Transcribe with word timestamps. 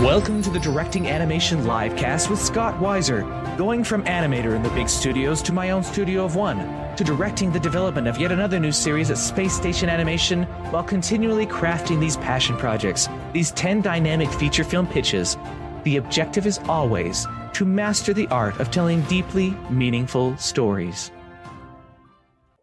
Welcome 0.00 0.40
to 0.44 0.50
the 0.50 0.58
Directing 0.58 1.08
Animation 1.08 1.64
Livecast 1.64 2.30
with 2.30 2.40
Scott 2.40 2.74
Weiser, 2.80 3.22
going 3.58 3.84
from 3.84 4.02
animator 4.04 4.56
in 4.56 4.62
the 4.62 4.70
big 4.70 4.88
studios 4.88 5.42
to 5.42 5.52
my 5.52 5.72
own 5.72 5.84
studio 5.84 6.24
of 6.24 6.36
one, 6.36 6.56
to 6.96 7.04
directing 7.04 7.52
the 7.52 7.60
development 7.60 8.08
of 8.08 8.18
yet 8.18 8.32
another 8.32 8.58
new 8.58 8.72
series 8.72 9.10
at 9.10 9.18
Space 9.18 9.52
Station 9.52 9.90
Animation, 9.90 10.44
while 10.70 10.82
continually 10.82 11.44
crafting 11.44 12.00
these 12.00 12.16
passion 12.16 12.56
projects, 12.56 13.10
these 13.34 13.50
10 13.50 13.82
dynamic 13.82 14.30
feature 14.30 14.64
film 14.64 14.86
pitches. 14.86 15.36
The 15.84 15.98
objective 15.98 16.46
is 16.46 16.60
always 16.60 17.26
to 17.52 17.66
master 17.66 18.14
the 18.14 18.26
art 18.28 18.58
of 18.58 18.70
telling 18.70 19.02
deeply 19.02 19.50
meaningful 19.68 20.34
stories. 20.38 21.10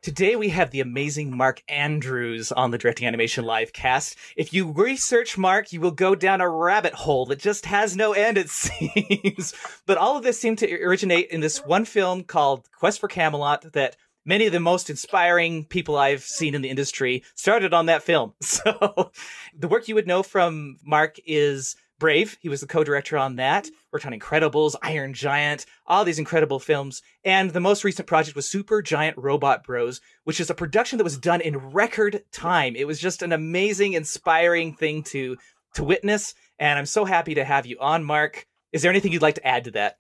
Today 0.08 0.38
we 0.38 0.48
have 0.48 0.72
the 0.72 0.80
amazing 0.80 1.36
Mark 1.36 1.62
Andrews 1.68 2.54
on 2.54 2.72
the 2.72 2.78
Directing 2.78 3.10
Animation 3.10 3.44
live 3.44 3.74
cast. 3.74 4.16
If 4.38 4.54
you 4.54 4.72
research 4.72 5.38
Mark, 5.38 5.74
you 5.74 5.82
will 5.82 5.92
go 5.92 6.16
down 6.16 6.40
a 6.40 6.48
rabbit 6.48 6.94
hole 6.94 7.26
that 7.26 7.40
just 7.40 7.66
has 7.66 7.94
no 7.94 8.14
end, 8.14 8.38
it 8.38 8.50
seems. 8.50 9.54
but 9.86 9.98
all 9.98 10.16
of 10.16 10.24
this 10.24 10.40
seemed 10.40 10.60
to 10.60 10.82
originate 10.82 11.30
in 11.30 11.42
this 11.42 11.58
one 11.66 11.84
film 11.84 12.24
called 12.24 12.70
Quest 12.72 13.02
for 13.02 13.10
Camelot 13.10 13.74
that 13.74 13.98
many 14.24 14.46
of 14.46 14.54
the 14.54 14.62
most 14.62 14.90
inspiring 14.90 15.66
people 15.66 15.98
I've 15.98 16.24
seen 16.24 16.56
in 16.56 16.62
the 16.62 16.70
industry 16.70 17.26
started 17.36 17.74
on 17.74 17.88
that 17.88 18.02
film. 18.02 18.34
So 18.42 19.12
the 19.54 19.68
work 19.68 19.90
you 19.90 19.96
would 19.96 20.08
know 20.08 20.24
from 20.24 20.78
Mark 20.86 21.18
is 21.26 21.76
Brave. 22.00 22.38
He 22.40 22.48
was 22.48 22.62
the 22.62 22.68
co-director 22.68 23.18
on 23.18 23.36
that. 23.36 23.68
Worked 23.98 24.06
on 24.06 24.14
Incredibles, 24.14 24.76
Iron 24.84 25.12
Giant, 25.12 25.66
all 25.88 26.06
these 26.06 26.20
incredible 26.20 26.60
films. 26.60 27.02
And 27.24 27.50
the 27.50 27.60
most 27.60 27.84
recent 27.84 28.08
project 28.08 28.36
was 28.36 28.48
Super 28.48 28.84
Giant 28.84 29.18
Robot 29.18 29.64
Bros, 29.64 30.02
which 30.24 30.40
is 30.40 30.52
a 30.52 30.54
production 30.54 31.00
that 31.00 31.04
was 31.04 31.18
done 31.18 31.42
in 31.42 31.58
record 31.58 32.22
time. 32.32 32.76
It 32.76 32.86
was 32.86 33.00
just 33.00 33.24
an 33.24 33.32
amazing, 33.32 33.94
inspiring 33.94 34.76
thing 34.76 35.02
to 35.06 35.36
to 35.74 35.84
witness. 35.84 36.36
And 36.60 36.78
I'm 36.78 36.86
so 36.86 37.06
happy 37.06 37.34
to 37.34 37.44
have 37.44 37.66
you 37.66 37.78
on, 37.80 38.04
Mark. 38.04 38.46
Is 38.72 38.84
there 38.84 38.92
anything 38.92 39.12
you'd 39.12 39.24
like 39.24 39.34
to 39.34 39.48
add 39.48 39.64
to 39.64 39.72
that? 39.72 39.98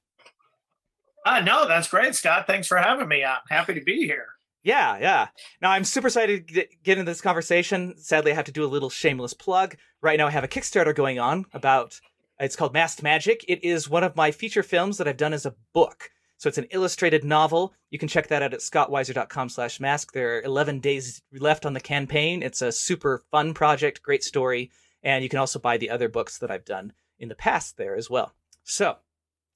Uh, 1.25 1.39
no, 1.39 1.67
that's 1.67 1.87
great, 1.87 2.13
Scott. 2.13 2.45
Thanks 2.45 2.67
for 2.67 2.77
having 2.77 3.07
me. 3.07 3.23
I'm 3.23 3.39
happy 3.49 3.73
to 3.73 3.81
be 3.81 4.05
here. 4.05 4.27
Yeah, 4.61 4.99
yeah. 4.99 5.29
Now 5.59 5.71
I'm 5.71 5.83
super 5.83 6.05
excited 6.05 6.47
to 6.47 6.53
get, 6.53 6.69
get 6.83 6.99
into 6.99 7.09
this 7.09 7.21
conversation. 7.21 7.95
Sadly, 7.97 8.31
I 8.31 8.35
have 8.35 8.45
to 8.45 8.51
do 8.51 8.63
a 8.63 8.67
little 8.67 8.91
shameless 8.91 9.33
plug. 9.33 9.75
Right 10.01 10.19
now, 10.19 10.27
I 10.27 10.31
have 10.31 10.43
a 10.43 10.47
Kickstarter 10.47 10.93
going 10.93 11.17
on 11.17 11.45
about. 11.51 11.99
It's 12.39 12.55
called 12.55 12.73
Masked 12.73 13.03
Magic. 13.03 13.43
It 13.47 13.63
is 13.63 13.89
one 13.89 14.03
of 14.03 14.15
my 14.15 14.31
feature 14.31 14.63
films 14.63 14.97
that 14.97 15.07
I've 15.07 15.17
done 15.17 15.33
as 15.33 15.45
a 15.45 15.55
book. 15.73 16.11
So 16.37 16.47
it's 16.47 16.59
an 16.59 16.67
illustrated 16.71 17.23
novel. 17.23 17.73
You 17.89 17.97
can 17.97 18.07
check 18.07 18.27
that 18.27 18.43
out 18.43 18.53
at 18.53 18.59
scottweiser.com 18.59 19.49
slash 19.49 19.79
mask. 19.79 20.13
There 20.13 20.37
are 20.37 20.41
11 20.41 20.79
days 20.79 21.21
left 21.33 21.65
on 21.65 21.73
the 21.73 21.79
campaign. 21.79 22.43
It's 22.43 22.61
a 22.61 22.71
super 22.71 23.23
fun 23.31 23.53
project, 23.53 24.03
great 24.03 24.23
story. 24.23 24.69
And 25.01 25.23
you 25.23 25.29
can 25.29 25.39
also 25.39 25.57
buy 25.57 25.77
the 25.77 25.89
other 25.89 26.09
books 26.09 26.37
that 26.39 26.51
I've 26.51 26.65
done 26.65 26.93
in 27.17 27.29
the 27.29 27.35
past 27.35 27.77
there 27.77 27.95
as 27.95 28.09
well. 28.09 28.33
So, 28.63 28.97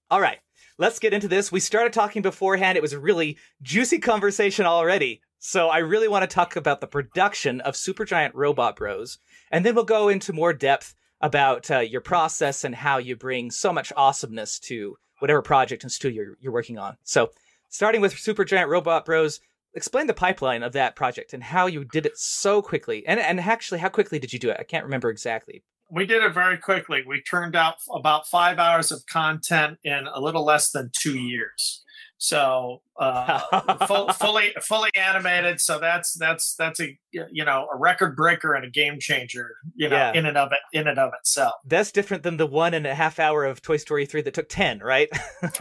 all 0.09 0.21
right 0.21 0.39
let's 0.81 0.99
get 0.99 1.13
into 1.13 1.27
this. 1.27 1.51
We 1.51 1.59
started 1.59 1.93
talking 1.93 2.23
beforehand. 2.23 2.75
It 2.75 2.81
was 2.81 2.93
a 2.93 2.99
really 2.99 3.37
juicy 3.61 3.99
conversation 3.99 4.65
already. 4.65 5.21
So 5.37 5.69
I 5.69 5.77
really 5.77 6.07
want 6.07 6.23
to 6.23 6.33
talk 6.33 6.55
about 6.55 6.81
the 6.81 6.87
production 6.87 7.61
of 7.61 7.75
Supergiant 7.75 8.31
Robot 8.33 8.75
Bros. 8.75 9.19
And 9.51 9.63
then 9.63 9.75
we'll 9.75 9.83
go 9.83 10.09
into 10.09 10.33
more 10.33 10.53
depth 10.53 10.95
about 11.21 11.69
uh, 11.69 11.79
your 11.79 12.01
process 12.01 12.63
and 12.63 12.75
how 12.75 12.97
you 12.97 13.15
bring 13.15 13.51
so 13.51 13.71
much 13.71 13.93
awesomeness 13.95 14.59
to 14.59 14.97
whatever 15.19 15.41
project 15.41 15.83
and 15.83 15.91
studio 15.91 16.23
you're, 16.23 16.37
you're 16.39 16.53
working 16.53 16.77
on. 16.77 16.97
So 17.03 17.31
starting 17.69 18.01
with 18.01 18.13
Supergiant 18.13 18.67
Robot 18.67 19.05
Bros, 19.05 19.39
explain 19.73 20.07
the 20.07 20.13
pipeline 20.13 20.63
of 20.63 20.73
that 20.73 20.95
project 20.95 21.33
and 21.33 21.43
how 21.43 21.67
you 21.67 21.83
did 21.85 22.05
it 22.05 22.17
so 22.17 22.61
quickly. 22.61 23.05
And, 23.05 23.19
and 23.19 23.39
actually, 23.39 23.79
how 23.79 23.89
quickly 23.89 24.19
did 24.19 24.33
you 24.33 24.39
do 24.39 24.49
it? 24.49 24.57
I 24.59 24.63
can't 24.63 24.85
remember 24.85 25.09
exactly 25.09 25.63
we 25.91 26.05
did 26.05 26.23
it 26.23 26.33
very 26.33 26.57
quickly. 26.57 27.03
We 27.05 27.21
turned 27.21 27.55
out 27.55 27.75
about 27.93 28.27
five 28.27 28.57
hours 28.57 28.91
of 28.91 29.05
content 29.05 29.77
in 29.83 30.07
a 30.11 30.21
little 30.21 30.45
less 30.45 30.71
than 30.71 30.89
two 30.93 31.17
years. 31.17 31.83
So 32.23 32.83
uh, 32.99 33.39
full, 33.87 34.09
fully 34.13 34.53
fully 34.61 34.91
animated. 34.95 35.59
So 35.59 35.79
that's 35.79 36.13
that's 36.13 36.53
that's 36.53 36.79
a 36.79 36.95
you 37.11 37.43
know 37.43 37.67
a 37.73 37.75
record 37.75 38.15
breaker 38.15 38.53
and 38.53 38.63
a 38.63 38.69
game 38.69 38.99
changer. 38.99 39.55
You 39.73 39.89
know, 39.89 39.95
yeah. 39.95 40.13
in 40.13 40.27
and 40.27 40.37
of 40.37 40.51
it 40.51 40.59
in 40.71 40.87
and 40.87 40.99
of 40.99 41.13
itself. 41.19 41.55
That's 41.65 41.91
different 41.91 42.21
than 42.21 42.37
the 42.37 42.45
one 42.45 42.75
and 42.75 42.85
a 42.85 42.93
half 42.93 43.17
hour 43.17 43.43
of 43.43 43.63
Toy 43.63 43.77
Story 43.77 44.05
three 44.05 44.21
that 44.21 44.35
took 44.35 44.49
ten, 44.49 44.77
right? 44.81 45.09
and 45.41 45.57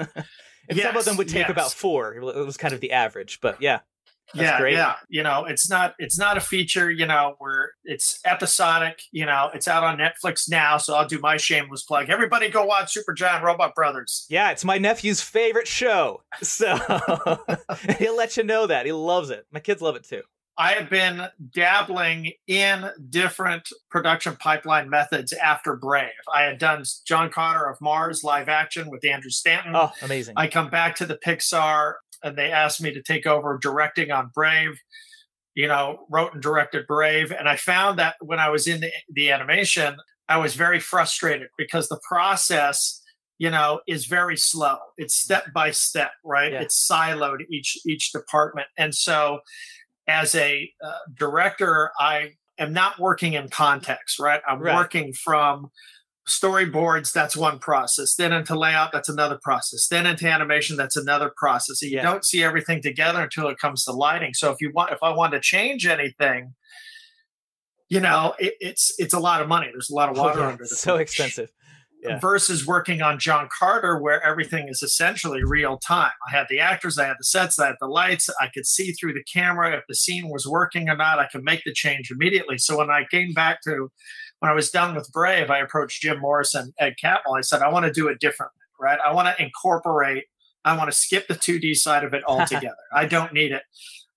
yes, 0.69 0.83
some 0.83 0.97
of 0.99 1.05
them 1.07 1.17
would 1.17 1.29
take 1.29 1.49
yes. 1.49 1.51
about 1.51 1.73
four. 1.73 2.15
It 2.17 2.45
was 2.45 2.59
kind 2.59 2.75
of 2.75 2.81
the 2.81 2.93
average, 2.93 3.41
but 3.41 3.63
yeah. 3.63 3.81
That's 4.35 4.51
yeah, 4.51 4.59
great. 4.59 4.75
yeah. 4.75 4.95
You 5.09 5.23
know, 5.23 5.45
it's 5.45 5.69
not 5.69 5.95
it's 5.99 6.19
not 6.19 6.37
a 6.37 6.41
feature. 6.41 6.91
You 6.91 7.07
know, 7.07 7.35
where 7.39 7.73
it's 7.85 8.21
episodic. 8.25 9.03
You 9.13 9.27
know, 9.27 9.51
it's 9.55 9.69
out 9.69 9.85
on 9.85 9.99
Netflix 9.99 10.49
now. 10.49 10.77
So 10.79 10.95
I'll 10.95 11.07
do 11.07 11.19
my 11.19 11.37
shameless 11.37 11.83
plug. 11.83 12.09
Everybody, 12.09 12.49
go 12.49 12.65
watch 12.65 12.95
Supergiant 12.95 13.43
Robot 13.43 13.75
Brothers. 13.75 14.27
Yeah, 14.29 14.51
it's 14.51 14.65
my 14.65 14.79
nephew's 14.79 15.21
favorite 15.21 15.69
show. 15.69 16.23
So 16.43 16.77
he'll 17.99 18.17
let 18.17 18.37
you 18.37 18.45
know 18.45 18.67
that 18.67 18.87
he 18.87 18.93
loves 18.93 19.31
it. 19.31 19.47
My 19.53 19.61
kids 19.61 19.83
love 19.83 19.97
it 19.97 20.05
too. 20.05 20.23
I 20.61 20.73
have 20.73 20.91
been 20.91 21.27
dabbling 21.55 22.33
in 22.47 22.91
different 23.09 23.71
production 23.91 24.37
pipeline 24.37 24.91
methods 24.91 25.33
after 25.33 25.75
Brave. 25.75 26.11
I 26.33 26.43
had 26.43 26.59
done 26.59 26.85
John 27.07 27.31
Carter 27.31 27.65
of 27.65 27.81
Mars 27.81 28.23
live 28.23 28.51
action 28.51 28.91
with 28.91 29.03
Andrew 29.07 29.31
Stanton. 29.31 29.75
Oh, 29.75 29.91
amazing. 30.03 30.35
I 30.37 30.49
come 30.49 30.69
back 30.69 30.97
to 30.97 31.07
the 31.07 31.17
Pixar 31.17 31.95
and 32.23 32.37
they 32.37 32.51
asked 32.51 32.83
me 32.83 32.93
to 32.93 33.03
take 33.03 33.27
over 33.27 33.59
directing 33.61 34.11
on 34.11 34.31
Brave. 34.35 34.81
You 35.55 35.67
know, 35.67 36.07
wrote 36.09 36.33
and 36.33 36.43
directed 36.43 36.87
Brave, 36.87 37.33
and 37.33 37.49
I 37.49 37.57
found 37.57 37.99
that 37.99 38.15
when 38.21 38.39
I 38.39 38.51
was 38.51 38.67
in 38.69 38.81
the, 38.81 38.91
the 39.13 39.33
animation, 39.33 39.97
I 40.29 40.37
was 40.37 40.55
very 40.55 40.79
frustrated 40.79 41.49
because 41.59 41.89
the 41.89 41.99
process, 42.09 43.03
you 43.39 43.51
know, 43.51 43.81
is 43.89 44.07
very 44.07 44.37
slow. 44.37 44.79
It's 44.97 45.17
step 45.17 45.53
by 45.53 45.73
step, 45.73 46.13
right? 46.25 46.53
Yeah. 46.53 46.63
It's 46.63 46.89
siloed 46.89 47.41
each 47.51 47.79
each 47.85 48.13
department, 48.13 48.69
and 48.79 48.95
so 48.95 49.41
as 50.07 50.35
a 50.35 50.71
uh, 50.85 50.93
director, 51.15 51.91
I 51.99 52.33
am 52.59 52.73
not 52.73 52.99
working 52.99 53.33
in 53.33 53.49
context, 53.49 54.21
right? 54.21 54.41
I'm 54.47 54.61
right. 54.61 54.77
working 54.77 55.13
from 55.13 55.71
storyboards 56.29 57.13
that's 57.13 57.37
one 57.37 57.59
process. 57.59 58.15
Then 58.15 58.33
into 58.33 58.59
layout 58.59 58.93
that's 58.93 59.09
another 59.09 59.39
process. 59.43 59.89
Then 59.89 60.07
into 60.07 60.27
animation 60.27 60.77
that's 60.77 60.97
another 60.97 61.33
process. 61.37 61.83
You 61.83 61.97
yeah. 61.97 62.03
don't 62.03 62.25
see 62.25 62.43
everything 62.43 62.83
together 62.83 63.23
until 63.23 63.49
it 63.49 63.59
comes 63.59 63.85
to 63.85 63.93
lighting. 63.93 64.35
So 64.35 64.51
if 64.51 64.61
you 64.61 64.71
want 64.73 64.93
if 64.93 64.99
i 65.03 65.11
want 65.11 65.33
to 65.33 65.41
change 65.41 65.87
anything 65.87 66.55
you 67.91 68.01
know 68.01 68.35
it, 68.39 68.55
it's 68.61 68.93
it's 68.99 69.13
a 69.13 69.21
lot 69.21 69.43
of 69.43 69.49
money. 69.49 69.69
There's 69.71 69.91
a 69.91 69.95
lot 69.95 70.09
of 70.09 70.17
water 70.19 70.41
oh, 70.41 70.43
yeah. 70.43 70.49
under 70.51 70.65
the 70.65 70.69
so 70.69 70.97
expensive. 70.97 71.51
Yeah. 72.03 72.19
versus 72.19 72.67
working 72.67 73.03
on 73.03 73.19
john 73.19 73.47
carter 73.59 74.01
where 74.01 74.25
everything 74.25 74.69
is 74.71 74.83
essentially 74.83 75.45
real 75.45 75.77
time. 75.77 76.13
I 76.27 76.35
had 76.35 76.47
the 76.49 76.59
actors 76.59 76.99
i 76.99 77.05
had 77.05 77.17
the 77.19 77.25
sets 77.25 77.59
i 77.59 77.67
had 77.67 77.77
the 77.79 77.89
lights. 77.89 78.31
I 78.41 78.49
could 78.55 78.65
see 78.65 78.93
through 78.93 79.13
the 79.13 79.25
camera 79.31 79.77
if 79.77 79.83
the 79.87 79.95
scene 79.95 80.31
was 80.31 80.47
working 80.47 80.89
or 80.89 80.97
not. 80.97 81.19
I 81.19 81.27
could 81.27 81.43
make 81.45 81.63
the 81.65 81.75
change 81.75 82.11
immediately. 82.11 82.57
So 82.57 82.79
when 82.79 82.89
i 82.89 83.05
came 83.11 83.35
back 83.35 83.61
to 83.65 83.91
when 84.41 84.51
I 84.51 84.55
was 84.55 84.71
done 84.71 84.95
with 84.95 85.13
Brave, 85.13 85.51
I 85.51 85.59
approached 85.59 86.03
Jim 86.03 86.19
Morris 86.19 86.55
and 86.55 86.73
Ed 86.79 86.97
Catmull. 87.03 87.39
I 87.39 87.43
said, 87.43 87.63
I 87.63 87.69
want 87.69 87.87
to 87.87 87.93
do 87.93 88.09
it 88.09 88.21
differently, 88.21 88.61
right? 88.81 88.99
I 89.07 89.13
want 89.13 89.29
to 89.29 89.43
incorporate, 89.43 90.25
I 90.65 90.77
want 90.77 90.91
to 90.91 90.97
skip 90.97 91.29
the 91.29 91.35
2D 91.35 91.77
side 91.77 92.05
of 92.05 92.15
it 92.15 92.25
altogether. 92.29 92.75
I 92.93 93.07
don't 93.07 93.33
need 93.33 93.53
it. 93.53 93.63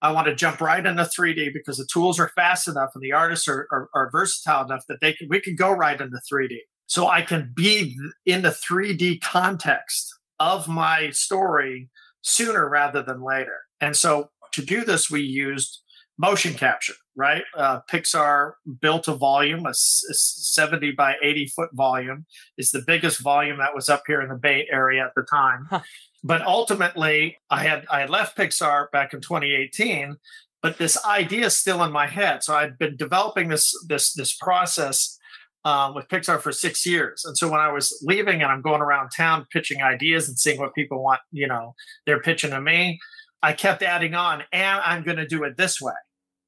I 0.01 0.11
want 0.11 0.27
to 0.27 0.35
jump 0.35 0.59
right 0.59 0.85
into 0.85 1.03
3D 1.03 1.53
because 1.53 1.77
the 1.77 1.87
tools 1.91 2.19
are 2.19 2.29
fast 2.35 2.67
enough 2.67 2.91
and 2.93 3.01
the 3.01 3.13
artists 3.13 3.47
are, 3.47 3.67
are, 3.71 3.89
are 3.93 4.09
versatile 4.11 4.65
enough 4.65 4.85
that 4.87 4.99
they 4.99 5.13
can, 5.13 5.27
we 5.29 5.39
can 5.39 5.55
go 5.55 5.71
right 5.71 5.99
into 5.99 6.17
3D. 6.31 6.57
So 6.87 7.07
I 7.07 7.21
can 7.21 7.53
be 7.55 7.97
in 8.25 8.41
the 8.41 8.49
3D 8.49 9.21
context 9.21 10.13
of 10.39 10.67
my 10.67 11.09
story 11.11 11.89
sooner 12.21 12.67
rather 12.67 13.01
than 13.01 13.21
later. 13.21 13.59
And 13.79 13.95
so 13.95 14.29
to 14.53 14.61
do 14.61 14.83
this, 14.83 15.09
we 15.09 15.21
used 15.21 15.82
motion 16.17 16.53
capture, 16.53 16.93
right? 17.15 17.43
Uh, 17.55 17.79
Pixar 17.91 18.53
built 18.81 19.07
a 19.07 19.15
volume, 19.15 19.65
a, 19.65 19.71
a 19.71 20.13
70 20.13 20.91
by 20.91 21.15
80 21.21 21.47
foot 21.47 21.69
volume. 21.73 22.25
It's 22.57 22.71
the 22.71 22.83
biggest 22.85 23.21
volume 23.21 23.57
that 23.57 23.75
was 23.75 23.89
up 23.89 24.03
here 24.07 24.21
in 24.21 24.29
the 24.29 24.35
Bay 24.35 24.67
Area 24.71 25.05
at 25.05 25.11
the 25.15 25.23
time. 25.23 25.67
Huh. 25.69 25.81
But 26.23 26.41
ultimately, 26.43 27.37
I 27.49 27.63
had 27.63 27.85
I 27.91 27.99
had 27.99 28.09
left 28.09 28.37
Pixar 28.37 28.89
back 28.91 29.13
in 29.13 29.19
2018, 29.19 30.15
but 30.61 30.77
this 30.77 31.03
idea 31.05 31.47
is 31.47 31.57
still 31.57 31.83
in 31.83 31.91
my 31.91 32.07
head. 32.07 32.43
So 32.43 32.55
I'd 32.55 32.77
been 32.77 32.95
developing 32.95 33.49
this 33.49 33.73
this 33.87 34.13
this 34.13 34.33
process 34.33 35.19
uh, 35.65 35.91
with 35.95 36.07
Pixar 36.07 36.39
for 36.41 36.51
six 36.51 36.85
years. 36.85 37.23
And 37.25 37.37
so 37.37 37.49
when 37.49 37.59
I 37.59 37.71
was 37.71 38.01
leaving 38.05 38.41
and 38.41 38.51
I'm 38.51 38.61
going 38.61 38.81
around 38.81 39.09
town 39.15 39.45
pitching 39.51 39.81
ideas 39.81 40.27
and 40.27 40.37
seeing 40.37 40.59
what 40.59 40.73
people 40.73 41.01
want, 41.01 41.21
you 41.31 41.47
know, 41.47 41.75
they're 42.05 42.21
pitching 42.21 42.51
to 42.51 42.61
me, 42.61 42.99
I 43.43 43.53
kept 43.53 43.83
adding 43.83 44.15
on, 44.15 44.43
and 44.51 44.81
I'm 44.83 45.03
going 45.03 45.17
to 45.17 45.27
do 45.27 45.43
it 45.43 45.57
this 45.57 45.79
way. 45.79 45.93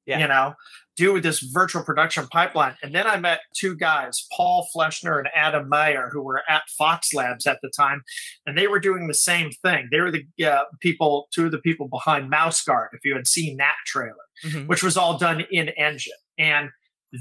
Yeah. 0.06 0.20
You 0.20 0.28
know, 0.28 0.54
do 0.96 1.12
with 1.12 1.24
this 1.24 1.40
virtual 1.40 1.82
production 1.82 2.28
pipeline. 2.28 2.76
And 2.80 2.94
then 2.94 3.08
I 3.08 3.18
met 3.18 3.40
two 3.56 3.76
guys, 3.76 4.26
Paul 4.34 4.66
Fleschner 4.74 5.18
and 5.18 5.28
Adam 5.34 5.68
Meyer, 5.68 6.10
who 6.12 6.22
were 6.22 6.42
at 6.48 6.62
Fox 6.78 7.12
Labs 7.12 7.46
at 7.46 7.58
the 7.60 7.70
time, 7.76 8.02
and 8.46 8.56
they 8.56 8.68
were 8.68 8.78
doing 8.78 9.08
the 9.08 9.14
same 9.14 9.50
thing. 9.50 9.88
They 9.90 10.00
were 10.00 10.12
the 10.12 10.24
uh, 10.46 10.62
people, 10.80 11.28
two 11.34 11.46
of 11.46 11.52
the 11.52 11.58
people 11.58 11.88
behind 11.88 12.30
Mouse 12.30 12.62
Guard, 12.62 12.90
if 12.92 13.00
you 13.04 13.14
had 13.14 13.26
seen 13.26 13.56
that 13.56 13.74
trailer, 13.84 14.14
mm-hmm. 14.44 14.68
which 14.68 14.82
was 14.82 14.96
all 14.96 15.18
done 15.18 15.44
in 15.50 15.70
engine. 15.70 16.12
And 16.38 16.70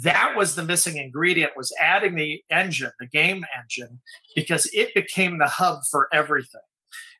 that 0.03 0.35
was 0.35 0.55
the 0.55 0.63
missing 0.63 0.97
ingredient 0.97 1.53
was 1.55 1.73
adding 1.79 2.15
the 2.15 2.41
engine 2.49 2.91
the 2.99 3.07
game 3.07 3.45
engine 3.57 4.01
because 4.35 4.69
it 4.73 4.93
became 4.93 5.37
the 5.37 5.47
hub 5.47 5.79
for 5.89 6.07
everything 6.11 6.61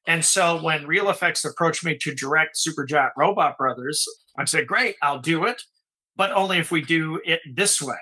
and 0.08 0.24
so 0.24 0.62
when 0.62 0.86
Reel 0.86 1.06
FX 1.06 1.50
approached 1.50 1.84
me 1.84 1.98
to 2.00 2.14
direct 2.14 2.58
supergiant 2.58 3.12
robot 3.18 3.58
brothers 3.58 4.06
i 4.38 4.46
said 4.46 4.68
great 4.68 4.96
i'll 5.02 5.20
do 5.20 5.46
it 5.46 5.62
but 6.16 6.32
only 6.32 6.58
if 6.58 6.72
we 6.72 6.82
do 6.82 7.20
it 7.26 7.42
this 7.54 7.82
way 7.82 7.98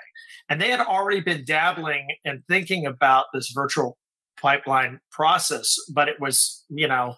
and 0.50 0.61
they 0.61 0.69
had 0.69 0.79
already 0.79 1.21
been 1.21 1.44
dabbling 1.45 2.07
and 2.25 2.44
thinking 2.47 2.85
about 2.85 3.25
this 3.33 3.51
virtual 3.53 3.97
pipeline 4.41 5.00
process 5.11 5.77
but 5.94 6.07
it 6.09 6.19
was 6.19 6.65
you 6.69 6.88
know 6.88 7.15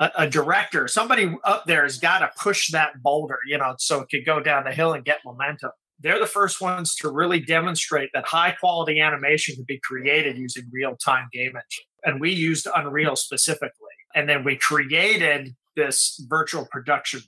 a, 0.00 0.10
a 0.16 0.28
director 0.28 0.88
somebody 0.88 1.36
up 1.44 1.64
there 1.66 1.82
has 1.82 1.98
got 1.98 2.20
to 2.20 2.30
push 2.40 2.70
that 2.70 3.02
boulder 3.02 3.38
you 3.46 3.58
know 3.58 3.74
so 3.78 4.00
it 4.00 4.08
could 4.10 4.24
go 4.24 4.40
down 4.40 4.64
the 4.64 4.72
hill 4.72 4.92
and 4.92 5.04
get 5.04 5.18
momentum 5.24 5.70
they're 6.00 6.20
the 6.20 6.26
first 6.26 6.60
ones 6.60 6.94
to 6.96 7.10
really 7.10 7.40
demonstrate 7.40 8.10
that 8.14 8.26
high 8.26 8.52
quality 8.52 9.00
animation 9.00 9.56
can 9.56 9.64
be 9.66 9.80
created 9.82 10.38
using 10.38 10.64
real 10.70 10.96
time 10.96 11.28
game 11.32 11.48
engine. 11.48 11.84
And 12.04 12.20
we 12.20 12.30
used 12.30 12.68
Unreal 12.74 13.16
specifically. 13.16 13.87
And 14.18 14.28
then 14.28 14.42
we 14.42 14.56
created 14.56 15.54
this 15.76 16.20
virtual 16.28 16.66
production 16.68 17.20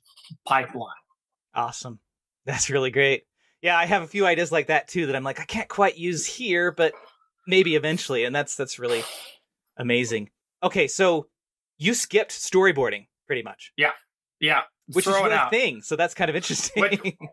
pipeline. 0.45 0.91
Awesome. 1.55 2.01
That's 2.47 2.69
really 2.69 2.91
great. 2.91 3.23
Yeah, 3.63 3.79
I 3.79 3.87
have 3.87 4.03
a 4.03 4.09
few 4.09 4.27
ideas 4.27 4.51
like 4.51 4.67
that 4.67 4.89
too 4.89 5.07
that 5.07 5.15
I'm 5.15 5.23
like, 5.23 5.39
I 5.39 5.45
can't 5.45 5.69
quite 5.69 5.97
use 5.97 6.27
here, 6.27 6.73
but 6.73 6.93
maybe 7.47 7.77
eventually. 7.77 8.25
And 8.25 8.35
that's 8.35 8.57
that's 8.57 8.81
really 8.81 9.05
amazing. 9.77 10.31
Okay, 10.65 10.89
so 10.89 11.29
you 11.79 11.95
skipped 11.95 12.33
storyboarding 12.33 13.07
pretty 13.29 13.45
much. 13.45 13.73
Yeah. 13.77 13.93
Yeah 14.41 14.63
which 14.93 15.07
is 15.07 15.13
your 15.13 15.33
out. 15.33 15.51
thing. 15.51 15.83
So 15.83 15.97
that's 15.97 16.15
kind 16.15 16.29
of 16.29 16.37
interesting. 16.37 16.83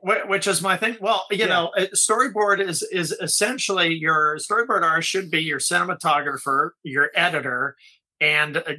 Which, 0.01 0.19
which 0.27 0.47
is 0.47 0.61
my 0.61 0.77
thing. 0.77 0.97
Well, 1.01 1.25
you 1.31 1.37
yeah. 1.37 1.45
know, 1.47 1.71
uh, 1.77 1.87
storyboard 1.95 2.59
is 2.59 2.83
is 2.83 3.11
essentially 3.11 3.93
your 3.93 4.37
storyboard 4.37 4.83
artist 4.83 5.09
should 5.09 5.31
be 5.31 5.41
your 5.41 5.59
cinematographer, 5.59 6.71
your 6.83 7.09
editor, 7.15 7.75
and 8.19 8.57
a, 8.57 8.75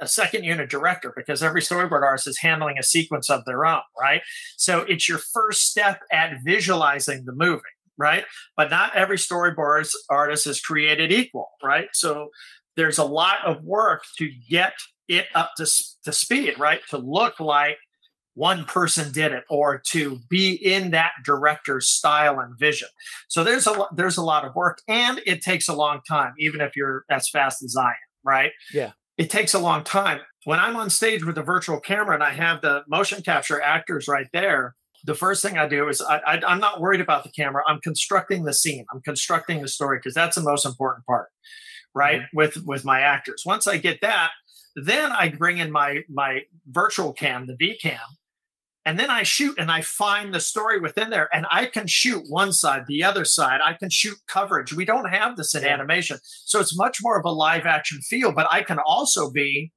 a, 0.00 0.08
second 0.08 0.44
unit 0.44 0.70
director 0.70 1.12
because 1.14 1.42
every 1.42 1.60
storyboard 1.60 2.02
artist 2.02 2.26
is 2.26 2.38
handling 2.38 2.78
a 2.78 2.82
sequence 2.82 3.28
of 3.28 3.44
their 3.44 3.66
own, 3.66 3.82
right? 4.00 4.22
So 4.56 4.80
it's 4.80 5.08
your 5.08 5.18
first 5.18 5.70
step 5.70 6.00
at 6.10 6.38
visualizing 6.44 7.24
the 7.26 7.34
movie, 7.34 7.62
right? 7.98 8.24
But 8.56 8.70
not 8.70 8.94
every 8.94 9.18
storyboard 9.18 9.90
artist 10.08 10.46
is 10.46 10.60
created 10.60 11.12
equal, 11.12 11.50
right? 11.62 11.88
So 11.92 12.28
there's 12.76 12.98
a 12.98 13.04
lot 13.04 13.44
of 13.44 13.62
work 13.62 14.04
to 14.18 14.30
get 14.48 14.72
it 15.08 15.26
up 15.34 15.50
to, 15.58 15.66
to 16.04 16.12
speed, 16.12 16.58
right? 16.58 16.80
To 16.90 16.98
look 16.98 17.40
like 17.40 17.76
one 18.38 18.64
person 18.64 19.10
did 19.10 19.32
it 19.32 19.42
or 19.50 19.82
to 19.90 20.20
be 20.30 20.52
in 20.52 20.92
that 20.92 21.10
director's 21.24 21.88
style 21.88 22.38
and 22.38 22.56
vision. 22.56 22.86
So 23.26 23.42
there's 23.42 23.66
a 23.66 23.88
there's 23.96 24.16
a 24.16 24.22
lot 24.22 24.44
of 24.44 24.54
work 24.54 24.78
and 24.86 25.20
it 25.26 25.42
takes 25.42 25.66
a 25.66 25.74
long 25.74 26.00
time 26.08 26.34
even 26.38 26.60
if 26.60 26.76
you're 26.76 27.04
as 27.10 27.28
fast 27.28 27.64
as 27.64 27.74
I 27.76 27.88
am, 27.88 28.07
right? 28.24 28.52
Yeah. 28.72 28.92
It 29.16 29.30
takes 29.30 29.54
a 29.54 29.58
long 29.58 29.84
time. 29.84 30.20
When 30.44 30.58
I'm 30.60 30.76
on 30.76 30.90
stage 30.90 31.24
with 31.24 31.36
a 31.38 31.42
virtual 31.42 31.80
camera 31.80 32.14
and 32.14 32.22
I 32.22 32.30
have 32.30 32.60
the 32.62 32.82
motion 32.88 33.22
capture 33.22 33.60
actors 33.60 34.06
right 34.08 34.28
there, 34.32 34.76
the 35.04 35.14
first 35.14 35.42
thing 35.42 35.58
I 35.58 35.68
do 35.68 35.88
is 35.88 36.00
I, 36.00 36.40
I'm 36.46 36.60
not 36.60 36.80
worried 36.80 37.00
about 37.00 37.24
the 37.24 37.30
camera. 37.30 37.62
I'm 37.66 37.80
constructing 37.80 38.44
the 38.44 38.54
scene. 38.54 38.84
I'm 38.92 39.00
constructing 39.02 39.62
the 39.62 39.68
story 39.68 39.98
because 39.98 40.14
that's 40.14 40.36
the 40.36 40.42
most 40.42 40.64
important 40.64 41.06
part, 41.06 41.28
right? 41.94 42.20
Mm-hmm. 42.20 42.36
With 42.36 42.56
with 42.64 42.84
my 42.84 43.00
actors. 43.00 43.42
Once 43.46 43.66
I 43.66 43.76
get 43.76 44.00
that, 44.00 44.30
then 44.76 45.12
I 45.12 45.28
bring 45.28 45.58
in 45.58 45.70
my 45.70 46.02
my 46.08 46.42
virtual 46.66 47.12
cam, 47.12 47.46
the 47.46 47.56
V 47.56 47.78
cam, 47.80 47.98
and 48.88 48.98
then 48.98 49.10
I 49.10 49.22
shoot 49.22 49.58
and 49.58 49.70
I 49.70 49.82
find 49.82 50.32
the 50.32 50.40
story 50.40 50.80
within 50.80 51.10
there 51.10 51.28
and 51.30 51.44
I 51.50 51.66
can 51.66 51.86
shoot 51.86 52.24
one 52.26 52.54
side, 52.54 52.84
the 52.88 53.04
other 53.04 53.26
side. 53.26 53.60
I 53.62 53.74
can 53.74 53.90
shoot 53.90 54.16
coverage. 54.26 54.72
We 54.72 54.86
don't 54.86 55.10
have 55.10 55.36
this 55.36 55.54
in 55.54 55.62
animation. 55.62 56.16
So 56.22 56.58
it's 56.58 56.74
much 56.74 56.96
more 57.02 57.18
of 57.18 57.26
a 57.26 57.30
live 57.30 57.66
action 57.66 58.00
feel, 58.00 58.32
but 58.32 58.48
I 58.50 58.62
can 58.62 58.78
also 58.78 59.30
be 59.30 59.72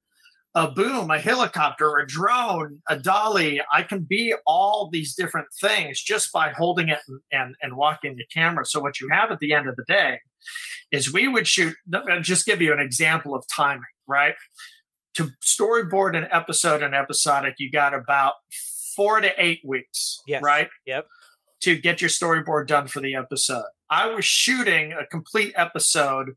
a 0.55 0.71
boom, 0.71 1.11
a 1.11 1.19
helicopter, 1.19 1.97
a 1.97 2.07
drone, 2.07 2.81
a 2.87 2.97
dolly. 2.97 3.61
I 3.73 3.83
can 3.83 4.07
be 4.09 4.33
all 4.47 4.89
these 4.89 5.13
different 5.13 5.47
things 5.59 6.01
just 6.01 6.31
by 6.31 6.51
holding 6.51 6.87
it 6.87 6.99
and, 7.09 7.19
and, 7.33 7.55
and 7.61 7.75
walking 7.75 8.15
the 8.15 8.25
camera. 8.33 8.65
So 8.65 8.79
what 8.79 9.01
you 9.01 9.09
have 9.11 9.29
at 9.29 9.39
the 9.39 9.51
end 9.51 9.67
of 9.67 9.75
the 9.75 9.83
day 9.89 10.19
is 10.89 11.11
we 11.11 11.27
would 11.27 11.49
shoot, 11.49 11.75
I'll 11.93 12.21
just 12.21 12.45
give 12.45 12.61
you 12.61 12.71
an 12.71 12.79
example 12.79 13.35
of 13.35 13.43
timing, 13.53 13.83
right? 14.07 14.35
To 15.15 15.31
storyboard 15.43 16.15
an 16.15 16.29
episode 16.31 16.81
and 16.81 16.95
episodic, 16.95 17.55
you 17.57 17.69
got 17.69 17.93
about 17.93 18.35
four 18.95 19.21
to 19.21 19.31
eight 19.37 19.61
weeks. 19.65 20.21
Yes. 20.27 20.41
Right? 20.41 20.69
Yep. 20.85 21.07
To 21.63 21.77
get 21.77 22.01
your 22.01 22.09
storyboard 22.09 22.67
done 22.67 22.87
for 22.87 23.01
the 23.01 23.15
episode. 23.15 23.65
I 23.89 24.07
was 24.07 24.25
shooting 24.25 24.93
a 24.93 25.05
complete 25.05 25.53
episode 25.55 26.31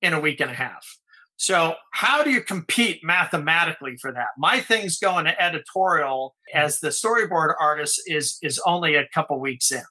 in 0.00 0.12
a 0.12 0.20
week 0.20 0.40
and 0.40 0.50
a 0.50 0.54
half. 0.54 0.98
So, 1.36 1.74
how 1.92 2.22
do 2.22 2.30
you 2.30 2.40
compete 2.40 3.00
mathematically 3.02 3.96
for 4.00 4.12
that? 4.12 4.28
My 4.38 4.60
thing's 4.60 4.98
going 4.98 5.24
to 5.24 5.42
editorial 5.42 6.36
as 6.54 6.80
the 6.80 6.88
storyboard 6.88 7.54
artist 7.58 8.02
is 8.06 8.38
is 8.42 8.60
only 8.66 8.94
a 8.94 9.08
couple 9.12 9.40
weeks 9.40 9.72
in. 9.72 9.82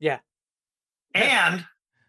Yeah. 0.00 0.18
And 1.14 1.64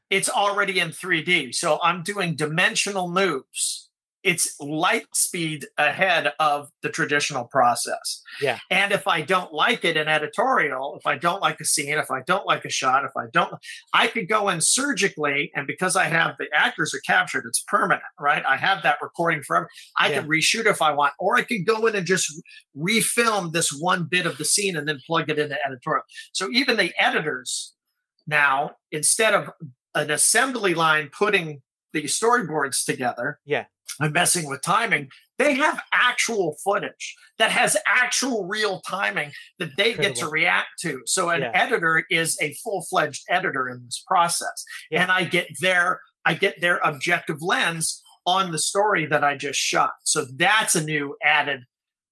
it's 0.10 0.30
already 0.30 0.80
in 0.80 0.90
3D. 0.90 1.54
So 1.56 1.80
I'm 1.84 2.04
doing 2.04 2.36
dimensional 2.36 3.10
moves 3.10 3.85
it's 4.26 4.60
light 4.60 5.06
speed 5.14 5.68
ahead 5.78 6.34
of 6.40 6.70
the 6.82 6.90
traditional 6.90 7.46
process. 7.46 8.24
Yeah. 8.42 8.58
And 8.72 8.92
if 8.92 9.08
I 9.08 9.22
don't 9.22 9.54
like 9.54 9.86
it 9.86 9.96
in 9.96 10.08
editorial, 10.08 10.98
if 11.00 11.06
I 11.06 11.16
don't 11.16 11.44
like 11.44 11.60
a 11.60 11.66
scene, 11.66 12.00
if 12.00 12.10
I 12.10 12.22
don't 12.26 12.48
like 12.48 12.66
a 12.66 12.70
shot, 12.72 13.06
if 13.06 13.12
I 13.16 13.26
don't, 13.32 13.54
I 13.94 14.08
could 14.08 14.28
go 14.28 14.50
in 14.50 14.62
surgically. 14.62 15.52
And 15.56 15.68
because 15.68 15.96
I 15.96 16.06
have 16.06 16.38
the 16.40 16.48
actors 16.56 16.92
are 16.96 17.02
captured, 17.06 17.46
it's 17.48 17.64
permanent, 17.68 18.02
right? 18.20 18.44
I 18.50 18.58
have 18.58 18.82
that 18.82 18.98
recording 19.00 19.44
forever. 19.44 19.70
I 20.00 20.10
yeah. 20.10 20.22
can 20.22 20.28
reshoot 20.28 20.66
if 20.66 20.82
I 20.82 20.92
want, 20.92 21.14
or 21.20 21.38
I 21.38 21.44
could 21.44 21.64
go 21.64 21.86
in 21.86 21.96
and 21.96 22.08
just 22.08 22.34
refilm 22.76 23.54
this 23.54 23.72
one 23.72 24.08
bit 24.10 24.26
of 24.26 24.40
the 24.40 24.46
scene 24.46 24.76
and 24.76 24.88
then 24.88 24.98
plug 25.06 25.30
it 25.30 25.38
into 25.38 25.56
editorial. 25.64 26.04
So 26.34 26.50
even 26.52 26.78
the 26.78 26.94
editors 26.98 27.76
now, 28.26 28.72
instead 28.92 29.36
of 29.36 29.52
an 29.94 30.10
assembly 30.10 30.74
line 30.74 31.12
putting 31.16 31.62
the 31.96 32.04
storyboards 32.04 32.86
together, 32.86 33.40
yeah 33.46 33.66
I'm 34.00 34.12
messing 34.12 34.50
with 34.50 34.62
timing. 34.62 35.10
They 35.38 35.54
have 35.56 35.82
actual 35.94 36.56
footage 36.64 37.16
that 37.40 37.52
has 37.52 37.78
actual 37.86 38.48
real 38.48 38.82
timing 38.82 39.32
that 39.60 39.72
they 39.78 39.92
Incredible. 39.92 40.16
get 40.16 40.20
to 40.22 40.30
react 40.30 40.68
to. 40.82 41.02
So 41.06 41.30
an 41.30 41.42
yeah. 41.42 41.52
editor 41.54 42.04
is 42.10 42.38
a 42.42 42.54
full-fledged 42.64 43.24
editor 43.30 43.70
in 43.70 43.84
this 43.86 44.04
process. 44.08 44.64
Yeah. 44.90 45.04
And 45.04 45.12
I 45.12 45.24
get 45.24 45.48
their 45.62 46.02
I 46.26 46.34
get 46.34 46.60
their 46.60 46.80
objective 46.84 47.42
lens 47.42 48.02
on 48.26 48.52
the 48.52 48.58
story 48.58 49.06
that 49.06 49.24
I 49.24 49.38
just 49.38 49.60
shot. 49.60 49.92
So 50.04 50.26
that's 50.36 50.76
a 50.76 50.84
new 50.84 51.16
added 51.24 51.62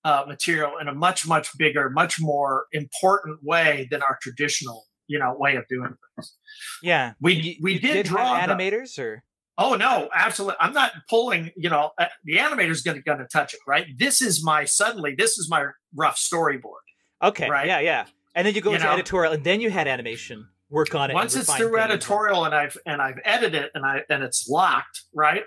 uh, 0.05 0.25
material 0.27 0.73
in 0.79 0.87
a 0.87 0.93
much 0.93 1.27
much 1.27 1.57
bigger, 1.57 1.89
much 1.89 2.19
more 2.19 2.65
important 2.71 3.39
way 3.43 3.87
than 3.89 4.01
our 4.03 4.17
traditional 4.21 4.85
you 5.07 5.19
know 5.19 5.35
way 5.37 5.55
of 5.55 5.65
doing 5.67 5.95
things. 6.15 6.35
Yeah, 6.81 7.13
we 7.19 7.57
we 7.61 7.79
did, 7.79 7.93
did 7.93 8.05
draw 8.05 8.39
animators 8.39 8.99
or 8.99 9.23
Oh 9.57 9.75
no, 9.75 10.09
absolutely. 10.13 10.57
I'm 10.59 10.73
not 10.73 10.91
pulling, 11.09 11.51
you 11.55 11.69
know, 11.69 11.91
uh, 11.99 12.07
the 12.23 12.37
animator's 12.37 12.81
going 12.81 12.97
to 12.97 13.03
going 13.03 13.19
to 13.19 13.27
touch 13.27 13.53
it, 13.53 13.59
right? 13.67 13.85
This 13.97 14.21
is 14.21 14.43
my 14.43 14.65
suddenly 14.65 15.15
this 15.15 15.37
is 15.37 15.47
my 15.49 15.67
rough 15.95 16.17
storyboard. 16.17 16.81
Okay. 17.21 17.49
Right? 17.49 17.67
Yeah, 17.67 17.79
yeah. 17.79 18.05
And 18.35 18.47
then 18.47 18.55
you 18.55 18.61
go 18.61 18.71
you 18.71 18.75
into 18.75 18.87
know, 18.87 18.93
editorial 18.93 19.33
and 19.33 19.43
then 19.43 19.61
you 19.61 19.69
had 19.69 19.87
animation 19.87 20.47
work 20.69 20.95
on 20.95 21.11
it. 21.11 21.13
Once 21.13 21.35
it's 21.35 21.53
through 21.53 21.77
editorial 21.77 22.45
and 22.45 22.55
I've 22.55 22.77
and 22.85 23.01
I've 23.01 23.19
edited 23.23 23.63
it 23.65 23.71
and 23.75 23.85
I 23.85 24.01
and 24.09 24.23
it's 24.23 24.47
locked, 24.47 25.03
right? 25.13 25.43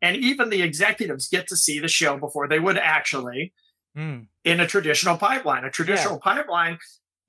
And 0.00 0.16
even 0.16 0.48
the 0.48 0.62
executives 0.62 1.28
get 1.28 1.48
to 1.48 1.56
see 1.56 1.78
the 1.80 1.88
show 1.88 2.16
before 2.16 2.48
they 2.48 2.60
would 2.60 2.78
actually 2.78 3.52
mm. 3.96 4.26
in 4.44 4.60
a 4.60 4.66
traditional 4.66 5.16
pipeline. 5.16 5.64
A 5.64 5.70
traditional 5.70 6.20
yeah. 6.24 6.34
pipeline 6.34 6.78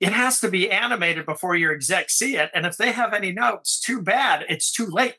it 0.02 0.12
has 0.12 0.40
to 0.40 0.50
be 0.50 0.68
animated 0.68 1.24
before 1.24 1.54
your 1.54 1.72
execs 1.72 2.18
see 2.18 2.36
it. 2.36 2.50
And 2.52 2.66
if 2.66 2.76
they 2.76 2.90
have 2.90 3.12
any 3.12 3.30
notes, 3.30 3.78
too 3.78 4.02
bad, 4.02 4.44
it's 4.48 4.72
too 4.72 4.86
late 4.86 5.14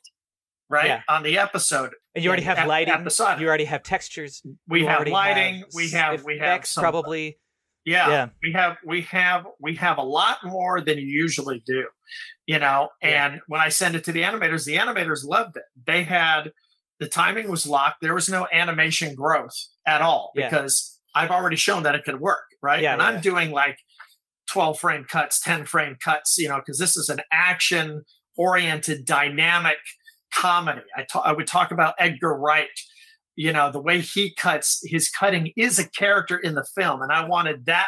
right 0.69 0.87
yeah. 0.87 1.01
on 1.09 1.23
the 1.23 1.37
episode. 1.37 1.91
And 2.15 2.23
you 2.23 2.29
already 2.29 2.43
have 2.43 2.67
lighting. 2.67 2.93
episode. 2.93 3.39
you 3.39 3.47
already 3.47 3.65
have 3.65 3.83
textures. 3.83 4.41
We 4.67 4.81
you 4.81 4.87
have 4.87 5.07
lighting 5.07 5.55
have 5.55 5.65
we 5.73 5.89
have 5.91 6.23
we 6.23 6.37
have 6.39 6.65
some, 6.65 6.81
probably. 6.81 7.39
Yeah, 7.85 8.09
yeah, 8.09 8.29
we 8.41 8.53
have 8.53 8.77
we 8.85 9.01
have 9.01 9.45
we 9.59 9.75
have 9.75 9.97
a 9.97 10.03
lot 10.03 10.37
more 10.43 10.79
than 10.79 10.97
you 10.97 11.05
usually 11.05 11.61
do 11.65 11.85
you 12.45 12.59
know? 12.59 12.89
And 13.01 13.35
yeah. 13.35 13.39
when 13.47 13.61
i 13.61 13.69
send 13.69 13.95
it 13.95 14.03
to 14.05 14.11
the 14.11 14.21
animators 14.21 14.65
the 14.65 14.75
animators 14.75 15.25
loved 15.25 15.57
it. 15.57 15.63
They 15.85 16.03
had 16.03 16.51
the 16.99 17.07
timing 17.07 17.49
was 17.49 17.65
locked. 17.65 18.01
There 18.01 18.13
was 18.13 18.29
no 18.29 18.47
animation 18.51 19.15
growth 19.15 19.55
at 19.85 20.01
all 20.01 20.31
because 20.35 20.99
i've 21.15 21.31
already 21.31 21.57
shown 21.57 21.83
that 21.83 21.95
it 21.95 22.03
could 22.05 22.19
work 22.19 22.45
right? 22.61 22.81
Yeah, 22.81 22.93
and 22.93 23.01
i'm 23.01 23.21
doing 23.21 23.51
like 23.51 23.77
12 24.49 24.79
frame 24.79 25.05
cuts 25.09 25.39
10 25.41 25.65
frame 25.65 25.97
cuts 26.01 26.37
you 26.37 26.47
know 26.47 26.57
because 26.57 26.79
this 26.79 26.95
is 26.95 27.09
an 27.09 27.19
action 27.31 28.03
oriented 28.37 29.05
dynamic 29.05 29.77
comedy. 30.33 30.81
I, 30.97 31.03
ta- 31.03 31.21
I 31.21 31.31
would 31.33 31.47
talk 31.47 31.71
about 31.71 31.95
Edgar 31.99 32.35
Wright. 32.37 32.67
You 33.35 33.51
know, 33.51 33.71
the 33.71 33.81
way 33.81 33.99
he 34.01 34.33
cuts, 34.35 34.79
his 34.85 35.09
cutting 35.09 35.51
is 35.57 35.79
a 35.79 35.89
character 35.89 36.37
in 36.37 36.53
the 36.55 36.65
film. 36.75 37.01
And 37.01 37.11
I 37.11 37.27
wanted 37.27 37.65
that 37.65 37.87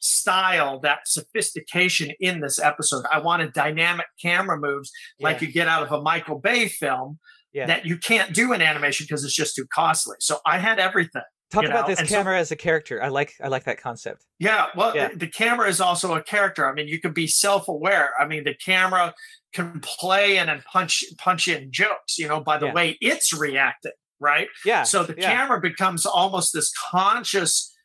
style, 0.00 0.80
that 0.80 1.00
sophistication 1.06 2.10
in 2.20 2.40
this 2.40 2.58
episode. 2.58 3.04
I 3.12 3.18
wanted 3.20 3.52
dynamic 3.52 4.06
camera 4.22 4.58
moves 4.58 4.90
like 5.20 5.42
you 5.42 5.52
get 5.52 5.68
out 5.68 5.82
of 5.82 5.92
a 5.92 6.00
Michael 6.02 6.38
Bay 6.38 6.68
film 6.68 7.18
Yeah. 7.52 7.66
that 7.66 7.84
you 7.84 7.98
can't 7.98 8.32
do 8.32 8.52
in 8.54 8.62
animation 8.62 9.04
because 9.04 9.24
it's 9.24 9.34
just 9.34 9.54
too 9.54 9.66
costly. 9.74 10.16
So 10.20 10.38
I 10.46 10.58
had 10.58 10.78
everything. 10.78 11.22
Talk 11.50 11.64
you 11.64 11.68
about 11.68 11.82
know, 11.82 11.88
this 11.88 11.98
and 11.98 12.08
so- 12.08 12.14
camera 12.16 12.38
as 12.38 12.52
a 12.52 12.56
character. 12.56 13.02
I 13.02 13.08
like 13.08 13.34
I 13.42 13.48
like 13.48 13.64
that 13.64 13.80
concept. 13.80 14.24
Yeah, 14.38 14.66
well, 14.76 14.94
Yeah. 14.94 15.10
The, 15.14 15.26
camera 15.26 15.68
is 15.68 15.80
also 15.80 16.14
a 16.14 16.22
character. 16.22 16.68
I 16.68 16.72
mean, 16.72 16.86
you 16.86 17.00
can 17.00 17.12
be 17.12 17.26
self-aware. 17.26 18.12
I 18.20 18.26
mean, 18.26 18.44
the 18.44 18.54
camera 18.54 19.12
can 19.52 19.80
play 19.80 20.36
in 20.36 20.48
and 20.48 20.62
punch 20.64 21.02
punch 21.18 21.48
in 21.48 21.72
jokes, 21.72 22.18
you 22.18 22.28
know, 22.28 22.40
by 22.40 22.56
the 22.58 22.66
Yeah. 22.66 22.72
way 22.74 22.98
it's 23.00 23.32
reacting, 23.32 23.92
right? 24.20 24.48
Yeah. 24.64 24.84
So 24.84 25.02
the 25.02 25.16
yeah. 25.18 25.32
camera 25.32 25.60
becomes 25.60 26.06
almost 26.06 26.52
this 26.52 26.72
conscious 26.90 27.76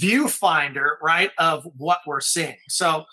viewfinder, 0.00 0.92
right, 1.02 1.30
of 1.38 1.66
what 1.76 2.00
we're 2.06 2.20
seeing. 2.20 2.56
So 2.68 3.04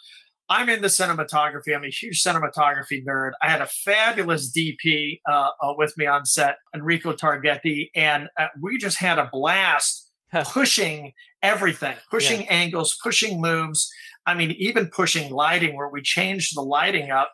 I'm 0.50 0.68
into 0.70 0.88
cinematography. 0.88 1.75
I'm 1.75 1.84
a 1.84 1.89
huge 1.89 2.24
cinematography 2.24 3.06
nerd. 3.06 3.32
I 3.41 3.50
had 3.50 3.62
a 3.62 3.68
fabulous 3.68 4.51
DP 4.51 5.20
uh, 5.29 5.50
uh, 5.62 5.74
with 5.77 5.96
me 5.98 6.08
on 6.08 6.25
set, 6.25 6.58
Enrico 6.75 7.13
Targetti, 7.13 7.89
and 7.96 8.29
uh, 8.39 8.48
we 8.60 8.77
just 8.77 8.98
had 8.98 9.20
a 9.20 9.29
blast 9.32 10.10
pushing 10.46 11.13
everything, 11.44 11.96
pushing 12.10 12.48
angles, 12.50 12.98
pushing 13.03 13.39
moves. 13.39 13.89
I 14.25 14.34
mean, 14.34 14.51
even 14.58 14.88
pushing 14.88 15.32
lighting, 15.32 15.75
where 15.75 15.89
we 15.89 16.01
changed 16.01 16.56
the 16.56 16.62
lighting 16.62 17.12
up 17.12 17.32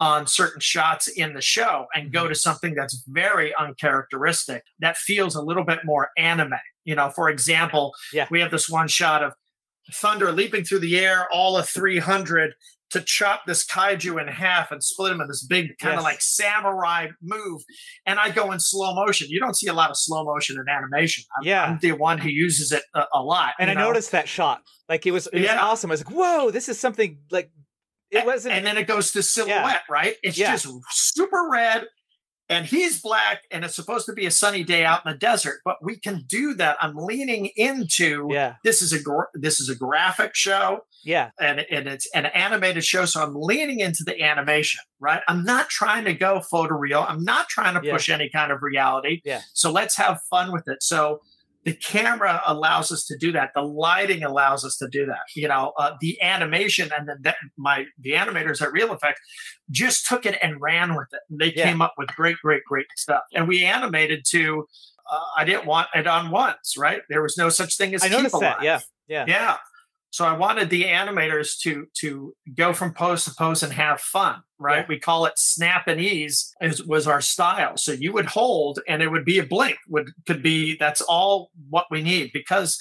on 0.00 0.26
certain 0.28 0.60
shots 0.60 1.08
in 1.08 1.34
the 1.34 1.40
show 1.40 1.86
and 1.94 2.04
Mm-hmm. 2.04 2.12
go 2.12 2.28
to 2.28 2.34
something 2.34 2.74
that's 2.74 3.02
very 3.08 3.52
uncharacteristic 3.58 4.62
that 4.78 4.96
feels 4.96 5.34
a 5.34 5.42
little 5.42 5.64
bit 5.64 5.80
more 5.84 6.10
anime. 6.16 6.52
You 6.84 6.94
know, 6.94 7.10
for 7.10 7.28
example, 7.28 7.92
Yeah. 8.12 8.26
we 8.30 8.40
have 8.40 8.50
this 8.50 8.68
one 8.68 8.88
shot 8.88 9.22
of 9.24 9.32
thunder 9.94 10.32
leaping 10.32 10.64
through 10.64 10.80
the 10.80 10.98
air, 10.98 11.26
all 11.32 11.56
of 11.56 11.68
300 11.68 12.52
to 12.90 13.00
chop 13.02 13.42
this 13.46 13.66
kaiju 13.66 14.18
in 14.20 14.28
half 14.28 14.70
and 14.72 14.82
split 14.82 15.12
him 15.12 15.20
in 15.20 15.28
this 15.28 15.44
big 15.44 15.76
kind 15.78 15.92
Yes. 15.92 15.98
of 15.98 16.04
like 16.04 16.22
samurai 16.22 17.08
move. 17.20 17.60
And 18.06 18.18
I 18.18 18.30
go 18.30 18.50
in 18.52 18.60
slow 18.60 18.94
motion. 18.94 19.28
You 19.28 19.40
don't 19.40 19.54
see 19.54 19.66
a 19.66 19.74
lot 19.74 19.90
of 19.90 19.96
slow 19.98 20.24
motion 20.24 20.56
in 20.58 20.68
animation. 20.70 21.24
I'm, 21.38 21.46
Yeah. 21.46 21.64
I'm 21.64 21.78
the 21.82 21.92
one 21.92 22.16
who 22.16 22.30
uses 22.30 22.72
it 22.72 22.82
a, 22.94 23.02
a 23.14 23.22
lot. 23.22 23.52
and 23.60 23.70
I 23.70 23.74
know? 23.74 23.88
noticed 23.88 24.12
that 24.12 24.26
shot. 24.26 24.62
Like 24.88 25.04
it 25.06 25.10
was 25.10 25.26
it 25.26 25.34
was 25.34 25.42
Yeah. 25.44 25.60
awesome. 25.60 25.90
I 25.90 25.92
was 25.94 26.04
like, 26.06 26.14
whoa, 26.14 26.50
this 26.50 26.68
is 26.70 26.80
something 26.80 27.18
like 27.30 27.50
it 28.10 28.24
wasn't 28.24 28.54
and 28.54 28.64
then 28.64 28.78
it 28.78 28.86
goes 28.86 29.12
to 29.12 29.22
silhouette, 29.22 29.82
right? 29.90 30.14
It's 30.22 30.38
Yeah. 30.38 30.52
just 30.52 30.66
super 30.90 31.48
red, 31.52 31.84
and 32.48 32.66
he's 32.66 33.00
black, 33.02 33.42
and 33.50 33.64
it's 33.64 33.74
supposed 33.76 34.06
to 34.06 34.12
be 34.12 34.26
a 34.26 34.30
sunny 34.30 34.64
day 34.64 34.84
out 34.84 35.02
in 35.04 35.12
the 35.12 35.18
desert. 35.18 35.60
But 35.64 35.76
we 35.82 35.96
can 35.96 36.24
do 36.26 36.54
that. 36.54 36.76
I'm 36.80 36.96
leaning 36.96 37.46
into 37.56 38.28
Yeah. 38.30 38.54
this 38.64 38.82
is 38.82 38.92
a 38.92 39.02
gra- 39.02 39.28
this 39.34 39.60
is 39.60 39.68
a 39.68 39.74
graphic 39.74 40.34
show, 40.34 40.80
Yeah. 41.04 41.30
and 41.40 41.60
and 41.70 41.86
it's 41.88 42.08
an 42.14 42.26
animated 42.26 42.84
show, 42.84 43.04
so 43.04 43.22
I'm 43.22 43.34
leaning 43.34 43.80
into 43.80 44.02
the 44.04 44.20
animation, 44.22 44.80
right? 45.00 45.22
I'm 45.28 45.44
not 45.44 45.68
trying 45.68 46.04
to 46.06 46.14
go 46.14 46.40
photoreal. 46.52 47.04
I'm 47.08 47.24
not 47.24 47.48
trying 47.48 47.80
to 47.80 47.86
Yeah. 47.86 47.92
push 47.92 48.08
any 48.08 48.28
kind 48.30 48.50
of 48.52 48.62
reality. 48.62 49.20
Yeah. 49.24 49.42
So 49.52 49.70
let's 49.70 49.96
have 49.96 50.20
fun 50.30 50.52
with 50.52 50.68
it. 50.68 50.82
So 50.82 51.20
the 51.68 51.76
camera 51.76 52.40
allows 52.46 52.90
us 52.90 53.04
to 53.06 53.16
do 53.18 53.30
that. 53.32 53.50
The 53.54 53.62
lighting 53.62 54.22
allows 54.24 54.64
us 54.64 54.76
to 54.78 54.88
do 54.88 55.06
that. 55.06 55.20
You 55.36 55.48
know, 55.48 55.72
uh, 55.78 55.92
the 56.00 56.20
animation 56.22 56.90
and 56.96 57.08
then 57.08 57.16
that, 57.22 57.36
my 57.56 57.84
the 58.00 58.12
animators 58.12 58.62
at 58.62 58.72
Reel 58.72 58.88
FX 58.88 59.14
just 59.70 60.06
took 60.06 60.24
it 60.26 60.38
and 60.42 60.60
ran 60.60 60.94
with 60.96 61.08
it. 61.12 61.20
They 61.30 61.52
Yeah. 61.52 61.64
came 61.66 61.82
up 61.82 61.94
with 61.98 62.08
great, 62.08 62.36
great, 62.42 62.62
great 62.64 62.86
stuff. 62.96 63.22
And 63.34 63.46
we 63.48 63.64
animated 63.64 64.24
to. 64.30 64.66
Uh, 65.10 65.20
I 65.38 65.44
didn't 65.44 65.64
want 65.64 65.88
it 65.94 66.06
on 66.06 66.30
once, 66.30 66.74
right? 66.76 67.00
There 67.08 67.22
was 67.22 67.38
no 67.38 67.48
such 67.48 67.76
thing 67.78 67.94
as 67.94 68.02
I 68.02 68.08
keep 68.08 68.16
noticed 68.18 68.40
that. 68.40 68.62
Yeah. 68.62 68.80
Yeah. 69.08 69.24
Yeah. 69.26 69.56
So 70.10 70.24
I 70.24 70.32
wanted 70.36 70.70
the 70.70 70.84
animators 70.84 71.58
to 71.60 71.86
to 72.00 72.34
go 72.54 72.72
from 72.72 72.94
pose 72.94 73.24
to 73.26 73.34
pose 73.34 73.62
and 73.62 73.72
have 73.72 74.00
fun, 74.00 74.40
right? 74.58 74.78
Yeah. 74.80 74.86
We 74.88 74.98
call 74.98 75.26
it 75.26 75.34
snap 75.38 75.86
and 75.86 76.00
ease 76.00 76.54
is, 76.62 76.82
was 76.84 77.06
our 77.06 77.20
style. 77.20 77.76
So 77.76 77.92
you 77.92 78.12
would 78.14 78.26
hold 78.26 78.80
and 78.88 79.02
it 79.02 79.08
would 79.10 79.24
be 79.24 79.38
a 79.38 79.44
blink, 79.46 79.76
would 79.88 80.10
could 80.26 80.42
be 80.42 80.76
that's 80.78 81.02
all 81.02 81.50
what 81.68 81.86
we 81.90 82.02
need 82.02 82.30
because 82.32 82.78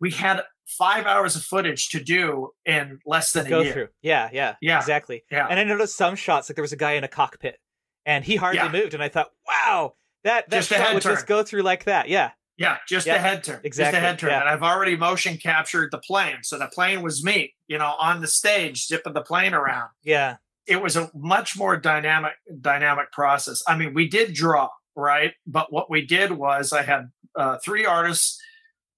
we 0.00 0.10
had 0.10 0.42
five 0.66 1.06
hours 1.06 1.36
of 1.36 1.42
footage 1.42 1.88
to 1.90 2.02
do 2.02 2.50
in 2.64 2.98
less 3.06 3.32
than 3.32 3.46
a 3.46 3.50
Go 3.50 3.60
year. 3.60 3.72
through. 3.72 3.88
Yeah. 4.02 4.28
Yeah. 4.32 4.54
Yeah. 4.60 4.78
Exactly. 4.78 5.24
Yeah. 5.30 5.46
And 5.48 5.58
I 5.60 5.64
noticed 5.64 5.96
some 5.96 6.16
shots 6.16 6.48
like 6.48 6.56
there 6.56 6.62
was 6.62 6.72
a 6.72 6.76
guy 6.76 6.92
in 6.92 7.04
a 7.04 7.08
cockpit 7.08 7.58
and 8.06 8.24
he 8.24 8.36
hardly 8.36 8.58
Yeah. 8.60 8.72
moved, 8.72 8.94
and 8.94 9.02
I 9.02 9.08
thought, 9.08 9.28
wow, 9.46 9.94
that 10.24 10.48
that 10.50 10.56
Just 10.56 10.68
shot 10.70 10.94
would 10.94 11.02
just 11.02 11.26
go 11.26 11.42
through 11.42 11.62
like 11.62 11.84
that. 11.84 12.08
Yeah. 12.08 12.30
Yeah, 12.60 12.76
just 12.86 13.06
Yeah, 13.06 13.14
a 13.16 13.18
head 13.18 13.42
turn. 13.42 13.60
exactly, 13.64 13.92
Just 13.92 13.94
a 14.04 14.06
head 14.06 14.18
turn. 14.18 14.30
yeah. 14.30 14.40
And 14.40 14.48
I've 14.48 14.62
already 14.62 14.94
motion 14.96 15.38
captured 15.38 15.90
the 15.90 15.98
plane. 15.98 16.36
So 16.42 16.58
the 16.58 16.66
plane 16.68 17.00
was 17.02 17.24
me, 17.24 17.54
you 17.68 17.78
know, 17.78 17.94
on 17.98 18.20
the 18.20 18.26
stage, 18.28 18.86
zipping 18.86 19.14
the 19.14 19.22
plane 19.22 19.54
around. 19.54 19.88
Yeah. 20.04 20.36
it 20.66 20.80
was 20.80 20.94
a 20.94 21.10
much 21.14 21.56
more 21.56 21.76
dynamic 21.76 22.34
dynamic 22.60 23.10
process. 23.12 23.62
I 23.66 23.76
mean, 23.76 23.94
we 23.94 24.06
did 24.08 24.34
draw, 24.34 24.68
right? 24.94 25.32
But 25.46 25.72
what 25.72 25.90
we 25.90 26.04
did 26.06 26.30
was 26.32 26.72
I 26.72 26.82
had 26.82 27.10
uh, 27.34 27.56
three 27.64 27.86
artists 27.86 28.38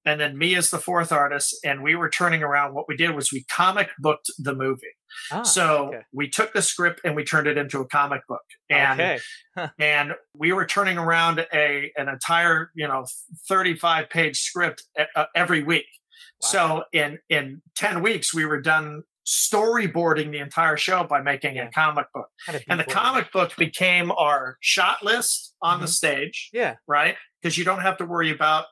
and 0.04 0.20
then 0.20 0.36
me 0.36 0.54
as 0.54 0.70
the 0.70 0.78
fourth 0.78 1.12
artist 1.12 1.56
and 1.64 1.82
we 1.82 1.94
were 1.94 2.10
turning 2.10 2.42
around 2.42 2.74
what 2.74 2.86
we 2.88 2.96
did 2.96 3.14
was 3.14 3.32
we 3.32 3.44
comic 3.50 3.90
booked 3.98 4.30
the 4.38 4.54
movie. 4.54 4.82
Ah, 5.30 5.42
so 5.42 5.88
okay. 5.88 6.00
we 6.12 6.28
took 6.28 6.52
the 6.52 6.62
script 6.62 7.00
and 7.04 7.14
we 7.14 7.24
turned 7.24 7.46
it 7.46 7.56
into 7.58 7.80
a 7.80 7.86
comic 7.86 8.26
book. 8.26 8.42
And 8.70 9.00
okay. 9.00 9.18
and 9.78 10.14
we 10.36 10.52
were 10.52 10.66
turning 10.66 10.98
around 10.98 11.46
a 11.52 11.92
an 11.96 12.08
entire, 12.08 12.70
you 12.74 12.88
know, 12.88 13.06
35 13.48 14.08
page 14.10 14.40
script 14.40 14.84
uh, 15.16 15.24
every 15.34 15.62
week. 15.62 15.86
Wow. 16.42 16.48
So 16.48 16.84
in 16.92 17.18
in 17.28 17.62
10 17.76 18.02
weeks 18.02 18.34
we 18.34 18.44
were 18.44 18.60
done 18.60 19.02
storyboarding 19.26 20.32
the 20.32 20.38
entire 20.38 20.76
show 20.76 21.04
by 21.04 21.20
making 21.22 21.56
Yeah. 21.56 21.68
a 21.68 21.70
comic 21.70 22.06
book. 22.12 22.28
And 22.68 22.80
the 22.80 22.84
comic 22.84 23.30
book 23.32 23.54
became 23.56 24.10
our 24.10 24.56
shot 24.60 25.02
list 25.04 25.54
on 25.62 25.80
the 25.80 25.86
Mhm. 25.86 25.90
stage, 25.90 26.50
Yeah. 26.52 26.74
right? 26.88 27.16
Because 27.40 27.56
you 27.56 27.64
don't 27.64 27.82
have 27.82 27.96
to 27.98 28.04
worry 28.04 28.30
about 28.30 28.66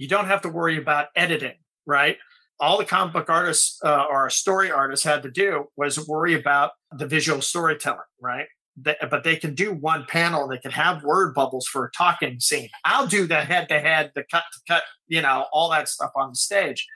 you 0.00 0.08
don't 0.08 0.26
have 0.26 0.40
to 0.40 0.48
worry 0.48 0.78
about 0.78 1.08
editing, 1.14 1.58
right? 1.84 2.16
All 2.58 2.78
the 2.78 2.86
comic 2.86 3.12
book 3.12 3.28
artists 3.28 3.78
uh, 3.84 4.06
or 4.10 4.30
story 4.30 4.70
artists 4.70 5.04
had 5.04 5.22
to 5.24 5.30
do 5.30 5.66
was 5.76 6.08
worry 6.08 6.32
about 6.32 6.70
the 6.90 7.06
visual 7.06 7.42
storytelling, 7.42 8.00
right? 8.18 8.46
But 8.76 9.24
they 9.24 9.36
can 9.36 9.54
do 9.54 9.74
one 9.74 10.06
panel. 10.08 10.48
They 10.48 10.56
can 10.56 10.70
have 10.70 11.04
word 11.04 11.34
bubbles 11.34 11.66
for 11.66 11.84
a 11.84 11.90
talking 11.90 12.40
scene. 12.40 12.70
I'll 12.86 13.06
do 13.06 13.26
the 13.26 13.42
head 13.42 13.68
to 13.68 13.78
head, 13.78 14.12
the 14.14 14.24
cut 14.30 14.44
to 14.54 14.60
cut, 14.66 14.84
you 15.06 15.20
know, 15.20 15.44
all 15.52 15.70
that 15.70 15.86
stuff 15.86 16.12
on 16.16 16.30
the 16.30 16.36
stage. 16.36 16.86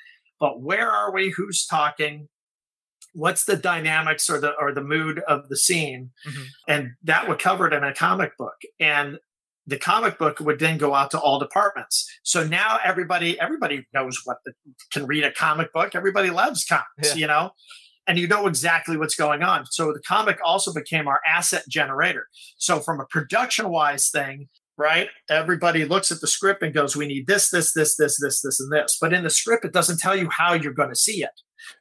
But 0.41 0.63
where 0.63 0.91
are 0.91 1.13
we? 1.13 1.29
Who's 1.29 1.67
talking? 1.67 2.29
What's 3.13 3.45
the 3.45 3.57
dynamics 3.57 4.31
or 4.31 4.41
the 4.41 4.55
or 4.59 4.73
the 4.73 4.83
mood 4.83 5.19
of 5.29 5.51
the 5.51 5.59
scene? 5.59 6.11
Mhm. 6.27 6.47
And 6.69 6.91
that 7.03 7.29
would 7.29 7.39
cover 7.39 7.67
it 7.67 7.75
in 7.75 7.85
a 7.85 7.95
comic 7.95 8.35
book. 8.39 8.57
And 8.81 9.19
the 9.67 9.79
comic 9.79 10.19
book 10.19 10.41
would 10.41 10.59
then 10.59 10.79
go 10.79 10.95
out 10.95 11.11
to 11.13 11.19
all 11.19 11.39
departments. 11.39 12.07
So 12.23 12.47
now 12.47 12.79
everybody 12.85 13.39
everybody 13.41 13.87
knows 13.95 14.21
what 14.25 14.39
the, 14.45 14.53
can 14.93 15.07
read 15.07 15.25
a 15.25 15.33
comic 15.33 15.73
book. 15.73 15.95
Everybody 15.95 16.31
loves 16.31 16.65
comics, 16.65 16.85
Yeah. 17.03 17.15
you 17.15 17.27
know, 17.27 17.51
and 18.07 18.19
you 18.19 18.29
know 18.29 18.47
exactly 18.47 18.97
what's 18.97 19.15
going 19.15 19.43
on. 19.43 19.65
So 19.71 19.93
the 19.93 20.03
comic 20.07 20.39
also 20.45 20.73
became 20.73 21.09
our 21.09 21.21
asset 21.27 21.65
generator. 21.69 22.27
So 22.59 22.81
from 22.81 23.01
a 23.01 23.07
production 23.07 23.71
wise 23.71 24.11
thing, 24.11 24.49
right? 24.77 25.09
Everybody 25.31 25.85
looks 25.85 26.11
at 26.13 26.21
the 26.21 26.27
script 26.27 26.63
and 26.63 26.75
goes, 26.75 26.97
"We 26.97 27.07
need 27.07 27.27
this, 27.27 27.51
this, 27.51 27.73
this, 27.73 27.97
this, 27.97 28.19
this, 28.21 28.43
this, 28.43 28.61
and 28.61 28.73
this." 28.73 28.99
But 29.01 29.13
in 29.13 29.25
the 29.25 29.31
script, 29.31 29.65
it 29.65 29.73
doesn't 29.73 29.99
tell 30.01 30.17
you 30.17 30.29
how 30.31 30.53
you're 30.55 30.73
going 30.73 30.91
to 30.91 30.97
see 30.97 31.23
it. 31.23 31.31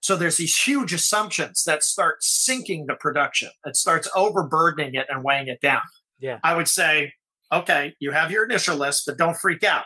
So 0.02 0.16
there's 0.16 0.38
these 0.38 0.58
huge 0.58 0.94
assumptions 0.94 1.64
that 1.66 1.84
start 1.84 2.24
sinking 2.24 2.86
the 2.88 2.96
production. 2.96 3.50
It 3.66 3.76
starts 3.76 4.08
overburdening 4.16 4.94
it 4.96 5.08
and 5.10 5.24
weighing 5.24 5.48
it 5.48 5.60
down. 5.60 5.82
Yeah. 6.20 6.40
I 6.44 6.56
would 6.56 6.70
say, 6.70 7.12
okay, 7.52 7.94
you 8.00 8.12
have 8.12 8.32
your 8.32 8.46
initial 8.46 8.76
list, 8.76 9.04
but 9.06 9.18
don't 9.18 9.38
freak 9.38 9.64
out. 9.64 9.86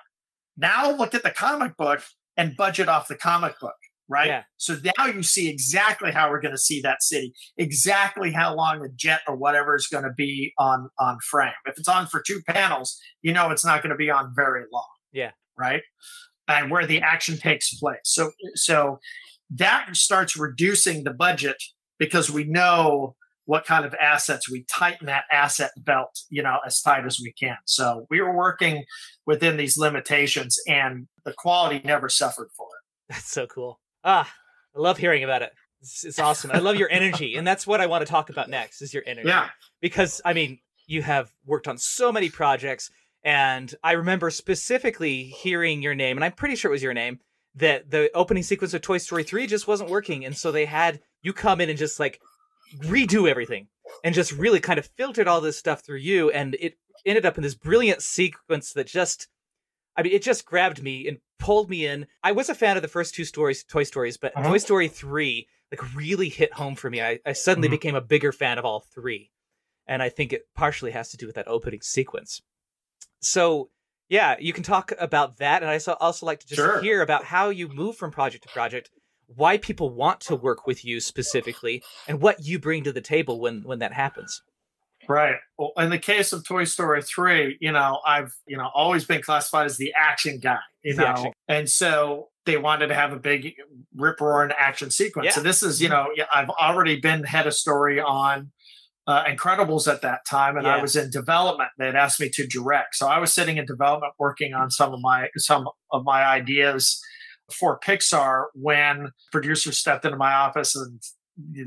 Now 0.58 0.92
look 0.96 1.14
at 1.14 1.24
the 1.24 1.32
comic 1.32 1.78
book 1.78 2.02
and 2.36 2.56
budget 2.56 2.88
off 2.88 3.08
the 3.08 3.16
comic 3.16 3.60
book, 3.60 3.76
right? 4.08 4.28
Yeah. 4.28 4.44
So 4.58 4.78
now 4.98 5.06
you 5.06 5.24
see 5.24 5.50
exactly 5.50 6.12
how 6.12 6.30
we're 6.30 6.42
going 6.42 6.54
to 6.54 6.60
see 6.60 6.82
that 6.82 7.04
city, 7.04 7.34
exactly 7.58 8.32
how 8.32 8.56
long 8.56 8.82
the 8.82 8.90
jet 8.96 9.22
or 9.28 9.36
whatever 9.36 9.76
is 9.76 9.88
going 9.88 10.04
to 10.04 10.14
be 10.14 10.54
on 10.58 10.90
on 11.00 11.18
frame. 11.30 11.52
If 11.66 11.78
it's 11.78 11.88
on 11.88 12.08
for 12.08 12.22
two 12.22 12.42
panels, 12.48 13.00
you 13.22 13.34
know 13.34 13.52
it's 13.52 13.66
not 13.66 13.82
going 13.82 13.92
to 13.92 13.98
be 13.98 14.10
on 14.10 14.34
very 14.36 14.64
long. 14.72 14.88
Yeah. 15.12 15.32
Right. 15.58 15.82
And 16.48 16.72
where 16.72 16.86
the 16.86 17.02
action 17.02 17.38
takes 17.38 17.74
place. 17.76 18.00
So 18.04 18.32
so 18.56 19.00
that 19.52 19.90
starts 19.96 20.38
reducing 20.38 21.04
the 21.04 21.14
budget 21.14 21.58
because 22.00 22.30
we 22.30 22.44
know 22.44 23.16
what 23.48 23.66
kind 23.66 23.86
of 23.86 23.96
assets 23.96 24.50
we 24.50 24.63
tighten 24.70 25.08
that 25.08 25.24
asset 25.32 25.72
belt 25.77 26.20
you 26.30 26.44
know 26.44 26.60
as 26.66 26.80
tight 26.82 27.06
as 27.06 27.20
we 27.20 27.34
can 27.34 27.58
so 27.66 28.06
we 28.10 28.22
were 28.22 28.36
working 28.36 28.84
within 29.25 29.58
these 29.58 29.77
limitations 29.77 30.58
and 30.68 31.08
the 31.25 31.34
quality 31.34 31.82
never 31.84 32.08
suffered 32.08 32.50
for 32.56 32.68
it 32.68 33.13
That's 33.13 33.32
so 33.32 33.48
cool. 33.48 33.80
Ah, 34.04 34.32
I 34.75 34.80
love 34.80 34.98
hearing 34.98 35.24
about 35.24 35.42
it. 35.42 35.51
It's, 35.82 36.04
it's 36.04 36.20
awesome. 36.20 36.51
I 36.51 36.60
love 36.60 36.75
your 36.75 36.89
energy, 36.89 37.36
and 37.36 37.48
that's 37.48 37.66
what 37.66 37.82
I 37.82 37.88
want 37.88 38.06
to 38.06 38.12
talk 38.12 38.30
about 38.30 38.50
next. 38.50 38.82
Is 38.82 38.94
your 38.94 39.04
energy? 39.06 39.27
yeah 39.27 39.50
because 39.82 40.22
I 40.25 40.34
mean, 40.34 40.60
you 40.88 41.01
have 41.01 41.32
worked 41.46 41.68
on 41.68 41.77
so 41.77 42.12
many 42.12 42.30
projects, 42.30 42.89
and 43.24 43.74
I 43.84 43.94
remember 43.94 44.30
specifically 44.30 45.24
hearing 45.24 45.82
your 45.82 45.96
name, 45.96 46.18
and 46.18 46.24
I'm 46.24 46.32
pretty 46.32 46.56
sure 46.56 46.72
it 46.72 46.74
was 46.74 46.84
your 46.84 46.94
name 46.94 47.20
that 47.56 47.89
the 47.89 48.10
opening 48.13 48.44
sequence 48.44 48.74
of 48.74 48.82
Toy 48.82 49.00
Story 49.00 49.24
3 49.24 49.48
just 49.48 49.68
wasn't 49.68 49.89
working. 49.89 50.25
And 50.25 50.38
so 50.38 50.51
they 50.51 50.66
had 50.66 51.00
you 51.24 51.34
come 51.34 51.60
in 51.60 51.70
and 51.70 51.77
just 51.77 52.00
like 52.00 52.22
redo 52.79 53.29
everything 53.29 53.67
and 54.03 54.13
just 54.13 54.31
really 54.31 54.59
kind 54.59 54.79
of 54.79 54.86
filtered 54.97 55.27
all 55.27 55.41
this 55.41 55.57
stuff 55.57 55.81
through 55.81 55.97
you. 55.97 56.29
And 56.31 56.55
it 56.59 56.77
ended 57.05 57.25
up 57.25 57.38
in 57.38 57.43
this 57.43 57.55
brilliant 57.55 58.01
sequence 58.01 58.74
that 58.74 58.88
just, 58.88 59.27
I 59.95 60.03
mean, 60.03 60.13
it 60.13 60.21
just 60.21 60.45
grabbed 60.45 60.83
me 60.83 61.07
and 61.07 61.17
pulled 61.39 61.69
me 61.69 61.86
in. 61.86 62.07
I 62.24 62.31
was 62.31 62.50
a 62.50 62.55
fan 62.55 62.75
of 62.75 62.81
the 62.81 62.88
first 62.88 63.15
two 63.15 63.25
stories, 63.25 63.63
Toy 63.63 63.83
Stories, 63.83 64.17
but 64.17 64.36
uh-huh. 64.36 64.50
Toy 64.50 64.57
Story 64.57 64.88
3 64.88 65.47
like 65.71 65.95
really 65.95 66.29
hit 66.29 66.53
home 66.53 66.75
for 66.75 66.89
me. 66.89 67.01
I, 67.01 67.19
I 67.25 67.33
suddenly 67.33 67.67
mm-hmm. 67.67 67.75
became 67.75 67.95
a 67.95 68.01
bigger 68.01 68.31
fan 68.31 68.57
of 68.57 68.65
all 68.65 68.79
three. 68.79 69.31
And 69.86 70.01
I 70.01 70.09
think 70.09 70.33
it 70.33 70.43
partially 70.55 70.91
has 70.91 71.09
to 71.09 71.17
do 71.17 71.25
with 71.25 71.36
that 71.36 71.47
opening 71.47 71.81
sequence. 71.81 72.41
So 73.21 73.69
yeah, 74.09 74.36
you 74.39 74.53
can 74.53 74.63
talk 74.63 74.93
about 75.00 75.38
that. 75.38 75.62
And 75.62 75.69
I 75.69 75.79
also 76.00 76.25
like 76.25 76.39
to 76.41 76.47
just 76.47 76.57
sure. 76.57 76.81
hear 76.81 77.01
about 77.01 77.25
how 77.25 77.50
you 77.50 77.67
move 77.67 77.97
from 77.97 78.12
project 78.12 78.43
to 78.43 78.50
project, 78.53 78.89
why 79.27 79.57
people 79.57 79.89
want 79.89 80.22
to 80.22 80.36
work 80.36 80.65
with 80.65 80.84
you 80.86 81.00
specifically, 81.00 81.84
and 82.07 82.22
what 82.22 82.46
you 82.46 82.60
bring 82.60 82.84
to 82.84 82.91
the 82.91 83.01
table 83.01 83.39
when 83.39 83.62
when 83.63 83.79
that 83.79 83.93
happens. 83.93 84.41
Right. 85.07 85.36
Well, 85.57 85.72
in 85.77 85.89
the 85.89 86.00
case 86.00 86.34
of 86.34 86.46
Toy 86.46 86.65
Story 86.65 87.01
3, 87.01 87.57
you 87.62 87.72
know, 87.72 88.01
I've, 88.05 88.34
you 88.46 88.57
know, 88.57 88.69
always 88.74 89.05
been 89.05 89.22
classified 89.22 89.65
as 89.65 89.77
the 89.77 89.93
action 89.96 90.39
guy, 90.39 90.60
you 90.84 90.96
know. 90.96 91.05
Action. 91.05 91.31
And 91.48 91.69
so 91.69 92.27
they 92.46 92.57
wanted 92.57 92.88
to 92.88 92.93
have 92.93 93.13
a 93.13 93.17
big 93.17 93.53
rip 93.96 94.19
roaring 94.19 94.51
action 94.57 94.89
sequence. 94.91 95.27
Yeah. 95.27 95.31
So 95.31 95.41
this 95.41 95.63
is, 95.63 95.81
you 95.81 95.88
know, 95.88 96.07
I've 96.34 96.50
already 96.50 97.00
been 97.00 97.24
head 97.24 97.48
of 97.48 97.53
story 97.53 98.01
on 98.01 98.51
uh, 99.07 99.24
Incredibles 99.24 99.91
at 99.91 100.01
that 100.01 100.22
time, 100.29 100.57
and 100.57 100.65
yeah. 100.65 100.75
I 100.75 100.81
was 100.81 100.98
in 100.98 101.10
development. 101.10 101.69
They'd 101.77 101.96
asked 101.96 102.19
me 102.19 102.29
to 102.34 102.46
direct, 102.46 102.96
so 102.96 103.07
I 103.07 103.19
was 103.19 103.34
sitting 103.34 103.55
in 103.55 103.65
development 103.65 104.13
working 104.19 104.53
on 104.53 104.69
some 104.69 104.93
of 104.93 105.00
my 105.01 105.29
some 105.38 105.69
of 105.91 106.03
my 106.03 106.25
ideas 106.25 107.01
for 107.51 107.80
Pixar 107.80 108.46
when 108.54 109.12
producers 109.32 109.77
stepped 109.77 110.06
into 110.06 110.18
my 110.18 110.34
office 110.34 110.75
and 110.75 111.01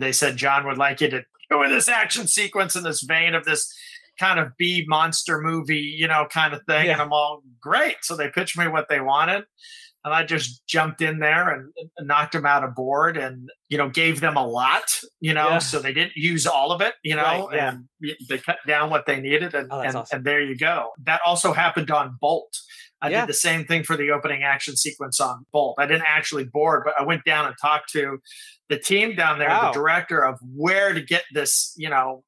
they 0.01 0.13
said 0.13 0.37
John 0.37 0.67
would 0.67 0.79
like 0.79 1.01
you 1.01 1.09
to 1.11 1.23
do 1.51 1.69
this 1.69 1.89
action 1.89 2.27
sequence 2.27 2.77
in 2.77 2.83
this 2.83 3.03
vein 3.03 3.35
of 3.35 3.45
this 3.45 3.73
kind 4.19 4.39
of 4.39 4.57
B 4.59 4.85
monster 4.87 5.41
movie, 5.41 5.77
you 5.79 6.07
know, 6.07 6.27
kind 6.31 6.53
of 6.53 6.61
thing. 6.67 6.87
Yeah. 6.87 6.93
And 6.93 7.03
I'm 7.03 7.13
all 7.13 7.43
great. 7.61 7.97
So 8.03 8.17
they 8.17 8.29
pitched 8.29 8.59
me 8.59 8.69
what 8.69 8.89
they 8.89 9.01
wanted 9.01 9.45
and 10.05 10.15
I 10.15 10.25
just 10.25 10.67
jumped 10.67 11.03
in 11.03 11.19
there 11.19 11.51
and, 11.51 11.73
and, 11.99 12.09
knocked 12.09 12.33
them 12.33 12.47
out 12.47 12.65
of 12.65 12.75
board 12.75 13.17
and 13.17 13.51
you 13.69 13.79
know 13.79 13.89
gave 13.89 14.21
them 14.21 14.37
a 14.37 14.47
lot 14.47 15.01
you 15.21 15.35
know 15.35 15.51
yeah. 15.51 15.59
so 15.59 15.79
they 15.79 15.93
didn't 15.93 16.17
use 16.17 16.47
all 16.47 16.73
of 16.73 16.81
it 16.81 16.95
you 17.03 17.15
know 17.15 17.49
right, 17.49 17.57
yeah. 17.57 17.69
and 18.01 18.17
they 18.29 18.39
cut 18.39 18.59
down 18.67 18.91
what 18.91 19.07
they 19.07 19.21
needed 19.21 19.55
and, 19.55 19.69
oh, 19.71 19.81
and, 19.81 19.97
awesome. 19.97 20.17
and, 20.17 20.25
there 20.25 20.43
you 20.43 20.57
go 20.57 20.91
that 21.05 21.21
also 21.25 21.53
happened 21.53 21.91
on 21.91 22.17
Bolt 22.21 22.57
I 23.03 23.11
yeah. 23.11 23.21
did 23.21 23.29
the 23.29 23.35
same 23.35 23.65
thing 23.65 23.85
for 23.85 23.97
the 23.97 24.11
opening 24.11 24.43
action 24.43 24.77
sequence 24.77 25.21
on 25.21 25.47
Bolt 25.53 25.77
I 25.79 25.87
didn't 25.87 26.05
actually 26.07 26.45
board 26.45 26.83
but 26.85 26.95
I 26.99 27.05
went 27.05 27.25
down 27.25 27.47
and 27.47 27.55
talked 27.61 27.91
to 27.93 28.19
the 28.69 28.79
team 28.79 29.15
down 29.15 29.39
there 29.39 29.49
wow. 29.49 29.73
the 29.73 29.79
director 29.79 30.25
of 30.25 30.39
where 30.55 30.93
to 30.93 31.01
get 31.01 31.25
this 31.33 31.75
you 31.77 31.89
know 31.89 32.25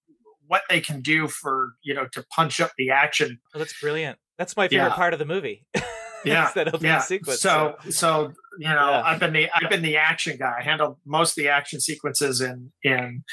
what 0.47 0.63
they 0.69 0.81
can 0.81 1.01
do 1.01 1.29
for 1.29 1.75
you 1.83 1.95
know 1.95 2.07
to 2.13 2.25
punch 2.35 2.61
up 2.61 2.73
the 2.77 2.91
action 2.91 3.39
oh, 3.55 3.59
that's 3.59 3.79
brilliant 3.81 4.19
that's 4.39 4.57
my 4.57 4.69
favorite 4.69 4.93
part 4.93 5.13
of 5.13 5.19
the 5.19 5.27
movie 5.27 5.65
yeah, 6.25 6.51
that 6.55 6.69
opening 6.69 6.93
yeah. 6.93 7.01
sequence. 7.01 7.41
So, 7.41 7.77
so, 7.85 7.91
so 7.91 8.33
you 8.59 8.69
know, 8.69 8.91
yeah. 8.91 9.03
I've 9.05 9.21
been 9.21 9.33
the 9.33 9.49
I've 9.55 9.71
been 9.71 9.83
the 9.83 9.97
action 9.97 10.37
guy. 10.39 10.57
I 10.59 10.63
handled 10.63 10.97
most 11.07 11.31
of 11.31 11.43
the 11.43 11.49
action 11.49 11.81
sequences 11.81 12.41
in 12.41 12.73
in 12.83 13.25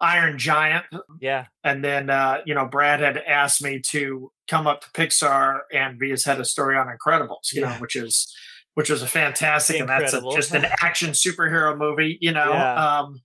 Iron 0.00 0.38
Giant. 0.38 0.84
Yeah, 1.20 1.46
and 1.64 1.84
then 1.84 2.10
uh, 2.10 2.38
you 2.44 2.54
know, 2.54 2.66
Brad 2.66 3.00
had 3.00 3.18
asked 3.18 3.62
me 3.62 3.80
to 3.90 4.30
come 4.48 4.66
up 4.66 4.82
to 4.82 4.90
Pixar 4.90 5.60
and 5.72 5.98
be 5.98 6.10
his 6.10 6.24
head 6.24 6.40
of 6.40 6.46
story 6.46 6.76
on 6.76 6.86
Incredibles. 6.86 7.52
You 7.52 7.62
yeah. 7.62 7.74
know, 7.74 7.74
which 7.76 7.96
is 7.96 8.32
which 8.74 8.90
was 8.90 9.02
a 9.02 9.06
fantastic, 9.06 9.80
Incredible. 9.80 10.30
and 10.30 10.36
that's 10.36 10.52
a, 10.52 10.52
just 10.52 10.54
an 10.54 10.70
action 10.82 11.10
superhero 11.10 11.76
movie. 11.76 12.18
You 12.20 12.32
know, 12.32 12.52
yeah. 12.52 12.98
um, 13.00 13.22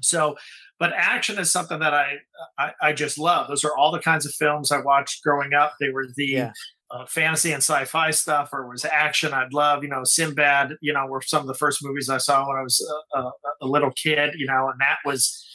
so 0.00 0.36
but 0.80 0.94
action 0.94 1.38
is 1.38 1.52
something 1.52 1.78
that 1.80 1.92
I, 1.92 2.14
I, 2.58 2.72
I 2.80 2.92
just 2.94 3.18
love. 3.18 3.48
Those 3.48 3.64
are 3.64 3.76
all 3.76 3.92
the 3.92 4.00
kinds 4.00 4.24
of 4.24 4.32
films 4.32 4.72
I 4.72 4.80
watched 4.80 5.22
growing 5.22 5.52
up. 5.52 5.74
They 5.78 5.90
were 5.90 6.06
the 6.16 6.50
uh, 6.90 7.06
fantasy 7.06 7.52
and 7.52 7.62
sci-fi 7.62 8.10
stuff 8.10 8.50
or 8.52 8.68
was 8.68 8.84
action 8.84 9.32
i'd 9.32 9.52
love 9.52 9.82
you 9.82 9.88
know 9.88 10.02
sinbad 10.04 10.76
you 10.80 10.92
know 10.92 11.06
were 11.06 11.22
some 11.22 11.40
of 11.40 11.46
the 11.46 11.54
first 11.54 11.84
movies 11.84 12.08
i 12.08 12.18
saw 12.18 12.46
when 12.46 12.56
i 12.56 12.62
was 12.62 12.84
a, 13.14 13.18
a, 13.18 13.30
a, 13.62 13.66
little 13.66 13.92
kid 13.92 14.34
you 14.36 14.46
know 14.46 14.68
and 14.68 14.80
that 14.80 14.96
was 15.04 15.46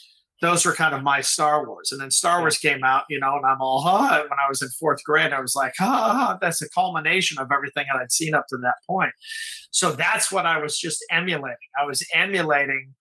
those 0.42 0.66
were 0.66 0.74
kind 0.74 0.94
of 0.94 1.02
my 1.02 1.22
star 1.22 1.66
wars. 1.66 1.90
And 1.92 2.00
then 2.00 2.10
star 2.10 2.40
wars 2.40 2.58
came 2.58 2.84
out 2.84 3.04
you 3.08 3.18
know 3.18 3.36
and 3.36 3.46
i'm 3.46 3.60
all 3.60 3.82
huh 3.82 4.22
when 4.22 4.38
i 4.38 4.48
was 4.48 4.62
in 4.62 4.68
fourth 4.68 5.02
grade 5.04 5.32
i 5.32 5.40
was 5.40 5.54
like 5.54 5.74
huh 5.78 6.36
that's 6.40 6.62
a 6.62 6.68
culmination 6.70 7.38
of 7.38 7.50
everything 7.52 7.86
that 7.92 8.00
i'd 8.00 8.12
seen 8.12 8.34
up 8.34 8.46
to 8.48 8.56
that 8.58 8.76
point. 8.86 9.12
So 9.70 9.92
that's 9.92 10.32
what 10.32 10.46
i 10.46 10.58
was 10.58 10.78
just 10.78 11.04
emulating. 11.10 11.56
I 11.80 11.84
was 11.84 12.06
emulating 12.14 12.94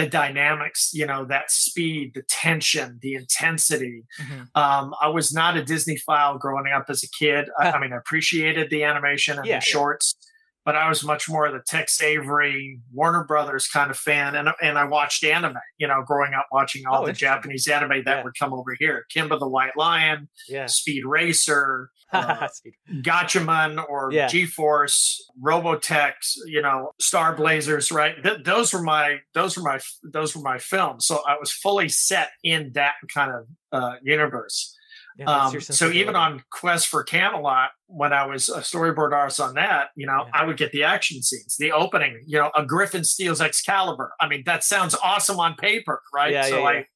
the 0.00 0.08
dynamics, 0.08 0.90
you 0.92 1.06
know, 1.06 1.24
that 1.26 1.50
speed, 1.50 2.12
the 2.14 2.22
tension, 2.22 2.98
the 3.02 3.14
intensity. 3.14 4.04
Mm-hmm. 4.20 4.40
Um, 4.54 4.94
I 5.00 5.08
was 5.08 5.32
not 5.32 5.56
a 5.56 5.64
Disney 5.64 5.96
file 5.96 6.38
growing 6.38 6.72
up 6.72 6.86
as 6.88 7.02
a 7.02 7.08
kid. 7.08 7.48
I, 7.58 7.72
I 7.72 7.80
mean, 7.80 7.92
I 7.92 7.96
appreciated 7.96 8.70
the 8.70 8.84
animation 8.84 9.38
and 9.38 9.46
yeah, 9.46 9.58
the 9.58 9.64
shorts, 9.64 10.16
yeah. 10.20 10.26
but 10.64 10.76
I 10.76 10.88
was 10.88 11.04
much 11.04 11.28
more 11.28 11.46
of 11.46 11.52
the 11.52 11.62
Tex 11.66 12.02
Avery, 12.02 12.80
Warner 12.92 13.24
Brothers 13.24 13.66
kind 13.68 13.90
of 13.90 13.96
fan. 13.96 14.34
And, 14.34 14.48
and 14.62 14.78
I 14.78 14.84
watched 14.84 15.24
anime, 15.24 15.56
you 15.78 15.88
know, 15.88 16.02
growing 16.06 16.34
up 16.34 16.46
watching 16.52 16.86
all 16.86 17.02
oh, 17.02 17.06
the 17.06 17.12
Japanese 17.12 17.68
anime 17.68 18.04
that 18.04 18.18
yeah. 18.18 18.24
would 18.24 18.38
come 18.38 18.52
over 18.52 18.76
here. 18.78 19.06
Kimba 19.14 19.38
the 19.38 19.48
White 19.48 19.76
Lion, 19.76 20.28
Speed 20.66 21.04
Racer, 21.04 21.90
uh, 22.12 22.48
Gatchaman 23.02 23.84
or 23.88 24.10
yeah. 24.12 24.26
G-Force, 24.26 25.30
Robotech, 25.42 26.14
you 26.46 26.62
know, 26.62 26.92
Star 26.98 27.34
Blazers, 27.34 27.90
right? 27.90 28.14
Th- 28.22 28.42
those 28.44 28.72
were 28.72 28.82
my 28.82 29.18
those 29.34 29.56
were 29.56 29.62
my 29.62 29.80
those 30.02 30.34
were 30.34 30.42
my 30.42 30.58
films. 30.58 31.06
So 31.06 31.22
I 31.26 31.36
was 31.38 31.52
fully 31.52 31.88
set 31.88 32.30
in 32.42 32.72
that 32.74 32.94
kind 33.12 33.32
of 33.32 33.46
uh, 33.72 33.96
universe. 34.02 34.76
Yeah, 35.18 35.26
um, 35.26 35.60
so 35.60 35.90
even 35.90 36.16
on 36.16 36.42
Quest 36.50 36.88
for 36.88 37.02
Camelot, 37.02 37.70
when 37.88 38.12
I 38.12 38.24
was 38.26 38.48
a 38.48 38.60
storyboard 38.60 39.12
artist 39.12 39.40
on 39.40 39.54
that, 39.54 39.88
you 39.94 40.06
know, 40.06 40.24
yeah. 40.24 40.30
I 40.32 40.46
would 40.46 40.56
get 40.56 40.72
the 40.72 40.84
action 40.84 41.22
scenes, 41.22 41.56
the 41.58 41.72
opening, 41.72 42.22
you 42.26 42.38
know, 42.38 42.50
a 42.56 42.64
Griffin 42.64 43.04
steals 43.04 43.40
Excalibur. 43.40 44.12
I 44.20 44.28
mean, 44.28 44.44
that 44.46 44.64
sounds 44.64 44.94
awesome 45.02 45.38
on 45.38 45.56
paper, 45.56 46.00
right? 46.14 46.32
Yeah, 46.32 46.44
so 46.44 46.64
I 46.64 46.86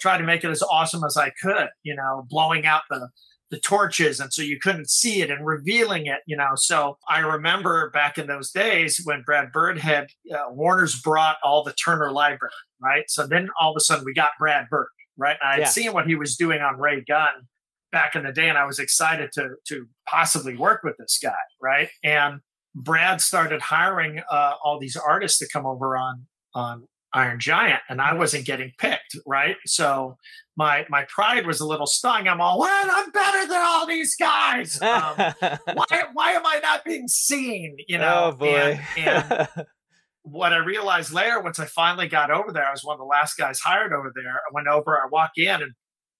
tried 0.00 0.18
to 0.18 0.24
make 0.24 0.44
it 0.44 0.50
as 0.50 0.62
awesome 0.62 1.02
as 1.04 1.16
I 1.16 1.30
could, 1.42 1.68
you 1.82 1.94
know, 1.94 2.26
blowing 2.30 2.64
out 2.66 2.82
the 2.88 3.08
the 3.50 3.60
torches 3.60 4.18
and 4.18 4.32
so 4.32 4.42
you 4.42 4.58
couldn't 4.58 4.90
see 4.90 5.22
it 5.22 5.30
and 5.30 5.46
revealing 5.46 6.06
it 6.06 6.20
you 6.26 6.36
know? 6.36 6.52
So 6.56 6.98
i 7.08 7.20
remember 7.20 7.90
back 7.90 8.18
in 8.18 8.26
those 8.26 8.50
days 8.50 9.00
when 9.04 9.22
brad 9.22 9.52
bird 9.52 9.78
had 9.78 10.08
uh, 10.32 10.50
warner's 10.50 11.00
brought 11.00 11.36
all 11.42 11.62
the 11.62 11.72
turner 11.72 12.12
library 12.12 12.52
right? 12.82 13.04
So 13.08 13.26
then 13.26 13.48
all 13.60 13.70
of 13.70 13.76
a 13.76 13.80
sudden 13.80 14.04
we 14.04 14.14
got 14.14 14.30
brad 14.38 14.68
bird 14.68 14.88
right? 15.16 15.36
I 15.42 15.52
had 15.52 15.60
yeah. 15.60 15.68
seen 15.68 15.92
what 15.92 16.06
he 16.06 16.14
was 16.14 16.36
doing 16.36 16.60
on 16.60 16.78
ray 16.78 17.02
gunn 17.06 17.46
back 17.92 18.14
in 18.14 18.24
the 18.24 18.32
day 18.32 18.48
and 18.48 18.58
i 18.58 18.66
was 18.66 18.78
excited 18.78 19.30
to 19.32 19.54
to 19.68 19.86
possibly 20.08 20.56
work 20.56 20.82
with 20.82 20.96
this 20.98 21.18
guy 21.22 21.34
right? 21.60 21.88
And 22.02 22.40
brad 22.74 23.20
started 23.20 23.62
hiring 23.62 24.20
uh, 24.30 24.54
all 24.62 24.78
these 24.78 24.96
artists 24.96 25.38
to 25.38 25.48
come 25.48 25.66
over 25.66 25.96
on 25.96 26.26
on 26.54 26.86
Iron 27.16 27.40
Giant, 27.40 27.80
and 27.88 28.00
I 28.00 28.12
wasn't 28.12 28.44
getting 28.44 28.72
picked, 28.76 29.16
right? 29.26 29.56
So 29.64 30.18
my 30.54 30.84
my 30.90 31.06
pride 31.08 31.46
was 31.46 31.60
a 31.60 31.66
little 31.66 31.86
stung. 31.86 32.28
I'm 32.28 32.42
all, 32.42 32.58
well, 32.58 32.88
I'm 32.90 33.10
better 33.10 33.46
than 33.48 33.60
all 33.62 33.86
these 33.86 34.14
guys. 34.16 34.78
Um, 34.86 35.34
why 35.74 36.04
why 36.12 36.32
am 36.32 36.46
I 36.46 36.60
not 36.62 36.84
being 36.84 37.08
seen? 37.08 37.76
You 37.88 37.98
know, 37.98 38.32
oh 38.32 38.36
boy. 38.36 38.80
And, 38.96 39.08
and 39.08 39.48
what 40.22 40.52
I 40.52 40.58
realized 40.58 41.12
later, 41.12 41.40
once 41.40 41.58
I 41.58 41.66
finally 41.66 42.08
got 42.08 42.30
over 42.30 42.52
there, 42.52 42.66
I 42.66 42.70
was 42.70 42.84
one 42.84 42.94
of 42.94 42.98
the 42.98 43.04
last 43.04 43.36
guys 43.36 43.58
hired 43.58 43.92
over 43.92 44.12
there. 44.14 44.34
I 44.34 44.52
went 44.52 44.68
over, 44.68 44.96
I 44.96 45.06
walk 45.10 45.32
in, 45.36 45.62
and 45.62 45.72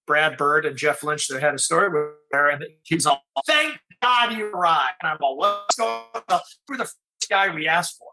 Brad 0.07 0.37
Bird 0.37 0.67
and 0.67 0.77
Jeff 0.77 1.03
Lynch, 1.03 1.29
they 1.29 1.41
had 1.41 1.55
a 1.55 1.59
story 1.59 1.89
with 1.89 2.15
there, 2.31 2.49
and 2.49 2.65
he's 2.83 3.07
all, 3.07 3.23
"Thank 3.47 3.79
God 4.03 4.33
you 4.33 4.47
arrived." 4.47 4.95
And 5.03 5.11
I'm 5.11 5.19
all, 5.21 5.37
"What's 5.37 5.77
going 5.77 6.03
on?" 6.29 6.41
We're 6.69 6.79
the 6.79 6.91
guy 7.29 7.55
we 7.55 7.69
asked 7.69 7.99
for. 7.99 8.09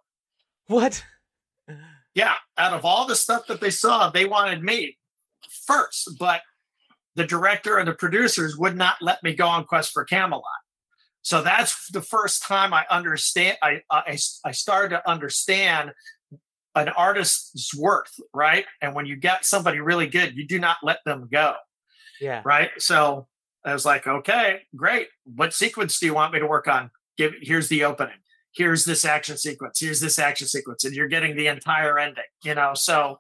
What? 0.67 1.03
Yeah, 2.15 2.36
out 2.58 2.73
of 2.73 2.86
all 2.86 3.08
the 3.08 3.15
stuff 3.15 3.47
that 3.47 3.60
they 3.60 3.71
saw, 3.71 4.10
they 4.10 4.26
wanted 4.26 4.63
me 4.63 4.97
first, 5.65 6.17
but 6.19 6.41
the 7.15 7.26
director 7.26 7.78
and 7.78 7.88
the 7.88 7.93
producers 7.93 8.58
would 8.58 8.76
not 8.76 8.95
let 9.02 9.23
me 9.23 9.34
go 9.34 9.47
on 9.47 9.65
Quest 9.65 9.91
for 9.91 10.04
Camelot. 10.04 10.43
So 11.21 11.41
that's 11.41 11.89
the 11.89 12.02
first 12.02 12.43
time 12.43 12.73
I 12.73 12.86
understand. 12.89 13.58
I 13.62 13.82
I, 13.89 14.17
I 14.45 14.52
started 14.52 14.89
to 14.89 15.10
understand 15.10 15.93
an 16.76 16.89
artist's 16.89 17.73
worth, 17.76 18.13
right? 18.34 18.65
And 18.82 18.95
when 18.95 19.06
you 19.06 19.15
get 19.15 19.45
somebody 19.45 19.80
really 19.80 20.08
good, 20.08 20.36
you 20.36 20.45
do 20.45 20.60
not 20.60 20.78
let 20.84 20.99
them 21.06 21.30
go. 21.32 21.56
Yeah. 22.19 22.41
Right. 22.43 22.71
So 22.78 23.28
I 23.65 23.73
was 23.73 23.86
like, 23.86 24.08
okay, 24.08 24.62
great. 24.76 25.08
What 25.23 25.54
sequence 25.54 25.99
do 25.99 26.06
you 26.06 26.13
want 26.13 26.34
me 26.34 26.39
to 26.39 26.47
work 26.47 26.67
on? 26.67 26.91
Give 27.17 27.34
here's 27.41 27.69
the 27.69 27.86
opening 27.86 28.17
here's 28.55 28.85
this 28.85 29.05
action 29.05 29.37
sequence, 29.37 29.79
here's 29.79 29.99
this 29.99 30.19
action 30.19 30.47
sequence, 30.47 30.83
and 30.83 30.95
you're 30.95 31.07
getting 31.07 31.35
the 31.35 31.47
entire 31.47 31.99
ending, 31.99 32.23
you 32.43 32.55
know. 32.55 32.71
So 32.73 33.17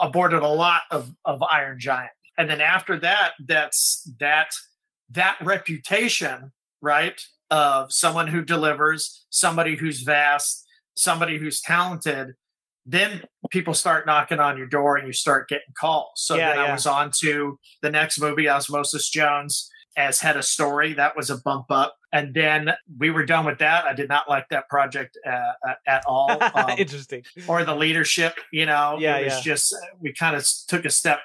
aborted 0.00 0.42
a 0.42 0.48
lot 0.48 0.82
of 0.90 1.12
of 1.24 1.42
Iron 1.42 1.78
Giant. 1.78 2.10
And 2.38 2.48
then 2.48 2.60
after 2.60 2.98
that, 3.00 3.32
that's 3.46 4.10
that 4.18 4.48
that 5.10 5.36
reputation, 5.42 6.52
right, 6.80 7.20
of 7.50 7.92
someone 7.92 8.28
who 8.28 8.42
delivers, 8.42 9.26
somebody 9.30 9.76
who's 9.76 10.02
vast, 10.02 10.66
somebody 10.94 11.38
who's 11.38 11.60
talented, 11.60 12.34
then 12.86 13.22
people 13.50 13.74
start 13.74 14.06
knocking 14.06 14.40
on 14.40 14.56
your 14.56 14.66
door 14.66 14.96
and 14.96 15.06
you 15.06 15.12
start 15.12 15.48
getting 15.48 15.74
calls. 15.78 16.12
So 16.16 16.36
Yeah, 16.36 16.50
then 16.50 16.58
I 16.58 16.72
was 16.72 16.86
on 16.86 17.10
to 17.20 17.58
the 17.82 17.90
next 17.90 18.20
movie, 18.20 18.48
Osmosis 18.48 19.08
Jones, 19.10 19.70
as 19.96 20.20
head 20.20 20.36
of 20.36 20.44
story. 20.44 20.94
That 20.94 21.16
was 21.16 21.30
a 21.30 21.36
bump 21.38 21.66
up. 21.70 21.96
And 22.12 22.34
then 22.34 22.70
we 22.98 23.10
were 23.10 23.24
done 23.24 23.44
with 23.44 23.58
that. 23.58 23.84
I 23.84 23.92
did 23.92 24.08
not 24.08 24.28
like 24.28 24.48
that 24.50 24.68
project 24.68 25.16
uh, 25.26 25.30
uh, 25.30 25.74
at 25.86 26.02
all. 26.06 26.38
Um, 26.54 26.70
Interesting. 26.78 27.22
or 27.46 27.64
the 27.64 27.74
leadership, 27.74 28.34
you 28.52 28.66
know, 28.66 28.96
Yeah, 28.98 29.18
it 29.18 29.24
was 29.24 29.34
yeah. 29.34 29.40
just, 29.42 29.74
we 30.00 30.12
kind 30.12 30.34
of 30.36 30.46
took 30.68 30.84
a 30.84 30.90
step 30.90 31.20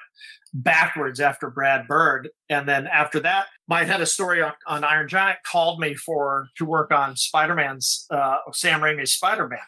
backwards 0.54 1.20
after 1.20 1.50
Brad 1.50 1.88
Bird. 1.88 2.30
And 2.50 2.68
then 2.68 2.88
after 2.88 3.20
that, 3.22 3.48
my 3.68 3.84
head 3.84 4.02
of 4.02 4.08
story 4.08 4.42
on, 4.42 4.54
on 4.68 4.84
Iron 4.84 5.08
Giant 5.08 5.40
called 5.46 5.80
me 5.80 5.96
for 5.96 6.48
to 6.58 6.66
work 6.66 6.92
on 6.92 7.16
Spider-Man's 7.16 8.06
uh, 8.10 8.38
Sam 8.54 8.82
Raimi's 8.82 9.14
Spider-Man. 9.14 9.60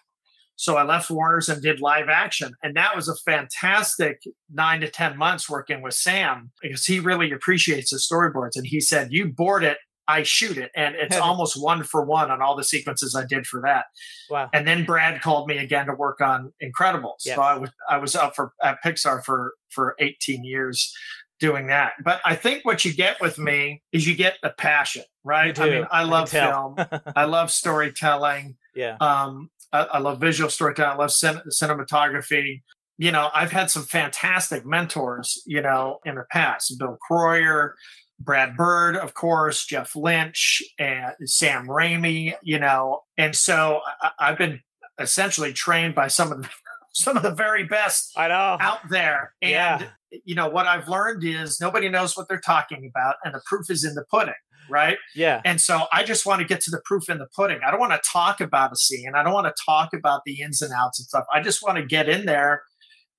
So 0.58 0.76
I 0.76 0.84
left 0.84 1.10
Warner's 1.10 1.50
and 1.50 1.62
did 1.62 1.80
live 1.80 2.10
action. 2.10 2.54
And 2.64 2.76
that 2.76 2.96
was 2.96 3.08
a 3.08 3.16
fantastic 3.16 4.24
nine 4.52 4.82
to 4.82 4.90
10 4.90 5.16
months 5.16 5.50
working 5.50 5.82
with 5.82 5.94
Sam 5.94 6.52
because 6.62 6.84
he 6.86 7.00
really 7.00 7.32
appreciates 7.32 7.92
the 7.92 7.98
storyboards. 7.98 8.56
And 8.56 8.66
he 8.66 8.82
said, 8.82 9.10
You 9.12 9.28
board 9.28 9.64
it, 9.64 9.78
I 10.08 10.24
shoot 10.24 10.58
it. 10.58 10.72
And 10.76 10.96
it's 10.96 11.16
almost 11.22 11.62
one 11.62 11.84
for 11.84 12.04
one 12.04 12.32
on 12.32 12.42
all 12.42 12.56
the 12.56 12.64
sequences 12.64 13.16
I 13.16 13.26
did 13.26 13.46
for 13.46 13.62
that. 13.62 13.86
Wow. 14.32 14.50
And 14.52 14.68
then 14.68 14.84
Brad 14.84 15.22
called 15.22 15.48
me 15.48 15.60
again 15.60 15.86
to 15.86 15.94
work 15.94 16.22
on 16.22 16.52
Incredibles. 16.62 17.26
Yes. 17.26 17.36
So 17.36 17.42
I 17.44 17.58
was 17.58 17.70
I 17.90 17.98
was 17.98 18.16
up 18.16 18.36
for 18.36 18.54
at 18.64 18.78
Pixar 18.84 19.24
for 19.24 19.54
for 19.70 19.96
18 20.00 20.44
years 20.44 20.92
doing 21.40 21.68
that. 21.68 21.94
But 22.04 22.20
I 22.26 22.36
think 22.36 22.66
what 22.66 22.84
you 22.84 22.94
get 22.94 23.22
with 23.22 23.38
me 23.38 23.84
is 23.92 24.08
you 24.08 24.16
get 24.16 24.38
the 24.42 24.50
passion, 24.58 25.04
right? 25.24 25.58
I 25.60 25.70
mean, 25.70 25.88
I 25.92 26.02
I 26.02 26.04
love 26.04 26.32
tell. 26.32 26.76
film. 26.76 26.88
I 27.16 27.26
love 27.26 27.52
storytelling. 27.52 28.58
Yeah. 28.76 28.98
Um, 29.00 29.50
I, 29.74 29.80
I 29.84 29.98
love 30.00 30.20
visual 30.20 30.50
storytelling. 30.50 30.94
I 30.94 30.96
love 30.98 31.12
cin- 31.12 31.42
cinematography. 31.52 32.62
You 32.98 33.12
know, 33.12 33.30
I've 33.34 33.52
had 33.52 33.70
some 33.70 33.84
fantastic 33.84 34.66
mentors, 34.66 35.42
you 35.46 35.62
know, 35.62 36.00
in 36.06 36.16
the 36.16 36.24
past. 36.32 36.74
Bill 36.80 36.98
Kroyer, 37.10 37.72
Brad 38.20 38.58
Bird, 38.58 38.96
of 38.98 39.14
course, 39.14 39.66
Jeff 39.66 39.96
Lynch, 39.96 40.64
and 40.80 41.14
Sam 41.26 41.68
Raimi, 41.68 42.34
you 42.42 42.58
know. 42.60 43.02
And 43.18 43.36
so 43.36 43.82
I, 44.02 44.12
I've 44.20 44.38
been 44.38 44.62
essentially 45.00 45.54
trained 45.54 45.94
by 45.94 46.08
some 46.08 46.32
of 46.32 46.42
the, 46.42 46.50
some 46.94 47.16
of 47.18 47.22
the 47.24 47.30
very 47.36 47.64
best 47.66 48.12
I 48.18 48.30
know. 48.30 48.58
out 48.60 48.80
there. 48.90 49.34
And 49.44 49.52
Yeah. 49.52 49.84
you 50.26 50.34
know 50.34 50.50
what 50.50 50.66
I've 50.66 50.88
learned 50.90 51.24
is 51.24 51.62
nobody 51.62 51.90
knows 51.90 52.18
what 52.18 52.28
they're 52.28 52.40
talking 52.40 52.90
about, 52.90 53.18
and 53.24 53.36
the 53.36 53.42
proof 53.46 53.70
is 53.70 53.84
in 53.84 53.94
the 53.94 54.06
pudding, 54.10 54.34
right? 54.70 54.98
Yeah. 55.16 55.42
And 55.46 55.60
so 55.60 55.86
I 55.92 56.04
just 56.04 56.26
want 56.26 56.42
to 56.42 56.48
get 56.48 56.62
to 56.62 56.72
the 56.72 56.82
proof 56.86 57.10
in 57.10 57.18
the 57.18 57.28
pudding. 57.36 57.60
I 57.66 57.72
don't 57.72 57.80
want 57.80 57.94
to 57.94 58.10
talk 58.10 58.42
about 58.42 58.72
a 58.72 58.76
scene. 58.76 59.12
I 59.16 59.24
don't 59.24 59.34
want 59.34 59.48
to 59.48 59.64
talk 59.66 59.94
about 59.94 60.22
the 60.26 60.42
ins 60.42 60.62
and 60.62 60.74
outs 60.74 61.00
and 61.00 61.08
stuff. 61.08 61.26
I 61.34 61.42
just 61.42 61.64
want 61.64 61.78
to 61.78 61.86
get 61.86 62.10
in 62.10 62.26
there 62.26 62.64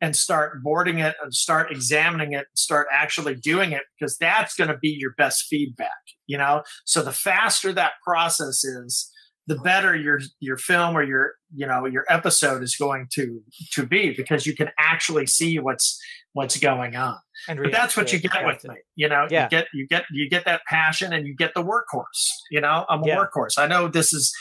and 0.01 0.15
start 0.15 0.63
boarding 0.63 0.99
it 0.99 1.17
and 1.23 1.35
start 1.35 1.73
examining 1.73 2.33
it 2.33 2.39
and 2.39 2.47
start 2.57 2.87
actually 2.93 3.35
doing 3.35 3.73
it 3.73 3.83
because 3.99 4.17
that's 4.17 4.55
going 4.55 4.71
to 4.71 4.79
be 4.79 4.97
your 4.99 5.13
best 5.19 5.47
feedback, 5.49 5.89
you 6.27 6.39
know? 6.39 6.63
So 6.85 7.03
the 7.03 7.13
faster 7.13 7.73
that 7.73 7.93
process 8.05 8.65
is, 8.65 9.11
the 9.49 9.57
better 9.57 9.97
your 9.97 10.21
your 10.41 10.59
film 10.59 10.95
or 10.95 11.03
your 11.03 11.33
you 11.55 11.67
know 11.67 11.87
your 11.87 12.05
episode 12.09 12.63
is 12.63 12.77
going 12.77 13.09
to 13.11 13.41
to 13.73 13.87
be 13.87 14.15
because 14.15 14.47
you 14.47 14.55
can 14.55 14.69
actually 14.79 15.27
see 15.27 15.59
what's 15.59 15.99
what's 16.35 16.59
going 16.59 16.95
on 16.95 17.17
And 17.49 17.61
but 17.63 17.73
that's 17.73 17.97
what 17.97 18.13
you 18.13 18.19
get 18.19 18.45
with 18.45 18.65
me 18.65 18.77
you 18.97 19.09
know? 19.09 19.27
Yeah. 19.31 19.45
you 19.45 19.49
get 19.51 19.67
you 19.73 19.87
get 19.87 20.05
you 20.11 20.29
get 20.29 20.45
that 20.47 20.63
passion 20.69 21.13
and 21.13 21.27
you 21.27 21.35
get 21.37 21.55
the 21.55 21.63
workhorse 21.63 22.29
you 22.51 22.61
know? 22.61 22.85
I'm 22.89 23.03
a 23.03 23.07
Yeah. 23.07 23.17
workhorse. 23.19 23.59
I 23.59 23.67
know 23.67 23.89
this 23.89 24.13
is 24.13 24.35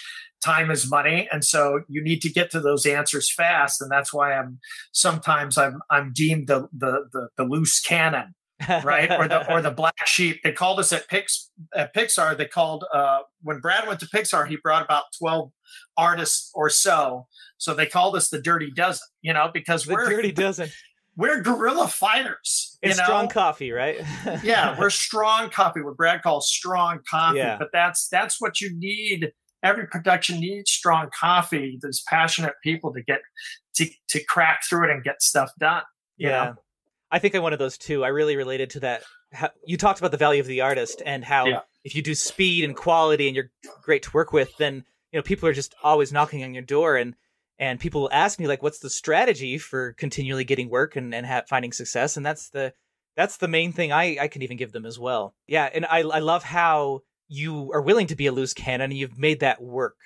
time 0.43 0.69
is 0.71 0.89
money 0.89 1.27
and 1.31 1.43
so 1.43 1.81
you 1.89 2.01
need 2.03 2.21
to 2.21 2.29
get 2.29 2.51
to 2.51 2.59
those 2.59 2.85
answers 2.85 3.31
fast 3.33 3.81
and 3.81 3.89
that's 3.89 4.13
why 4.13 4.33
i'm 4.33 4.59
sometimes 4.91 5.57
i'm 5.57 5.79
i'm 5.89 6.11
deemed 6.13 6.47
the 6.47 6.67
the 6.71 7.05
the, 7.11 7.27
the 7.37 7.43
loose 7.43 7.81
cannon 7.81 8.35
right? 8.83 9.11
Or 9.11 9.27
the 9.27 9.51
or 9.51 9.61
the 9.61 9.69
black 9.81 10.05
sheep. 10.07 10.41
They 10.43 10.51
called 10.51 10.79
us 10.79 10.91
at 10.91 11.07
Pix 11.07 11.51
at 11.75 11.93
pixar 11.95 12.35
they 12.37 12.45
called 12.45 12.85
uh 12.93 13.19
when 13.43 13.59
brad 13.59 13.87
went 13.87 13.99
to 13.99 14.07
pixar 14.07 14.47
he 14.47 14.57
brought 14.63 14.83
about 14.83 15.03
12 15.19 15.51
artists 15.95 16.51
or 16.55 16.69
so. 16.69 17.27
So 17.57 17.73
they 17.73 17.85
called 17.85 18.15
us 18.15 18.29
the 18.29 18.41
dirty 18.41 18.71
dozen 18.71 19.05
you 19.21 19.33
know 19.33 19.49
because 19.53 19.85
the 19.85 19.93
we're 19.93 20.09
dirty 20.09 20.31
dozen. 20.31 20.69
we're 21.15 21.41
guerrilla 21.41 21.87
fighters 21.87 22.66
It's 22.89 22.99
know? 22.99 23.05
strong 23.05 23.27
coffee, 23.27 23.71
right? 23.71 23.99
yeah, 24.43 24.77
we're 24.79 24.89
strong 24.89 25.49
coffee, 25.49 25.81
what 25.81 25.97
Brad 25.97 26.21
calls 26.21 26.49
strong 26.49 26.99
coffee. 27.09 27.37
Yeah. 27.37 27.57
But 27.57 27.69
that's 27.73 28.07
that's 28.09 28.39
what 28.41 28.61
you 28.61 28.71
need. 28.77 29.31
Every 29.63 29.87
production 29.87 30.39
needs 30.39 30.71
strong 30.71 31.09
coffee. 31.17 31.79
There's 31.81 32.03
passionate 32.07 32.53
people 32.63 32.93
to 32.93 33.01
get 33.01 33.21
to 33.75 33.87
to 34.09 34.23
crack 34.25 34.61
through 34.67 34.85
it 34.85 34.91
and 34.91 35.03
get 35.03 35.21
stuff 35.21 35.51
done. 35.59 35.83
Yeah. 36.17 36.29
know? 36.29 36.55
I 37.11 37.19
think 37.19 37.35
I'm 37.35 37.43
one 37.43 37.53
of 37.53 37.59
those 37.59 37.77
too. 37.77 38.03
I 38.03 38.09
really 38.09 38.35
related 38.35 38.69
to 38.71 38.79
that. 38.81 39.03
How, 39.33 39.49
you 39.65 39.77
talked 39.77 39.99
about 39.99 40.11
the 40.11 40.17
value 40.17 40.39
of 40.41 40.47
the 40.47 40.61
artist 40.61 41.01
and 41.05 41.23
how 41.23 41.45
Yeah. 41.47 41.59
if 41.83 41.95
you 41.95 42.01
do 42.01 42.15
speed 42.15 42.63
and 42.63 42.75
quality 42.75 43.27
and 43.27 43.35
you're 43.35 43.51
great 43.81 44.03
to 44.03 44.11
work 44.13 44.31
with, 44.31 44.55
then 44.57 44.85
you 45.11 45.19
know 45.19 45.23
people 45.23 45.47
are 45.49 45.53
just 45.53 45.75
always 45.83 46.11
knocking 46.13 46.43
on 46.43 46.53
your 46.53 46.63
door 46.63 46.95
and 46.97 47.15
and 47.59 47.79
people 47.79 48.01
will 48.01 48.11
ask 48.11 48.39
me 48.39 48.47
like, 48.47 48.61
what's 48.61 48.79
the 48.79 48.89
strategy 48.89 49.57
for 49.57 49.93
continually 49.93 50.43
getting 50.43 50.69
work 50.69 50.95
and 50.95 51.13
and 51.13 51.25
ha- 51.25 51.43
finding 51.47 51.71
success? 51.71 52.17
And 52.17 52.25
that's 52.25 52.49
the 52.49 52.73
that's 53.15 53.37
the 53.37 53.47
main 53.47 53.71
thing 53.73 53.91
I 53.91 54.17
I 54.21 54.27
can 54.27 54.41
even 54.41 54.57
give 54.57 54.71
them 54.71 54.85
as 54.85 54.99
well. 54.99 55.35
Yeah, 55.47 55.69
and 55.73 55.85
I 55.85 55.99
I 55.99 56.19
love 56.19 56.43
how 56.43 57.01
you 57.27 57.71
are 57.73 57.81
willing 57.81 58.07
to 58.07 58.15
be 58.15 58.27
a 58.27 58.31
loose 58.31 58.53
cannon 58.53 58.91
and 58.91 58.97
you've 58.97 59.17
made 59.17 59.41
that 59.41 59.61
work. 59.61 59.97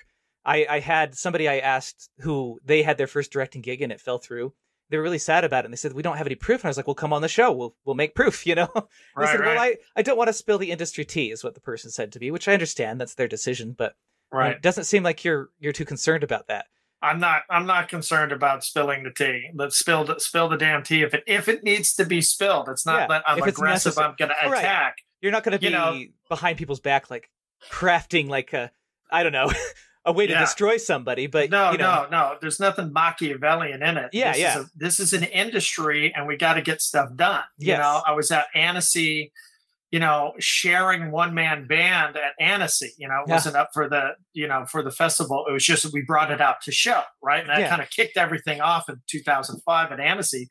I, 0.44 0.66
I 0.68 0.80
had 0.80 1.14
somebody 1.14 1.48
I 1.48 1.58
asked 1.58 2.10
who 2.18 2.58
they 2.64 2.82
had 2.82 2.98
their 2.98 3.06
first 3.06 3.30
directing 3.30 3.62
gig 3.62 3.80
and 3.80 3.92
it 3.92 4.00
fell 4.00 4.18
through. 4.18 4.54
They 4.90 4.96
were 4.96 5.02
really 5.04 5.18
sad 5.18 5.44
about 5.44 5.60
it 5.60 5.66
and 5.66 5.72
they 5.72 5.76
said, 5.78 5.92
We 5.92 6.02
don't 6.02 6.16
have 6.16 6.26
any 6.26 6.34
proof. 6.34 6.60
And 6.60 6.66
I 6.66 6.70
was 6.70 6.76
like, 6.76 6.86
Well, 6.86 6.94
come 6.94 7.12
on 7.12 7.22
the 7.22 7.28
show. 7.28 7.52
We'll 7.52 7.76
we'll 7.84 7.94
make 7.94 8.14
proof, 8.14 8.46
you 8.46 8.54
know? 8.54 8.70
they 8.74 8.82
Right, 9.16 9.30
said, 9.30 9.40
Well, 9.40 9.54
right, 9.54 9.78
I, 9.96 10.00
I 10.00 10.02
don't 10.02 10.18
want 10.18 10.28
to 10.28 10.34
spill 10.34 10.58
the 10.58 10.70
industry 10.70 11.04
tea, 11.04 11.30
is 11.30 11.44
what 11.44 11.54
the 11.54 11.60
person 11.60 11.90
said 11.90 12.12
to 12.12 12.18
me, 12.18 12.30
which 12.30 12.48
I 12.48 12.54
understand. 12.54 13.00
That's 13.00 13.14
their 13.14 13.28
decision, 13.28 13.74
but 13.76 13.94
right. 14.32 14.56
it 14.56 14.62
doesn't 14.62 14.84
seem 14.84 15.02
like 15.02 15.24
you're 15.24 15.50
you're 15.58 15.72
too 15.72 15.84
concerned 15.84 16.24
about 16.24 16.48
that. 16.48 16.66
I'm 17.02 17.18
not 17.18 17.42
I'm 17.50 17.66
not 17.66 17.88
concerned 17.88 18.32
about 18.32 18.62
spilling 18.64 19.02
the 19.02 19.10
tea. 19.10 19.50
Let's 19.54 19.76
spill 19.78 20.04
the 20.04 20.18
spill 20.20 20.48
the 20.48 20.56
damn 20.56 20.82
tea 20.82 21.02
if 21.02 21.14
it 21.14 21.24
if 21.26 21.48
it 21.48 21.64
needs 21.64 21.94
to 21.94 22.04
be 22.06 22.22
spilled. 22.22 22.68
It's 22.68 22.86
not 22.86 23.00
Yeah, 23.00 23.06
that 23.08 23.24
I'm 23.26 23.38
aggressive. 23.38 23.62
necessary. 23.64 24.06
I'm 24.06 24.14
going 24.18 24.30
to 24.30 24.48
Right. 24.50 24.58
attack. 24.60 24.96
You're 25.20 25.32
not 25.32 25.42
gonna 25.44 25.58
be 25.58 25.66
You 25.66 25.72
know- 25.72 26.00
behind 26.28 26.58
people's 26.58 26.80
back 26.80 27.10
like 27.10 27.28
crafting 27.70 28.28
like 28.28 28.52
a 28.52 28.70
I 29.10 29.22
don't 29.22 29.32
know, 29.32 29.50
a 30.04 30.12
way 30.12 30.26
to 30.26 30.32
Yeah. 30.32 30.40
destroy 30.40 30.78
somebody, 30.78 31.26
but 31.26 31.50
no, 31.50 31.72
you 31.72 31.78
know, 31.78 32.04
no, 32.04 32.08
no. 32.10 32.36
There's 32.40 32.58
nothing 32.58 32.92
Machiavellian 32.92 33.82
in 33.82 33.96
it. 33.98 34.10
Yeah, 34.12 34.32
this 34.32 34.40
yeah. 34.40 34.58
Is 34.58 34.64
a, 34.64 34.70
this 34.74 35.00
is 35.00 35.12
an 35.12 35.24
industry, 35.24 36.12
and 36.16 36.26
we 36.26 36.36
got 36.36 36.54
to 36.54 36.62
get 36.62 36.80
stuff 36.80 37.10
done. 37.14 37.44
You 37.58 37.76
know, 37.76 38.02
I 38.06 38.12
was 38.12 38.30
at 38.30 38.46
Annecy, 38.54 39.32
you 39.92 40.00
know, 40.00 40.32
sharing 40.40 41.12
one 41.12 41.34
man 41.34 41.66
band 41.68 42.16
at 42.16 42.32
Annecy. 42.40 42.92
You 42.98 43.06
know, 43.08 43.20
it 43.20 43.28
Yeah. 43.28 43.34
wasn't 43.34 43.56
up 43.56 43.68
for 43.74 43.88
the 43.88 44.16
you 44.32 44.48
know 44.48 44.64
for 44.66 44.82
the 44.82 44.90
festival. 44.90 45.44
It 45.48 45.52
was 45.52 45.64
just 45.64 45.92
we 45.92 46.02
brought 46.02 46.32
it 46.32 46.40
out 46.40 46.62
to 46.62 46.72
show, 46.72 47.02
right? 47.22 47.40
And 47.40 47.50
that 47.50 47.60
Yeah. 47.60 47.68
kind 47.68 47.82
of 47.82 47.90
kicked 47.90 48.16
everything 48.16 48.60
off 48.62 48.88
in 48.88 48.96
2005 49.08 49.92
at 49.92 50.00
Annecy. 50.00 50.48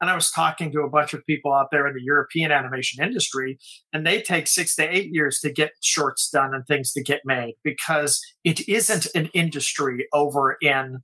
And 0.00 0.08
I 0.08 0.14
was 0.14 0.30
talking 0.30 0.70
to 0.72 0.80
a 0.82 0.88
bunch 0.88 1.12
of 1.12 1.26
people 1.26 1.52
out 1.52 1.68
there 1.72 1.86
in 1.88 1.94
the 1.94 2.02
European 2.02 2.52
animation 2.52 3.04
industry, 3.04 3.58
and 3.92 4.06
they 4.06 4.22
take 4.22 4.46
six 4.46 4.76
to 4.76 4.82
eight 4.88 5.10
years 5.12 5.40
to 5.40 5.50
get 5.52 5.72
shorts 5.82 6.30
done 6.30 6.54
and 6.54 6.64
things 6.66 6.92
to 6.92 7.02
get 7.02 7.20
made 7.24 7.54
because 7.64 8.22
it 8.44 8.68
isn't 8.68 9.08
an 9.14 9.26
industry 9.34 10.06
over 10.12 10.56
in 10.62 10.98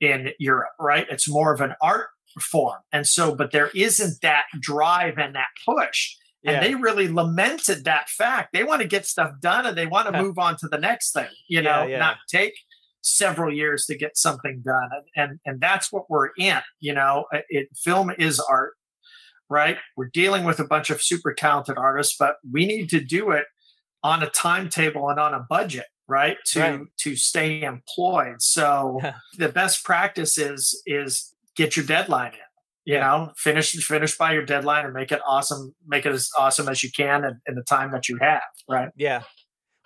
in 0.00 0.30
Europe, 0.38 0.72
right? 0.78 1.06
It's 1.10 1.28
more 1.28 1.52
of 1.52 1.60
an 1.60 1.74
art 1.82 2.08
form. 2.40 2.80
And 2.92 3.06
so, 3.06 3.34
but 3.34 3.52
there 3.52 3.70
isn't 3.74 4.20
that 4.22 4.44
drive 4.60 5.18
and 5.18 5.34
that 5.34 5.48
push. 5.66 6.14
And 6.44 6.64
they 6.64 6.74
really 6.74 7.08
lamented 7.08 7.84
that 7.84 8.08
fact. 8.08 8.52
They 8.52 8.64
want 8.64 8.82
to 8.82 8.88
get 8.88 9.06
stuff 9.06 9.32
done 9.40 9.66
and 9.66 9.76
they 9.76 9.86
want 9.86 10.12
to 10.12 10.22
move 10.22 10.38
on 10.38 10.56
to 10.58 10.68
the 10.68 10.78
next 10.78 11.12
thing, 11.12 11.28
you 11.48 11.62
know, 11.62 11.86
yeah. 11.86 11.98
not 11.98 12.18
take 12.28 12.54
several 13.00 13.52
years 13.52 13.86
to 13.86 13.96
get 13.96 14.16
something 14.16 14.62
done. 14.64 14.90
And, 14.92 15.30
and 15.30 15.40
and 15.46 15.60
that's 15.60 15.92
what 15.92 16.10
we're 16.10 16.30
in, 16.38 16.60
you 16.80 16.92
know. 16.92 17.24
It 17.48 17.68
film 17.76 18.10
is 18.18 18.40
art, 18.40 18.74
right? 19.48 19.78
We're 19.96 20.10
dealing 20.12 20.44
with 20.44 20.60
a 20.60 20.64
bunch 20.64 20.90
of 20.90 21.02
super 21.02 21.32
talented 21.32 21.78
artists, 21.78 22.16
but 22.18 22.36
we 22.50 22.66
need 22.66 22.88
to 22.90 23.00
do 23.00 23.30
it 23.30 23.46
on 24.02 24.22
a 24.22 24.28
timetable 24.28 25.08
and 25.08 25.18
on 25.18 25.32
a 25.32 25.40
budget, 25.48 25.86
right? 26.06 26.36
To 26.48 26.60
Right. 26.60 26.80
to 26.98 27.16
stay 27.16 27.62
employed. 27.62 28.42
So 28.42 29.00
the 29.38 29.48
best 29.48 29.84
practice 29.84 30.36
is 30.38 30.82
is 30.86 31.34
get 31.56 31.76
your 31.76 31.86
deadline 31.86 32.32
in. 32.32 32.38
You 32.84 32.98
know, 33.00 33.32
finish 33.36 33.72
finish 33.72 34.16
by 34.16 34.32
your 34.32 34.44
deadline 34.44 34.84
and 34.84 34.92
make 34.92 35.10
it 35.10 35.20
awesome. 35.26 35.74
Make 35.86 36.04
it 36.04 36.12
as 36.12 36.28
awesome 36.38 36.68
as 36.68 36.82
you 36.82 36.90
can 36.90 37.24
in, 37.24 37.40
in 37.46 37.54
the 37.54 37.62
time 37.62 37.92
that 37.92 38.08
you 38.08 38.18
have. 38.20 38.42
Right. 38.68 38.90
yeah. 38.96 39.22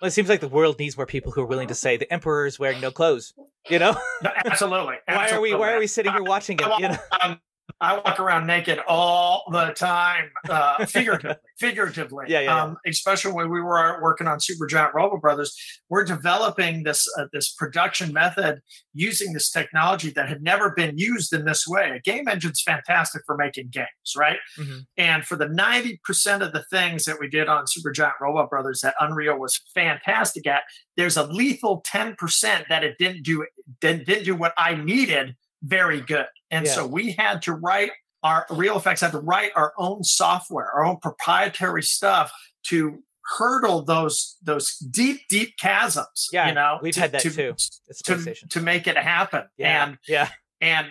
Well, 0.01 0.07
it 0.07 0.11
seems 0.11 0.29
like 0.29 0.39
the 0.39 0.47
world 0.47 0.79
needs 0.79 0.95
more 0.95 1.05
people 1.05 1.33
who 1.33 1.41
are 1.41 1.45
willing 1.45 1.67
to 1.67 1.75
say 1.75 1.97
the 1.97 2.11
emperor 2.11 2.45
is 2.45 2.57
wearing 2.57 2.79
no 2.79 2.89
clothes. 2.89 3.33
You 3.69 3.79
know, 3.79 3.97
No, 4.23 4.31
absolutely. 4.45 4.95
why 5.07 5.29
are 5.29 5.41
we 5.41 5.53
why 5.53 5.73
are 5.73 5.79
we 5.79 5.87
sitting 5.87 6.11
here 6.13 6.23
watching 6.23 6.57
it? 6.59 6.79
You 6.79 6.89
know, 6.89 6.97
Um, 7.21 7.39
I 7.81 7.95
walk 7.95 8.19
around 8.19 8.45
naked 8.45 8.79
all 8.87 9.43
the 9.51 9.67
time, 9.67 10.29
uh, 10.49 10.85
figuratively. 10.85 11.37
figuratively, 11.59 12.25
yeah, 12.27 12.41
yeah, 12.41 12.63
um, 12.63 12.77
especially 12.85 13.31
when 13.31 13.49
we 13.49 13.61
were 13.61 14.01
working 14.01 14.27
on 14.27 14.39
Supergiant 14.39 14.93
Robo 14.93 15.17
Brothers. 15.17 15.55
We're 15.89 16.03
developing 16.03 16.83
this 16.83 17.07
uh, 17.17 17.25
this 17.31 17.53
production 17.53 18.11
method 18.11 18.59
using 18.93 19.31
this 19.33 19.49
technology 19.49 20.09
that 20.11 20.27
had 20.27 20.41
never 20.41 20.71
been 20.71 20.97
used 20.97 21.31
in 21.31 21.45
this 21.45 21.65
way. 21.67 21.91
A 21.95 22.01
game 22.01 22.27
engine's 22.27 22.61
fantastic 22.61 23.21
for 23.25 23.37
making 23.37 23.69
games, 23.71 23.87
right? 24.17 24.39
Mm-hmm. 24.57 24.79
And 24.97 25.25
for 25.25 25.37
the 25.37 25.47
ninety 25.47 26.01
percent 26.03 26.43
of 26.43 26.51
the 26.51 26.65
things 26.69 27.05
that 27.05 27.17
we 27.19 27.29
did 27.29 27.47
on 27.47 27.63
Supergiant 27.65 28.13
Robo 28.19 28.47
Brothers 28.47 28.81
that 28.81 28.95
Unreal 28.99 29.39
was 29.39 29.57
fantastic 29.73 30.45
at, 30.47 30.63
there's 30.97 31.15
a 31.15 31.23
lethal 31.23 31.81
ten 31.85 32.15
percent 32.15 32.65
that 32.67 32.83
it 32.83 32.97
didn't 32.99 33.23
do 33.23 33.45
didn't, 33.79 34.05
didn't 34.05 34.25
do 34.25 34.35
what 34.35 34.53
I 34.57 34.75
needed 34.75 35.35
very 35.63 36.01
good. 36.01 36.25
And 36.51 36.65
Yeah. 36.65 36.73
so 36.73 36.85
we 36.87 37.11
had 37.11 37.41
to 37.43 37.53
write 37.53 37.91
our 38.23 38.45
Reel 38.49 38.79
FX 38.81 38.99
had 38.99 39.11
to 39.13 39.19
write 39.19 39.51
our 39.55 39.71
own 39.77 40.03
software, 40.03 40.69
our 40.73 40.83
own 40.85 40.97
proprietary 40.97 41.83
stuff 41.83 42.31
to 42.67 43.01
hurdle 43.37 43.83
those 43.85 44.35
those 44.43 44.75
deep, 44.77 45.21
deep 45.29 45.53
chasms. 45.57 46.27
Yeah, 46.33 46.49
you 46.49 46.53
know, 46.53 46.79
we've 46.81 46.93
to- 46.95 46.99
had 47.01 47.11
that 47.13 47.21
to, 47.21 47.29
too. 47.31 47.55
At 47.89 47.97
To, 48.05 48.33
to 48.49 48.59
make 48.61 48.87
it 48.87 48.97
happen. 48.97 49.43
Yeah. 49.57 49.83
And 49.85 49.97
yeah. 50.07 50.29
and 50.59 50.87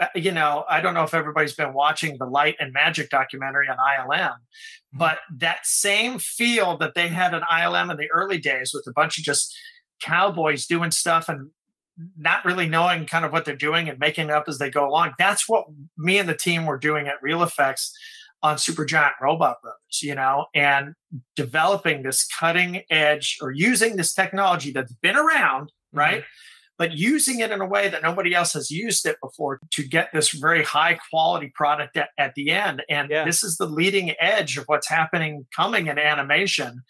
uh, 0.00 0.06
you 0.14 0.32
know, 0.32 0.64
I 0.70 0.80
don't 0.80 0.94
know 0.94 1.02
if 1.02 1.12
everybody's 1.12 1.54
been 1.54 1.74
watching 1.74 2.16
the 2.18 2.24
Light 2.24 2.56
and 2.58 2.72
Magic 2.72 3.10
documentary 3.10 3.68
on 3.68 3.76
ILM, 3.76 4.36
but 4.94 5.18
that 5.36 5.66
same 5.66 6.18
feel 6.18 6.78
that 6.78 6.94
they 6.94 7.08
had 7.08 7.34
in 7.34 7.42
ILM 7.42 7.90
in 7.90 7.98
the 7.98 8.10
early 8.10 8.38
days 8.38 8.70
with 8.72 8.86
a 8.88 8.92
bunch 8.94 9.18
of 9.18 9.24
just 9.24 9.54
cowboys 10.00 10.64
doing 10.66 10.90
stuff 10.90 11.28
and 11.28 11.50
not 12.16 12.44
really 12.44 12.68
knowing 12.68 13.06
kind 13.06 13.24
of 13.24 13.32
what 13.32 13.44
they're 13.44 13.56
doing 13.56 13.88
and 13.88 13.98
making 13.98 14.26
it 14.26 14.32
up 14.32 14.44
as 14.48 14.58
they 14.58 14.70
go 14.70 14.88
along. 14.88 15.12
That's 15.18 15.48
what 15.48 15.66
me 15.96 16.18
and 16.18 16.28
the 16.28 16.36
team 16.36 16.66
were 16.66 16.78
doing 16.78 17.08
at 17.08 17.22
Reel 17.22 17.40
FX 17.40 17.90
on 18.42 18.56
Supergiant 18.56 19.12
Robot 19.20 19.60
Brothers, 19.62 20.02
you 20.02 20.14
know, 20.14 20.46
and 20.54 20.94
developing 21.36 22.02
this 22.02 22.26
cutting 22.26 22.82
edge 22.90 23.38
or 23.40 23.50
using 23.50 23.96
this 23.96 24.14
technology 24.14 24.72
that's 24.72 24.94
been 24.94 25.16
around, 25.16 25.66
mm-hmm. 25.66 25.98
right? 25.98 26.24
But 26.78 26.92
using 26.92 27.40
it 27.40 27.50
in 27.50 27.60
a 27.60 27.66
way 27.66 27.90
that 27.90 28.02
nobody 28.02 28.34
else 28.34 28.54
has 28.54 28.70
used 28.70 29.04
it 29.04 29.16
before 29.22 29.60
to 29.72 29.86
get 29.86 30.08
this 30.14 30.30
very 30.30 30.64
high 30.64 30.98
quality 31.10 31.52
product 31.54 31.98
at, 31.98 32.08
at 32.16 32.34
the 32.34 32.50
end. 32.50 32.82
And 32.88 33.10
Yeah. 33.10 33.26
this 33.26 33.44
is 33.44 33.58
the 33.58 33.66
leading 33.66 34.14
edge 34.18 34.56
of 34.56 34.64
what's 34.64 34.88
happening 34.88 35.46
coming 35.54 35.88
in 35.88 35.98
animation. 35.98 36.80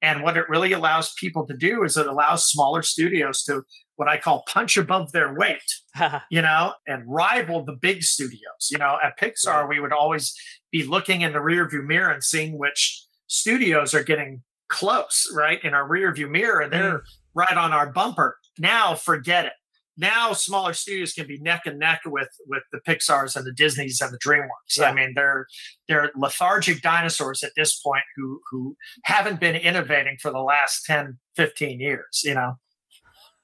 And 0.00 0.22
what 0.22 0.36
it 0.36 0.48
really 0.48 0.72
allows 0.72 1.12
people 1.18 1.46
to 1.46 1.56
do 1.56 1.82
is 1.82 1.96
it 1.96 2.06
allows 2.06 2.46
smaller 2.46 2.82
studios 2.82 3.42
to 3.44 3.62
what 3.96 4.08
I 4.08 4.16
call 4.16 4.44
punch 4.46 4.76
above 4.76 5.10
their 5.10 5.34
weight 5.34 5.60
you 6.30 6.42
know, 6.42 6.74
and 6.86 7.02
rival 7.06 7.64
the 7.64 7.76
big 7.80 8.02
studios. 8.02 8.68
You 8.70 8.78
know, 8.78 8.98
at 9.02 9.18
Pixar, 9.18 9.62
Right. 9.62 9.68
we 9.68 9.80
would 9.80 9.92
always 9.92 10.34
be 10.70 10.84
looking 10.84 11.22
in 11.22 11.32
the 11.32 11.38
rearview 11.38 11.84
mirror 11.84 12.10
and 12.10 12.22
seeing 12.22 12.58
which 12.58 13.04
studios 13.26 13.94
are 13.94 14.04
getting 14.04 14.42
close, 14.68 15.30
right? 15.34 15.62
In 15.64 15.74
our 15.74 15.88
rearview 15.88 16.28
mirror, 16.28 16.60
and 16.60 16.72
they're 16.72 16.98
mm. 16.98 17.02
right 17.34 17.56
on 17.56 17.72
our 17.72 17.90
bumper. 17.90 18.36
Now, 18.58 18.94
forget 18.94 19.46
it. 19.46 19.52
Now, 19.98 20.32
smaller 20.32 20.74
studios 20.74 21.12
can 21.12 21.26
be 21.26 21.38
neck 21.40 21.62
and 21.66 21.78
neck 21.78 22.02
with 22.06 22.28
with 22.46 22.62
the 22.70 22.78
Pixars 22.78 23.34
and 23.34 23.44
the 23.44 23.52
Disneys 23.52 24.00
and 24.00 24.12
the 24.12 24.18
DreamWorks. 24.18 24.78
Yeah. 24.78 24.84
I 24.84 24.92
mean, 24.92 25.12
they're 25.16 25.46
they're 25.88 26.12
lethargic 26.16 26.82
dinosaurs 26.82 27.42
at 27.42 27.50
this 27.56 27.78
point 27.80 28.04
who 28.16 28.40
who 28.50 28.76
haven't 29.02 29.40
been 29.40 29.56
innovating 29.56 30.16
for 30.22 30.30
the 30.30 30.38
last 30.40 30.84
10, 30.86 31.18
15 31.34 31.80
years. 31.80 32.22
You 32.22 32.34
know, 32.34 32.54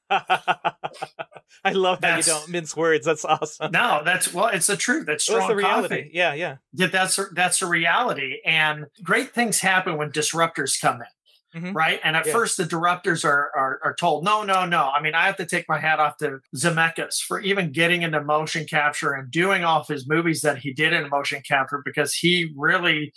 I 0.11 1.73
love 1.73 2.01
that 2.03 2.19
you 2.19 2.33
don't 2.33 2.49
mince 2.49 2.77
words. 2.77 3.05
That's 3.05 3.25
awesome. 3.25 3.73
no, 3.73 4.03
that's 4.05 4.33
well, 4.33 4.47
it's 4.49 4.69
the 4.69 4.77
truth. 4.77 5.07
That's 5.07 5.27
That's 5.27 5.37
strong 5.37 5.49
the 5.49 5.57
reality. 5.57 5.97
coffee. 5.97 6.11
Yeah, 6.13 6.35
yeah. 6.35 6.57
that 6.75 6.93
that's 6.93 7.19
that's 7.35 7.63
a 7.63 7.67
reality 7.67 8.39
and 8.45 8.87
great 9.03 9.35
things 9.35 9.59
happen 9.59 9.97
when 9.97 10.11
disruptors 10.11 10.81
come 10.81 10.97
in 10.97 11.07
Mhm. 11.55 11.75
right 11.75 12.01
and 12.03 12.17
at 12.17 12.27
Yeah. 12.27 12.33
first 12.33 12.57
the 12.57 12.65
directors 12.65 13.25
are, 13.25 13.51
are 13.57 13.81
are 13.85 13.95
told 13.95 14.25
no 14.25 14.43
no 14.43 14.67
no 14.67 14.91
i 14.91 15.01
mean 15.01 15.15
i 15.15 15.27
have 15.27 15.37
to 15.37 15.47
take 15.47 15.67
my 15.69 15.79
hat 15.79 16.01
off 16.01 16.17
to 16.19 16.41
zemeckis 16.57 17.21
for 17.21 17.41
even 17.41 17.71
getting 17.73 18.03
into 18.03 18.21
motion 18.23 18.67
capture 18.67 19.13
and 19.13 19.31
doing 19.31 19.65
all 19.65 19.85
his 19.85 20.09
movies 20.09 20.41
that 20.43 20.59
he 20.59 20.73
did 20.73 20.93
in 20.93 21.09
motion 21.11 21.43
capture 21.47 21.81
because 21.85 22.13
he 22.15 22.53
really 22.57 23.13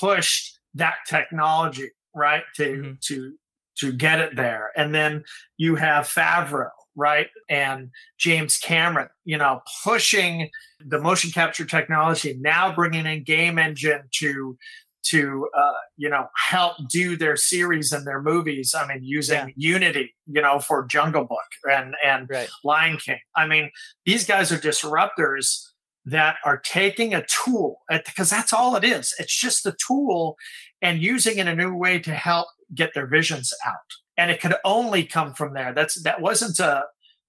pushed 0.00 0.58
that 0.74 0.94
technology 1.08 1.90
right 2.14 2.44
to 2.56 2.62
Mhm. 2.82 3.00
to 3.06 3.34
to 3.78 3.92
get 3.92 4.20
it 4.20 4.36
there 4.36 4.70
and 4.76 4.94
then 4.94 5.24
you 5.56 5.76
have 5.76 6.06
favreau 6.06 6.68
right 6.94 7.28
and 7.48 7.90
james 8.18 8.58
cameron 8.58 9.08
you 9.24 9.38
know 9.38 9.60
pushing 9.82 10.48
the 10.80 10.98
motion 11.00 11.30
capture 11.30 11.64
technology 11.64 12.36
now 12.40 12.72
bringing 12.74 13.06
in 13.06 13.24
game 13.24 13.58
engine 13.58 14.02
to 14.12 14.56
to 15.04 15.48
uh, 15.56 15.72
you 15.96 16.08
know 16.08 16.26
help 16.48 16.76
do 16.88 17.16
their 17.16 17.36
series 17.36 17.92
and 17.92 18.06
their 18.06 18.22
movies. 18.22 18.74
I 18.78 18.86
mean 18.86 19.02
using 19.02 19.36
Yeah. 19.48 19.54
unity 19.56 20.14
you 20.26 20.40
know 20.42 20.58
for 20.60 20.86
jungle 20.86 21.24
book 21.24 21.38
and 21.70 21.94
and 22.04 22.28
Right. 22.30 22.48
lion 22.64 22.98
king. 22.98 23.18
I 23.36 23.46
mean 23.46 23.70
these 24.06 24.26
guys 24.26 24.52
are 24.52 24.58
disruptors 24.58 25.66
that 26.04 26.36
are 26.44 26.58
taking 26.58 27.14
a 27.14 27.24
tool 27.26 27.80
because 27.88 28.28
that's 28.30 28.52
all 28.52 28.74
it 28.76 28.82
is. 28.84 29.14
It's 29.18 29.36
just 29.36 29.64
a 29.66 29.76
tool 29.86 30.36
and 30.80 31.00
using 31.00 31.38
it 31.38 31.42
in 31.42 31.48
a 31.48 31.54
new 31.54 31.74
way 31.74 32.00
to 32.00 32.12
help 32.12 32.48
get 32.74 32.92
their 32.94 33.06
visions 33.06 33.52
out. 33.64 33.76
And 34.16 34.30
it 34.30 34.40
could 34.40 34.56
only 34.64 35.04
come 35.04 35.32
from 35.34 35.54
there. 35.54 35.72
That's 35.72 36.02
that 36.02 36.20
wasn't 36.20 36.58
a 36.60 36.84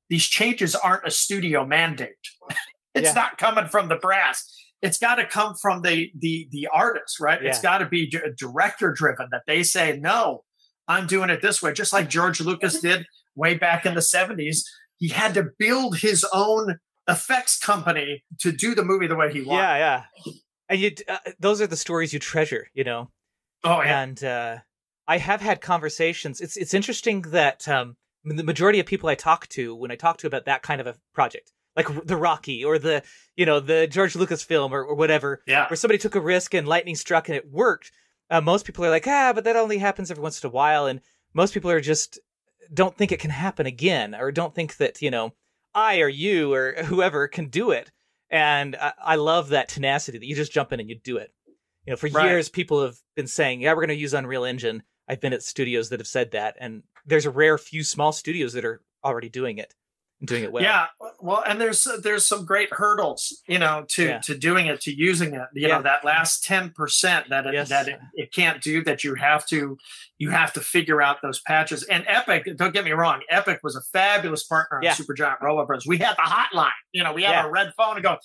these 0.09 0.25
changes 0.25 0.75
aren't 0.75 1.07
a 1.07 1.11
studio 1.11 1.65
mandate. 1.65 2.11
It's 2.95 3.07
Yeah. 3.07 3.13
not 3.23 3.39
coming 3.39 3.67
from 3.69 3.87
the 3.89 3.95
brass 3.95 4.45
it's 4.83 4.99
got 4.99 5.15
to 5.15 5.25
come 5.25 5.55
from 5.59 5.81
the 5.81 6.11
the 6.19 6.47
the 6.51 6.67
artist 6.71 7.19
right 7.19 7.41
It's 7.43 7.61
got 7.61 7.79
to 7.79 7.85
be 7.87 8.07
d- 8.09 8.19
director 8.37 8.91
driven 8.91 9.27
that 9.31 9.41
they 9.47 9.63
say 9.63 9.97
no 9.99 10.43
i'm 10.87 11.07
doing 11.07 11.29
it 11.31 11.41
this 11.41 11.61
way 11.63 11.73
just 11.73 11.93
like 11.93 12.09
george 12.09 12.39
lucas 12.41 12.79
did 12.81 13.05
way 13.35 13.55
back 13.55 13.85
in 13.87 13.95
the 13.95 14.01
70s 14.01 14.59
he 14.97 15.07
had 15.09 15.33
to 15.33 15.45
build 15.57 15.97
his 15.97 16.23
own 16.33 16.77
effects 17.07 17.57
company 17.57 18.23
to 18.39 18.51
do 18.51 18.75
the 18.75 18.83
movie 18.85 19.07
the 19.07 19.15
way 19.15 19.31
he 19.33 19.41
wanted 19.41 19.61
Yeah, 19.63 20.03
yeah. 20.25 20.33
And 20.69 20.79
you, 20.79 20.91
uh, 21.09 21.17
those 21.39 21.59
are 21.61 21.67
the 21.67 21.75
stories 21.75 22.13
you 22.13 22.19
treasure, 22.19 22.67
you 22.73 22.83
know. 22.85 23.09
oh 23.65 23.81
yeah 23.81 24.01
And 24.01 24.23
uh, 24.23 24.57
I 25.07 25.17
have 25.17 25.41
had 25.41 25.59
conversations. 25.59 26.39
It's 26.39 26.55
it's 26.55 26.73
interesting 26.73 27.21
that 27.23 27.67
um, 27.67 27.97
the 28.23 28.43
majority 28.43 28.79
of 28.79 28.85
people 28.85 29.09
I 29.09 29.15
talk 29.15 29.47
to, 29.49 29.75
when 29.75 29.91
I 29.91 29.95
talk 29.95 30.17
to 30.19 30.27
about 30.27 30.45
that 30.45 30.61
kind 30.63 30.79
of 30.79 30.87
a 30.87 30.95
project, 31.13 31.51
like 31.75 31.87
the 32.05 32.17
Rocky 32.17 32.63
or 32.63 32.77
the 32.77 33.03
you 33.35 33.45
know 33.45 33.59
the 33.59 33.87
George 33.87 34.15
Lucas 34.15 34.43
film 34.43 34.73
or, 34.73 34.83
or 34.83 34.95
whatever, 34.95 35.41
yeah 35.47 35.67
where 35.69 35.77
somebody 35.77 35.97
took 35.97 36.15
a 36.15 36.21
risk 36.21 36.53
and 36.53 36.67
lightning 36.67 36.95
struck 36.95 37.29
and 37.29 37.35
it 37.35 37.51
worked. 37.51 37.91
Uh, 38.29 38.41
most 38.41 38.65
people 38.65 38.85
are 38.85 38.89
like, 38.89 39.07
ah, 39.07 39.31
but 39.33 39.43
that 39.43 39.55
only 39.55 39.77
happens 39.77 40.09
every 40.09 40.23
once 40.23 40.43
in 40.43 40.47
a 40.47 40.51
while, 40.51 40.85
and 40.85 41.01
most 41.33 41.53
people 41.53 41.69
are 41.69 41.81
just 41.81 42.19
don't 42.73 42.97
think 42.97 43.11
it 43.11 43.19
can 43.19 43.29
happen 43.29 43.65
again, 43.65 44.15
or 44.15 44.31
don't 44.31 44.55
think 44.55 44.77
that 44.77 45.01
you 45.01 45.11
know 45.11 45.33
I 45.73 45.99
or 45.99 46.07
you 46.07 46.53
or 46.53 46.73
whoever 46.85 47.27
can 47.27 47.47
do 47.47 47.71
it. 47.71 47.91
And 48.29 48.75
I, 48.75 48.93
I 49.03 49.15
love 49.15 49.49
that 49.49 49.69
tenacity 49.69 50.17
that 50.17 50.25
you 50.25 50.35
just 50.35 50.51
jump 50.51 50.71
in 50.73 50.79
and 50.79 50.89
you 50.89 50.95
do 50.95 51.17
it. 51.17 51.31
You 51.85 51.91
know, 51.91 51.97
for 51.97 52.07
Right. 52.07 52.29
years 52.29 52.49
people 52.49 52.81
have 52.83 52.95
been 53.15 53.27
saying, 53.27 53.61
"Yeah, 53.61 53.71
we're 53.71 53.81
going 53.85 53.89
to 53.89 53.95
use 53.95 54.13
Unreal 54.13 54.45
Engine." 54.45 54.83
I've 55.07 55.19
been 55.19 55.33
at 55.33 55.43
studios 55.43 55.89
that 55.89 55.99
have 55.99 56.07
said 56.07 56.31
that, 56.31 56.55
and 56.59 56.83
there's 57.05 57.25
a 57.25 57.29
rare 57.29 57.57
few 57.57 57.83
small 57.83 58.13
studios 58.13 58.53
that 58.53 58.63
are 58.63 58.81
already 59.03 59.27
doing 59.27 59.57
it 59.57 59.75
doing 60.25 60.43
it 60.43 60.51
well. 60.51 60.63
Yeah, 60.63 60.87
well, 61.19 61.43
and 61.45 61.59
there's 61.59 61.87
there's 62.01 62.25
some 62.25 62.45
great 62.45 62.71
hurdles, 62.71 63.41
you 63.47 63.59
know, 63.59 63.85
to 63.89 64.05
Yeah. 64.05 64.19
to 64.19 64.37
doing 64.37 64.67
it, 64.67 64.81
to 64.81 64.93
using 64.93 65.33
it. 65.33 65.47
You 65.53 65.67
Yeah. 65.67 65.77
know, 65.77 65.81
that 65.83 66.03
last 66.05 66.43
ten 66.43 66.69
percent 66.71 67.29
that 67.29 67.45
it, 67.47 67.53
Yes. 67.53 67.69
that 67.69 67.87
it, 67.87 67.99
it 68.15 68.33
can't 68.33 68.61
do. 68.61 68.83
That 68.83 69.03
you 69.03 69.15
have 69.15 69.45
to 69.47 69.77
you 70.17 70.29
have 70.29 70.53
to 70.53 70.61
figure 70.61 71.01
out 71.01 71.21
those 71.21 71.41
patches. 71.41 71.83
And 71.83 72.05
Epic, 72.07 72.47
don't 72.55 72.73
get 72.73 72.85
me 72.85 72.91
wrong, 72.91 73.21
Epic 73.29 73.59
was 73.63 73.75
a 73.75 73.81
fabulous 73.81 74.43
partner 74.43 74.77
on 74.77 74.83
Yeah. 74.83 74.93
Supergiant 74.93 75.41
Robot 75.41 75.67
Bros. 75.67 75.85
We 75.85 75.97
had 75.97 76.15
the 76.15 76.21
hotline. 76.21 76.69
You 76.93 77.03
know, 77.03 77.11
we 77.13 77.23
had 77.23 77.43
a 77.45 77.49
red 77.49 77.73
phone 77.75 77.95
and 77.95 78.03
go. 78.03 78.17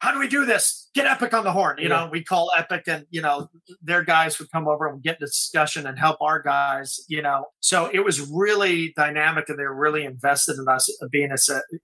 How 0.00 0.12
do 0.12 0.18
we 0.20 0.28
do 0.28 0.44
this? 0.44 0.88
Get 0.94 1.06
Epic 1.06 1.34
on 1.34 1.42
the 1.44 1.52
horn. 1.52 1.76
You 1.78 1.88
Yeah. 1.88 2.04
know, 2.04 2.08
we 2.10 2.22
call 2.22 2.50
Epic, 2.56 2.84
and 2.86 3.04
you 3.10 3.20
know 3.20 3.48
their 3.82 4.02
guys 4.04 4.38
would 4.38 4.50
come 4.52 4.68
over 4.68 4.86
and 4.88 5.02
get 5.02 5.18
discussion 5.18 5.86
and 5.86 5.98
help 5.98 6.18
our 6.20 6.40
guys. 6.40 7.00
You 7.08 7.22
know, 7.22 7.46
so 7.60 7.90
it 7.92 8.00
was 8.04 8.20
really 8.30 8.92
dynamic, 8.96 9.48
and 9.48 9.58
they 9.58 9.64
were 9.64 9.74
really 9.74 10.04
invested 10.04 10.56
in 10.58 10.68
us 10.68 10.88
being 11.10 11.32
a 11.32 11.36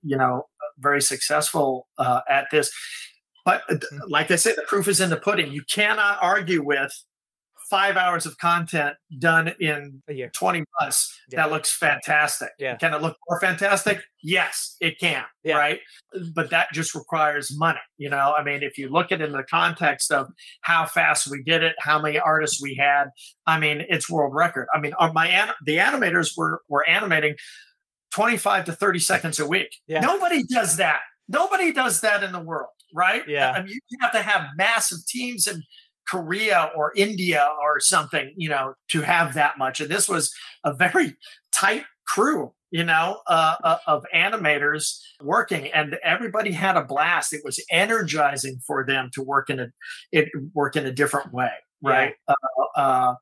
you 0.03 0.17
know 0.17 0.47
very 0.79 1.03
successful 1.03 1.89
uh, 1.99 2.21
at 2.29 2.47
this. 2.51 2.71
But 3.45 3.63
uh, 3.69 3.75
Mm-hmm. 3.75 3.99
like 4.09 4.31
I 4.31 4.37
said, 4.37 4.55
the 4.57 4.63
proof 4.63 4.89
is 4.89 5.01
in 5.01 5.11
the 5.11 5.17
pudding. 5.17 5.53
You 5.53 5.63
cannot 5.71 6.19
argue 6.23 6.65
with 6.65 6.93
five 7.75 7.97
hours 7.97 8.25
of 8.25 8.39
content 8.39 8.95
done 9.19 9.53
in 9.59 10.01
a 10.09 10.13
year. 10.13 10.31
20 10.33 10.63
months. 10.81 11.13
Yeah. 11.29 11.43
That 11.43 11.51
looks 11.53 11.77
fantastic. 11.77 12.51
Yeah. 12.57 12.77
Can 12.77 12.95
it 12.95 13.03
look 13.03 13.17
more 13.29 13.41
fantastic? 13.41 14.01
Yes, 14.23 14.77
it 14.81 15.01
can. 15.01 15.25
Yeah. 15.43 15.57
Right. 15.57 15.81
But 16.35 16.51
that 16.51 16.69
just 16.73 16.95
requires 16.95 17.51
money. 17.59 17.81
You 17.99 18.11
know, 18.11 18.33
I 18.39 18.45
mean, 18.45 18.63
if 18.63 18.79
you 18.79 18.89
look 18.91 19.11
at 19.11 19.21
it 19.21 19.25
in 19.25 19.33
the 19.33 19.43
context 19.43 20.13
of 20.13 20.29
how 20.61 20.87
fast 20.87 21.29
we 21.29 21.43
did 21.43 21.65
it, 21.65 21.75
how 21.81 22.01
many 22.01 22.17
artists 22.17 22.63
we 22.63 22.77
had, 22.77 23.07
I 23.45 23.59
mean, 23.59 23.85
it's 23.89 24.09
world 24.09 24.35
record. 24.37 24.69
I 24.73 24.79
mean, 24.79 24.93
uh, 25.01 25.11
my 25.13 25.51
the 25.67 25.79
animators 25.79 26.37
were 26.37 26.61
were 26.69 26.89
animating 26.89 27.35
25 28.13 28.67
to 28.67 28.73
30 28.73 28.99
seconds 29.01 29.41
a 29.41 29.47
week. 29.49 29.75
Yeah. 29.89 29.99
Nobody 29.99 30.45
does 30.45 30.77
that. 30.77 31.01
Nobody 31.29 31.73
does 31.73 32.03
that 32.03 32.23
in 32.23 32.31
the 32.31 32.41
world. 32.41 32.69
right? 32.95 33.27
Yeah. 33.27 33.51
I 33.51 33.63
mean, 33.63 33.77
you 33.89 33.99
have 34.01 34.13
to 34.13 34.23
have 34.23 34.47
massive 34.57 34.99
teams 35.09 35.49
in 35.49 35.65
Korea 36.09 36.71
or 36.77 36.93
India 36.97 37.47
or 37.63 37.81
something, 37.81 38.33
you 38.37 38.49
know, 38.49 38.75
to 38.89 39.03
have 39.03 39.35
that 39.35 39.59
much. 39.59 39.81
And 39.81 39.91
this 39.91 40.09
was 40.09 40.33
a 40.65 40.73
very 40.73 41.17
tight 41.53 41.85
crew, 42.07 42.53
you 42.71 42.85
know, 42.85 43.21
uh, 43.27 43.57
uh, 43.63 43.79
of 43.87 44.05
animators 44.15 44.99
working, 45.23 45.69
and 45.69 45.97
everybody 46.05 46.53
had 46.53 46.77
a 46.77 46.85
blast. 46.85 47.33
It 47.33 47.43
was 47.45 47.63
energizing 47.71 48.61
for 48.67 48.85
them 48.85 49.11
to 49.15 49.23
work 49.23 49.51
in 49.51 49.61
a 49.61 49.67
it 50.13 50.29
work 50.53 50.77
in 50.77 50.87
a 50.87 50.93
different 50.93 51.33
way, 51.33 51.51
right? 51.83 52.15
Uh, 52.29 52.35
uh, 52.77 53.15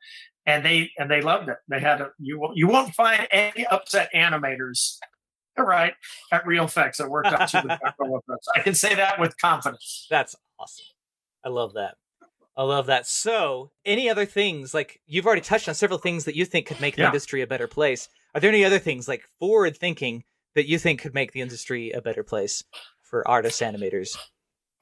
and 0.47 0.64
they 0.64 0.90
and 0.99 1.11
they 1.11 1.21
loved 1.21 1.49
it. 1.49 1.59
They 1.68 1.81
had 1.81 2.01
a 2.01 2.11
you 2.18 2.40
won't 2.40 2.57
you 2.57 2.66
won't 2.66 2.95
find 2.95 3.27
any 3.31 3.66
upset 3.66 4.11
animators. 4.14 4.99
Right 5.59 5.92
at 6.33 6.47
Reel 6.47 6.64
FX 6.64 6.97
that 6.97 7.11
worked 7.11 7.29
on 7.29 7.47
Super 7.47 7.79
I 8.57 8.61
can 8.61 8.73
say 8.73 8.95
that 8.95 9.21
with 9.21 9.37
confidence. 9.37 10.07
That's 10.09 10.35
awesome. 10.59 10.87
I 11.45 11.51
love 11.51 11.75
that. 11.75 11.97
I 12.57 12.65
love 12.65 12.87
that. 12.87 13.07
So, 13.07 13.71
any 13.85 14.11
other 14.11 14.27
things 14.27 14.75
like 14.75 15.01
you've 15.07 15.27
already 15.27 15.41
touched 15.41 15.69
on 15.69 15.75
several 15.75 15.99
things 15.99 16.25
that 16.25 16.37
you 16.37 16.45
think 16.45 16.67
could 16.67 16.81
make 16.81 16.97
the 16.97 17.03
Yeah. 17.03 17.09
industry 17.09 17.41
a 17.41 17.47
better 17.47 17.67
place? 17.67 18.09
Are 18.35 18.41
there 18.41 18.51
any 18.51 18.65
other 18.65 18.79
things 18.79 19.09
like 19.09 19.25
forward 19.38 19.77
thinking 19.77 20.25
that 20.55 20.67
you 20.69 20.79
think 20.79 21.01
could 21.01 21.15
make 21.15 21.33
the 21.33 21.41
industry 21.41 21.93
a 21.93 22.03
better 22.03 22.23
place 22.23 22.62
for 23.03 23.27
artists, 23.27 23.62
animators? 23.62 24.17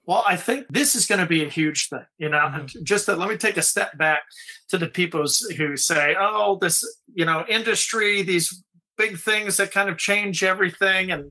Well, 0.04 0.24
I 0.26 0.36
think 0.36 0.66
this 0.68 0.96
is 0.96 1.06
going 1.06 1.20
to 1.20 1.26
be 1.26 1.44
a 1.44 1.48
huge 1.48 1.88
thing. 1.88 2.04
You 2.18 2.28
know, 2.30 2.38
Mhm. 2.38 2.82
Just 2.82 3.06
that, 3.06 3.18
let 3.18 3.28
me 3.28 3.36
take 3.36 3.56
a 3.56 3.62
step 3.62 3.96
back 3.96 4.22
to 4.70 4.78
the 4.78 4.88
people 4.88 5.24
who 5.56 5.76
say, 5.76 6.16
"Oh, 6.18 6.58
this 6.60 6.82
you 7.14 7.24
know 7.24 7.44
industry, 7.48 8.22
these 8.22 8.64
big 8.96 9.18
things 9.20 9.58
that 9.58 9.70
kind 9.70 9.88
of 9.88 9.96
change 9.98 10.42
everything, 10.42 11.12
and 11.12 11.30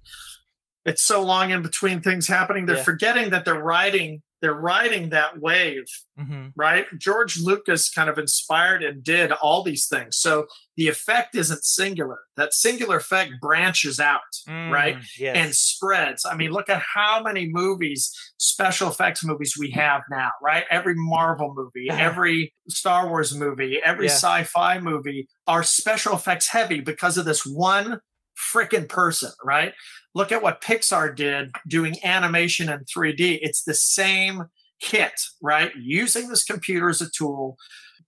it's 0.85 1.01
so 1.03 1.21
long 1.21 1.49
in 1.51 1.61
between 1.61 1.99
things 2.01 2.27
happening." 2.27 2.65
They're 2.65 2.77
Yeah. 2.77 2.83
forgetting 2.83 3.31
that 3.31 3.43
they're 3.43 3.55
riding 3.61 4.21
they're 4.41 4.53
riding 4.53 5.09
that 5.09 5.39
wave 5.39 5.85
Mm-hmm. 6.19 6.47
right? 6.57 6.85
George 6.97 7.39
Lucas 7.39 7.89
kind 7.89 8.09
of 8.09 8.17
inspired 8.17 8.83
and 8.83 9.01
did 9.01 9.31
all 9.31 9.63
these 9.63 9.87
things. 9.87 10.17
So 10.17 10.47
the 10.75 10.89
effect 10.89 11.33
isn't 11.33 11.63
singular. 11.63 12.17
That 12.35 12.53
singular 12.53 12.97
effect 12.97 13.31
branches 13.39 14.01
out, 14.01 14.19
right? 14.45 14.97
Mm, 14.97 15.03
Yes. 15.17 15.35
And 15.37 15.55
spreads. 15.55 16.25
I 16.29 16.35
mean, 16.35 16.51
look 16.51 16.67
at 16.67 16.81
how 16.93 17.23
many 17.23 17.47
movies, 17.49 18.11
special 18.37 18.89
effects 18.89 19.23
movies 19.23 19.55
we 19.57 19.71
have 19.71 20.01
now, 20.11 20.31
right? 20.43 20.65
Every 20.69 20.93
Marvel 20.97 21.53
movie, 21.55 21.87
every 21.89 22.53
Star 22.67 23.07
Wars 23.07 23.33
movie, 23.33 23.79
every 23.81 24.07
Yeah. 24.07 24.11
sci-fi 24.15 24.79
movie 24.81 25.29
are 25.47 25.63
special 25.63 26.15
effects 26.15 26.49
heavy 26.49 26.81
because 26.81 27.17
of 27.17 27.23
this 27.23 27.45
one 27.45 28.01
freaking 28.39 28.87
person, 28.87 29.31
right? 29.43 29.73
Look 30.15 30.31
at 30.31 30.41
what 30.41 30.61
Pixar 30.61 31.15
did 31.15 31.51
doing 31.67 31.97
animation 32.03 32.69
in 32.69 32.79
3D. 32.85 33.39
It's 33.41 33.63
the 33.63 33.75
same 33.75 34.45
kit, 34.79 35.19
right? 35.41 35.71
Using 35.75 36.29
this 36.29 36.43
computer 36.43 36.89
as 36.89 37.01
a 37.01 37.09
tool 37.09 37.57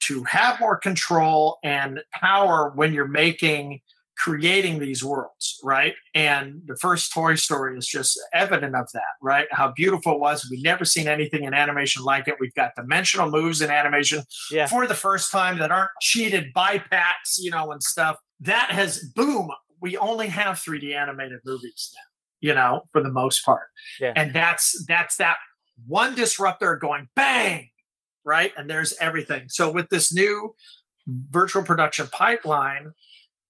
to 0.02 0.24
have 0.24 0.60
more 0.60 0.78
control 0.78 1.60
and 1.64 2.02
power 2.14 2.72
when 2.76 2.94
you're 2.94 3.08
making 3.08 3.82
creating 4.18 4.78
these 4.78 5.04
worlds, 5.04 5.60
right? 5.64 5.96
And 6.14 6.62
the 6.68 6.76
first 6.76 7.12
Toy 7.12 7.36
Story 7.36 7.76
is 7.76 7.88
just 7.88 8.20
evident 8.34 8.76
of 8.76 8.88
that, 8.94 9.02
right? 9.20 9.48
How 9.52 9.72
beautiful 9.72 10.14
it 10.14 10.20
was. 10.20 10.48
We've 10.50 10.64
never 10.64 10.86
seen 10.86 11.08
anything 11.08 11.44
in 11.44 11.56
animation 11.56 12.04
like 12.04 12.28
it. 12.28 12.36
We've 12.40 12.54
got 12.54 12.76
dimensional 12.76 13.32
moves 13.32 13.62
in 13.62 13.72
animation 13.72 14.22
yeah. 14.52 14.68
for 14.68 14.86
the 14.86 14.94
first 14.94 15.32
time 15.32 15.58
that 15.58 15.72
aren't 15.72 15.90
cheated 16.02 16.54
bypacks, 16.56 17.40
you 17.40 17.50
know, 17.50 17.72
and 17.72 17.82
stuff. 17.82 18.18
That 18.40 18.70
has 18.70 19.00
boom. 19.16 19.50
We 19.82 19.98
only 19.98 20.28
have 20.28 20.58
3D 20.58 20.96
animated 20.96 21.40
movies 21.46 21.92
now, 21.96 22.48
you 22.50 22.56
know, 22.56 22.84
for 22.92 23.02
the 23.02 23.12
most 23.12 23.44
part. 23.44 23.68
Yeah. 24.00 24.14
And 24.16 24.34
that's 24.34 24.86
that's 24.88 25.18
that 25.18 25.38
one 25.88 26.16
disruptor 26.16 26.76
going 26.76 27.10
bang, 27.16 27.70
right? 28.24 28.54
And 28.58 28.70
there's 28.70 28.94
everything. 29.00 29.50
So 29.50 29.72
with 29.72 29.90
this 29.90 30.14
new 30.14 30.56
virtual 31.08 31.64
production 31.64 32.08
pipeline, 32.12 32.92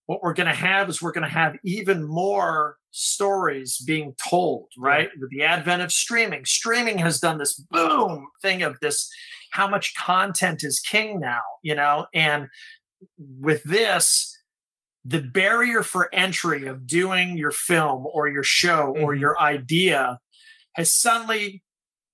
what 0.06 0.24
we're 0.24 0.34
going 0.34 0.48
to 0.48 0.54
have 0.54 0.90
is 0.90 1.02
we're 1.02 1.12
going 1.12 1.28
to 1.28 1.34
have 1.34 1.58
even 1.64 2.04
more 2.04 2.78
stories 2.92 3.78
being 3.78 4.14
told, 4.30 4.68
right? 4.78 5.10
With 5.20 5.30
the 5.30 5.44
advent 5.44 5.82
of 5.82 5.92
streaming, 5.92 6.46
streaming 6.46 6.98
has 6.98 7.20
done 7.20 7.38
this 7.38 7.56
boom 7.72 8.28
thing 8.42 8.64
of 8.64 8.78
this 8.82 9.10
how 9.52 9.68
much 9.68 9.94
content 9.96 10.64
is 10.64 10.80
king 10.80 11.20
now, 11.20 11.42
you 11.62 11.76
know? 11.76 12.08
And 12.14 12.48
with 13.18 13.64
this, 13.64 14.38
the 15.04 15.22
barrier 15.22 15.82
for 15.84 16.14
entry 16.14 16.68
of 16.68 16.86
doing 16.86 17.38
your 17.38 17.52
film 17.52 18.06
or 18.06 18.28
your 18.28 18.44
show 18.44 18.96
or 18.98 19.14
Mhm. 19.16 19.20
your 19.20 19.40
idea 19.40 20.20
has 20.76 20.92
suddenly 20.92 21.64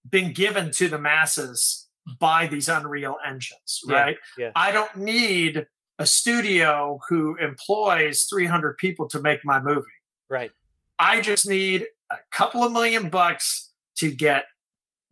been 0.09 0.31
given 0.33 0.71
to 0.71 0.87
the 0.87 0.97
masses 0.97 1.89
by 2.19 2.47
these 2.47 2.69
Unreal 2.69 3.17
engines, 3.25 3.81
Yeah, 3.85 3.95
right? 3.95 4.17
yeah. 4.37 4.51
I 4.55 4.71
don't 4.71 4.95
need 4.95 5.67
a 5.99 6.05
studio 6.05 6.99
who 7.09 7.35
employs 7.37 8.23
300 8.23 8.77
people 8.77 9.09
to 9.09 9.19
make 9.21 9.43
my 9.43 9.59
movie. 9.59 9.85
Right. 10.29 10.51
I 10.97 11.19
just 11.21 11.47
need 11.47 11.87
a 12.09 12.17
couple 12.31 12.63
of 12.63 12.71
million 12.71 13.09
bucks 13.09 13.73
to 13.97 14.11
get, 14.11 14.45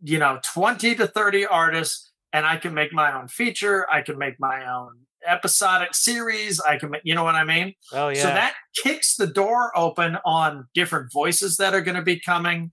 you 0.00 0.18
know, 0.18 0.40
20 0.42 0.94
to 0.94 1.06
30 1.06 1.44
artists, 1.44 2.12
and 2.32 2.46
I 2.46 2.56
can 2.56 2.72
make 2.72 2.92
my 2.92 3.12
own 3.12 3.28
feature. 3.28 3.86
I 3.90 4.00
can 4.02 4.16
make 4.16 4.40
my 4.40 4.66
own 4.66 5.05
episodic 5.26 5.94
series. 5.94 6.60
I 6.60 6.78
can 6.78 6.92
you 7.04 7.14
know 7.14 7.24
what 7.24 7.34
I 7.34 7.44
mean? 7.44 7.74
Oh 7.92 8.08
yeah. 8.08 8.22
So 8.22 8.28
that 8.28 8.54
kicks 8.82 9.16
the 9.16 9.26
door 9.26 9.76
open 9.76 10.18
on 10.24 10.66
different 10.74 11.12
voices 11.12 11.56
that 11.58 11.74
are 11.74 11.80
going 11.80 11.96
to 11.96 12.02
be 12.02 12.20
coming 12.20 12.72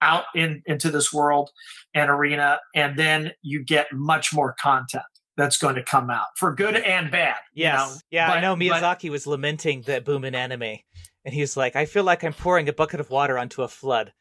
out 0.00 0.24
in 0.34 0.62
into 0.66 0.90
this 0.90 1.12
world 1.12 1.50
and 1.94 2.10
arena, 2.10 2.58
and 2.74 2.98
then 2.98 3.32
you 3.42 3.64
get 3.64 3.86
much 3.92 4.32
more 4.34 4.54
content 4.60 5.04
that's 5.36 5.56
going 5.56 5.74
to 5.76 5.82
come 5.82 6.10
out 6.10 6.26
for 6.36 6.54
good 6.54 6.76
and 6.76 7.10
bad. 7.10 7.36
you 7.54 7.64
know? 7.64 7.94
yeah, 8.10 8.30
I 8.30 8.34
But- 8.34 8.40
know 8.40 8.54
but- 8.56 8.62
Miyazaki 8.82 9.10
was 9.10 9.26
lamenting 9.26 9.82
the 9.82 10.00
boom 10.00 10.24
in 10.24 10.34
anime. 10.34 10.76
And 11.24 11.32
he's 11.32 11.56
like, 11.56 11.74
I 11.76 11.86
feel 11.86 12.02
like 12.04 12.22
I'm 12.24 12.32
pouring 12.34 12.68
a 12.68 12.72
bucket 12.72 12.98
of 13.00 13.08
water 13.08 13.38
onto 13.38 13.62
a 13.62 13.68
flood. 13.68 14.12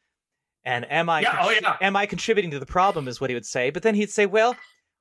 And 0.63 0.89
am 0.89 1.09
I 1.09 1.21
Yeah, 1.21 1.37
oh, 1.41 1.49
yeah. 1.49 1.75
am 1.81 1.95
I 1.95 2.05
contributing 2.05 2.51
to 2.51 2.59
the 2.59 2.65
problem 2.65 3.07
is 3.07 3.19
what 3.19 3.29
he 3.29 3.33
would 3.33 3.45
say. 3.45 3.71
But 3.71 3.81
then 3.83 3.95
he'd 3.95 4.11
say, 4.11 4.25
Well, 4.27 4.55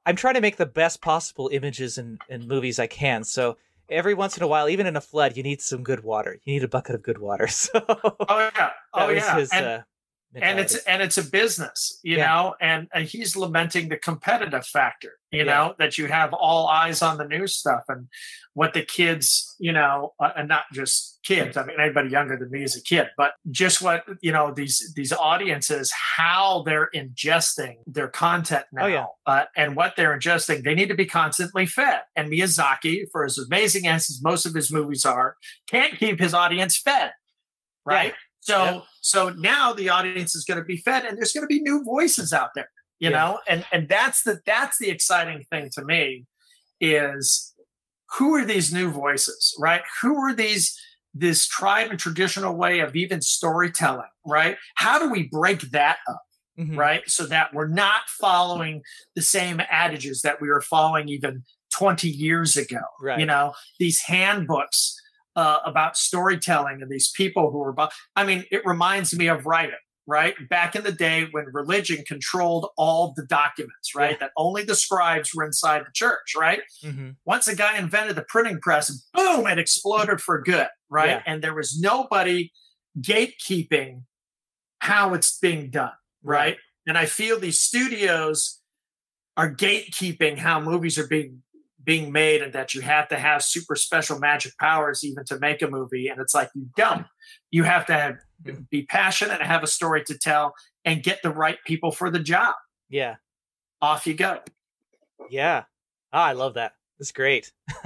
I'm 0.07 0.17
trying 0.17 0.35
to 0.35 0.41
make 0.41 0.57
the 0.57 0.67
best 0.67 1.01
possible 1.01 1.49
images 1.53 1.99
and, 1.99 2.21
and 2.29 2.47
movies 2.47 2.79
I 2.79 2.87
can. 2.87 3.25
So 3.25 3.57
every 3.89 4.15
once 4.15 4.37
in 4.37 4.43
a 4.43 4.47
while, 4.47 4.69
even 4.69 4.87
in 4.87 4.97
a 4.97 5.01
flood, 5.01 5.37
you 5.37 5.43
need 5.43 5.61
some 5.61 5.83
good 5.83 6.03
water. 6.03 6.39
You 6.45 6.55
need 6.55 6.65
a 6.65 6.69
bucket 6.69 6.95
of 6.95 7.03
good 7.03 7.19
water. 7.19 7.47
So 7.51 7.85
Oh 7.87 8.51
yeah, 8.57 8.71
oh 8.95 9.09
yeah, 9.11 9.37
his 9.37 9.51
and, 9.53 9.67
uh, 9.67 9.81
and 10.35 10.61
it's 10.61 10.77
and 10.85 11.03
it's 11.03 11.19
a 11.19 11.25
business, 11.25 11.99
you 12.03 12.17
Yeah. 12.17 12.27
know, 12.29 12.55
and, 12.61 12.89
and 12.95 13.05
he's 13.07 13.37
lamenting 13.37 13.89
the 13.89 13.97
competitive 13.97 14.65
factor, 14.67 15.19
you 15.33 15.39
Yeah. 15.41 15.45
know, 15.45 15.75
that 15.79 15.99
you 15.99 16.07
have 16.07 16.33
all 16.33 16.69
eyes 16.69 17.03
on 17.03 17.19
the 17.19 17.25
new 17.27 17.47
stuff 17.47 17.83
and 17.89 18.09
what 18.55 18.73
the 18.75 18.83
kids, 18.83 19.57
you 19.59 19.73
know, 19.73 20.13
uh, 20.21 20.31
and 20.37 20.49
not 20.49 20.65
just 20.73 21.19
kids. 21.25 21.57
I 21.57 21.65
mean, 21.65 21.79
anybody 21.81 22.11
younger 22.11 22.37
than 22.37 22.51
me 22.51 22.63
is 22.63 22.77
a 22.77 22.83
kid, 22.83 23.09
but 23.17 23.33
just 23.51 23.83
what 23.83 24.05
you 24.21 24.31
know 24.33 24.53
these 24.55 24.93
these 24.95 25.13
audiences, 25.13 25.93
how 25.93 26.63
they're 26.65 26.91
ingesting 26.95 27.77
their 27.87 28.09
content 28.09 28.67
now, 28.73 28.85
Oh, 28.85 28.89
yeah. 28.89 29.07
uh, 29.27 29.45
and 29.57 29.75
what 29.75 29.95
they're 29.97 30.17
ingesting, 30.17 30.63
they 30.63 30.75
need 30.75 30.89
to 30.89 30.95
be 30.95 31.07
constantly 31.07 31.67
fed. 31.67 32.03
And 32.17 32.31
Miyazaki, 32.31 33.07
for 33.11 33.25
as 33.25 33.37
amazing 33.37 33.87
as 33.89 34.21
most 34.23 34.47
of 34.47 34.55
his 34.55 34.71
movies 34.73 35.05
are, 35.05 35.37
can't 35.69 35.99
keep 35.99 36.21
his 36.21 36.35
audience 36.35 36.79
fed, 36.79 37.13
right? 37.85 38.15
So 38.41 38.65
Yeah. 38.65 38.81
so 39.01 39.29
now 39.31 39.73
the 39.73 39.89
audience 39.91 40.35
is 40.35 40.45
going 40.45 40.59
to 40.59 40.65
be 40.65 40.77
fed, 40.79 41.05
and 41.05 41.17
there's 41.19 41.33
going 41.33 41.45
to 41.45 41.49
be 41.49 41.61
new 41.61 41.85
voices 41.85 42.33
out 42.33 42.51
there, 42.55 42.71
you 42.99 43.11
Yeah. 43.11 43.19
know, 43.19 43.41
and 43.49 43.65
and 43.73 43.89
that's 43.89 44.23
the 44.23 44.41
that's 44.47 44.79
the 44.79 44.91
exciting 44.91 45.45
thing 45.51 45.71
to 45.75 45.85
me 45.85 46.27
is 46.81 47.55
who 48.19 48.35
are 48.35 48.45
these 48.45 48.73
new 48.73 48.91
voices, 48.91 49.55
right? 49.61 49.83
Who 50.03 50.17
are 50.19 50.35
these 50.35 50.79
this 51.15 51.47
tried 51.47 51.91
and 51.91 51.99
traditional 51.99 52.57
way 52.57 52.81
of 52.81 52.95
even 52.97 53.21
storytelling, 53.21 54.09
right? 54.27 54.57
How 54.77 54.99
do 54.99 55.11
we 55.11 55.25
break 55.29 55.61
that 55.73 55.99
up? 56.09 56.23
Mhm. 56.59 56.77
right? 56.77 57.09
So 57.09 57.27
that 57.27 57.55
we're 57.55 57.69
not 57.69 58.03
following 58.21 58.83
the 59.15 59.23
same 59.23 59.61
adages 59.71 60.21
that 60.23 60.41
we 60.43 60.49
were 60.49 60.61
following 60.61 61.09
even 61.09 61.45
20 61.73 62.09
years 62.11 62.57
ago. 62.57 62.81
Right. 63.01 63.19
You 63.21 63.25
know, 63.27 63.55
these 63.79 64.03
handbooks 64.03 65.00
uh, 65.41 65.59
about 65.65 65.97
storytelling 65.97 66.79
and 66.83 66.91
these 66.91 67.11
people 67.21 67.51
who 67.51 67.59
were, 67.65 67.73
bu- 67.73 67.95
I 68.15 68.23
mean, 68.25 68.45
it 68.51 68.63
reminds 68.67 69.11
me 69.21 69.27
of 69.29 69.47
writing, 69.47 69.83
right? 70.07 70.35
Back 70.49 70.77
in 70.77 70.83
the 70.85 70.93
day 70.93 71.19
when 71.31 71.47
religion 71.63 71.99
controlled 72.07 72.65
all 72.77 73.15
the 73.17 73.25
documents, 73.27 73.95
right? 73.95 74.13
Yeah. 74.13 74.17
That 74.21 74.31
only 74.37 74.63
the 74.65 74.75
scribes 74.75 75.35
were 75.35 75.45
inside 75.51 75.81
the 75.87 75.93
church, 76.03 76.29
right? 76.47 76.61
Mhm. 76.85 77.17
once 77.25 77.49
a 77.49 77.57
guy 77.57 77.79
invented 77.79 78.17
the 78.17 78.27
printing 78.29 78.61
press, 78.61 78.87
boom, 79.15 79.47
it 79.47 79.59
exploded 79.59 80.21
for 80.21 80.37
good, 80.43 80.69
right? 80.91 81.09
Yeah. 81.17 81.23
And 81.27 81.43
there 81.43 81.55
was 81.55 81.71
nobody 81.81 82.51
gatekeeping 83.01 84.03
how 84.81 85.15
it's 85.15 85.39
being 85.39 85.71
done, 85.71 85.93
right? 86.23 86.39
Right. 86.41 86.57
And 86.87 86.99
I 86.99 87.07
feel 87.07 87.39
these 87.39 87.61
studios 87.61 88.61
are 89.37 89.51
gatekeeping 89.55 90.39
how 90.39 90.61
movies 90.61 90.99
are 90.99 91.07
being 91.07 91.43
being 91.91 92.13
made 92.13 92.41
and 92.41 92.53
that 92.53 92.73
you 92.73 92.81
have 92.81 93.09
to 93.09 93.19
have 93.19 93.43
super 93.43 93.75
special 93.75 94.21
magic 94.21 94.57
powers 94.59 95.03
even 95.03 95.25
to 95.25 95.37
make 95.41 95.61
a 95.61 95.67
movie 95.67 96.07
and 96.07 96.21
it's 96.21 96.33
like 96.33 96.49
you 96.55 96.71
don't 96.77 97.05
you 97.51 97.65
have 97.65 97.85
to 97.85 97.93
have, 97.93 98.19
be 98.71 98.83
passionate 98.83 99.41
and 99.41 99.43
have 99.43 99.65
a 99.65 99.67
story 99.67 100.05
to 100.05 100.17
tell 100.17 100.55
and 100.85 101.03
get 101.03 101.21
the 101.25 101.31
right 101.31 101.59
people 101.67 101.91
for 101.91 102.09
the 102.09 102.21
job. 102.21 102.55
Yeah. 102.91 103.17
Off 103.83 104.07
you 104.07 104.15
go. 104.15 104.39
Yeah. 105.31 105.65
Oh, 106.13 106.21
I 106.21 106.35
love 106.35 106.55
that. 106.55 106.75
It's 107.01 107.11
great. 107.11 107.51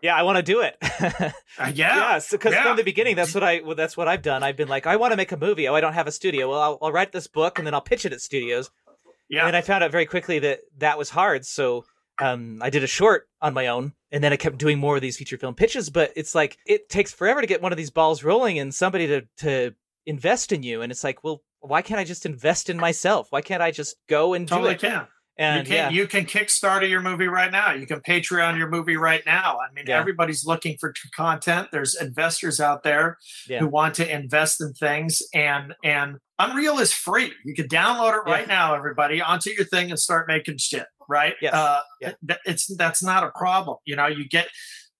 yeah, 0.00 0.14
I 0.14 0.22
want 0.22 0.36
to 0.36 0.42
do 0.42 0.60
it. 0.60 0.76
Uh, 0.80 1.30
yeah. 1.58 1.72
yeah, 1.74 2.20
because 2.30 2.52
yeah. 2.52 2.62
from 2.62 2.76
the 2.76 2.84
beginning, 2.84 3.16
that's 3.16 3.34
what 3.34 3.42
I 3.42 3.60
well, 3.64 3.74
that's 3.74 3.96
what 3.96 4.06
I've 4.06 4.22
done. 4.22 4.44
I've 4.44 4.56
been 4.56 4.68
like, 4.68 4.86
I 4.86 4.94
want 4.94 5.10
to 5.12 5.16
make 5.16 5.32
a 5.32 5.36
movie. 5.36 5.66
Oh, 5.66 5.74
I 5.74 5.80
don't 5.80 5.94
have 5.94 6.06
a 6.06 6.12
studio. 6.12 6.48
Well, 6.48 6.60
I'll, 6.60 6.78
I'll 6.80 6.92
write 6.92 7.10
this 7.10 7.26
book 7.26 7.58
and 7.58 7.66
then 7.66 7.74
I'll 7.74 7.80
pitch 7.80 8.06
it 8.06 8.12
at 8.12 8.20
studios. 8.20 8.70
Yeah. 9.28 9.48
And 9.48 9.56
I 9.56 9.62
found 9.62 9.82
out 9.82 9.90
very 9.90 10.06
quickly 10.06 10.38
that 10.38 10.60
that 10.76 10.96
was 10.96 11.10
hard. 11.10 11.44
So 11.44 11.84
um, 12.20 12.58
I 12.62 12.70
did 12.70 12.82
a 12.84 12.86
short 12.88 13.28
on 13.40 13.54
my 13.54 13.68
own, 13.68 13.92
and 14.10 14.22
then 14.22 14.32
I 14.32 14.36
kept 14.36 14.58
doing 14.58 14.78
more 14.78 14.96
of 14.96 15.02
these 15.02 15.16
feature 15.16 15.38
film 15.38 15.54
pitches. 15.54 15.90
But 15.90 16.12
it's 16.16 16.34
like 16.34 16.58
it 16.66 16.88
takes 16.88 17.12
forever 17.12 17.40
to 17.40 17.46
get 17.46 17.62
one 17.62 17.72
of 17.72 17.78
these 17.78 17.90
balls 17.90 18.22
rolling 18.24 18.58
and 18.58 18.74
somebody 18.74 19.06
to 19.08 19.22
to 19.38 19.74
invest 20.06 20.52
in 20.52 20.62
you. 20.62 20.82
And 20.82 20.90
it's 20.92 21.04
like, 21.04 21.22
well, 21.22 21.42
why 21.60 21.82
can't 21.82 22.00
I 22.00 22.04
just 22.04 22.24
invest 22.26 22.70
in 22.70 22.76
myself? 22.78 23.28
Why 23.30 23.40
can't 23.42 23.62
I 23.62 23.70
just 23.70 23.96
go 24.08 24.34
and 24.34 24.46
totally 24.48 24.70
do 24.70 24.86
it? 24.86 24.90
can. 24.90 25.06
And 25.40 25.68
you 25.68 25.72
can 25.72 25.74
yeah, 25.76 25.90
you 25.90 26.06
can 26.08 26.24
Kickstarter 26.24 26.88
your 26.90 27.00
movie 27.00 27.28
right 27.28 27.52
now. 27.52 27.72
You 27.72 27.86
can 27.86 28.00
Patreon 28.00 28.58
your 28.58 28.68
movie 28.68 28.96
right 28.96 29.22
now. 29.24 29.58
I 29.58 29.72
mean, 29.72 29.84
Yeah. 29.86 29.96
everybody's 30.00 30.44
looking 30.44 30.76
for 30.80 30.90
t- 30.92 31.08
content. 31.14 31.68
There's 31.70 31.94
investors 31.94 32.58
out 32.58 32.82
there 32.82 33.18
Yeah. 33.48 33.60
who 33.60 33.68
want 33.68 33.94
to 33.96 34.12
invest 34.12 34.60
in 34.60 34.72
things, 34.72 35.22
and 35.32 35.74
and 35.84 36.16
Unreal 36.40 36.78
is 36.78 36.92
free. 36.92 37.32
You 37.44 37.54
can 37.54 37.66
download 37.68 38.14
it 38.14 38.28
right 38.30 38.46
now, 38.48 38.74
everybody, 38.74 39.20
onto 39.20 39.50
your 39.50 39.64
thing 39.64 39.90
and 39.90 39.98
start 39.98 40.26
making 40.28 40.58
shit. 40.58 40.86
Right? 41.08 41.34
Yes. 41.40 41.54
Uh, 41.54 41.80
Yeah. 42.00 42.12
th- 42.26 42.40
it's 42.44 42.76
that's 42.76 43.02
not 43.02 43.24
a 43.24 43.30
problem. 43.34 43.78
You 43.84 43.96
know, 43.96 44.06
you 44.06 44.28
get 44.28 44.48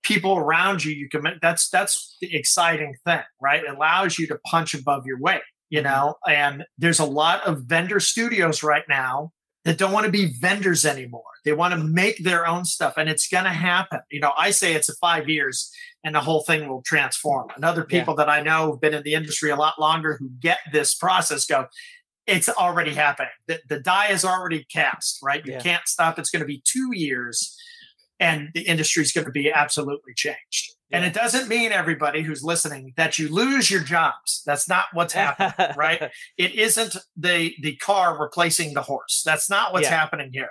people 0.03 0.37
around 0.39 0.85
you. 0.85 0.93
You 0.93 1.09
can 1.09 1.39
that's 1.43 1.69
that's 1.69 2.17
the 2.21 2.35
exciting 2.35 2.95
thing, 3.05 3.23
right? 3.41 3.63
It 3.63 3.71
allows 3.71 4.19
you 4.19 4.27
to 4.29 4.39
punch 4.47 4.75
above 4.75 5.05
your 5.07 5.21
weight. 5.21 5.43
You 5.71 5.83
Mm-hmm. 5.83 5.89
know, 5.91 6.15
and 6.27 6.65
there's 6.79 6.99
a 6.99 7.05
lot 7.05 7.47
of 7.47 7.63
vendor 7.65 8.01
studios 8.01 8.63
right 8.63 8.85
now 8.89 9.33
that 9.67 9.77
don't 9.77 9.93
want 9.93 10.07
to 10.07 10.13
be 10.13 10.33
vendors 10.41 10.87
anymore. 10.87 11.25
They 11.45 11.53
want 11.53 11.75
to 11.75 11.79
make 11.85 12.25
their 12.25 12.47
own 12.47 12.65
stuff, 12.65 12.95
and 12.97 13.07
it's 13.09 13.29
going 13.29 13.45
to 13.45 13.51
happen. 13.51 14.01
You 14.11 14.21
know, 14.21 14.33
I 14.39 14.51
say 14.51 14.73
it's 14.73 14.89
a 14.89 14.95
five 14.97 15.29
years, 15.29 15.71
and 16.05 16.15
the 16.15 16.21
whole 16.21 16.43
thing 16.45 16.69
will 16.69 16.81
transform. 16.87 17.49
And 17.55 17.65
other 17.67 17.87
Yeah. 17.87 17.99
people 17.99 18.15
that 18.17 18.31
I 18.31 18.41
know 18.41 18.71
have 18.73 18.81
been 18.81 18.95
in 18.95 19.03
the 19.03 19.13
industry 19.13 19.51
a 19.51 19.57
lot 19.57 19.79
longer 19.79 20.17
who 20.19 20.31
get 20.41 20.59
this 20.73 20.95
process 20.95 21.45
go. 21.45 21.67
It's 22.29 22.49
already 22.49 22.95
happening. 22.95 23.33
The, 23.49 23.61
the 23.69 23.81
die 23.81 24.09
is 24.09 24.25
already 24.25 24.65
cast, 24.73 25.19
right? 25.23 25.45
You 25.45 25.55
Yeah. 25.55 25.61
can't 25.61 25.89
stop. 25.89 26.19
It's 26.19 26.31
going 26.31 26.41
to 26.43 26.47
be 26.47 26.63
two 26.65 26.91
years, 26.93 27.57
and 28.21 28.51
the 28.55 28.61
industry 28.63 29.03
is 29.03 29.11
going 29.13 29.25
to 29.25 29.33
be 29.33 29.51
absolutely 29.51 30.13
changed. 30.15 30.75
And 30.91 31.05
it 31.05 31.13
doesn't 31.13 31.49
mean 31.49 31.73
everybody 31.73 32.23
who's 32.23 32.43
listening 32.43 32.95
that 32.97 33.19
you 33.19 33.29
lose 33.29 33.71
your 33.71 33.81
jobs. 33.83 34.43
That's 34.47 34.69
not 34.69 34.87
what's 34.95 35.13
happening, 35.13 35.53
right? 35.77 36.11
it 36.39 36.55
isn't 36.55 36.97
the 37.17 37.55
the 37.63 37.77
car 37.77 38.19
replacing 38.21 38.75
the 38.75 38.83
horse 38.83 39.23
that's 39.25 39.51
not 39.51 39.73
what's 39.73 39.85
Yeah. 39.89 39.99
happening 39.99 40.31
here 40.33 40.51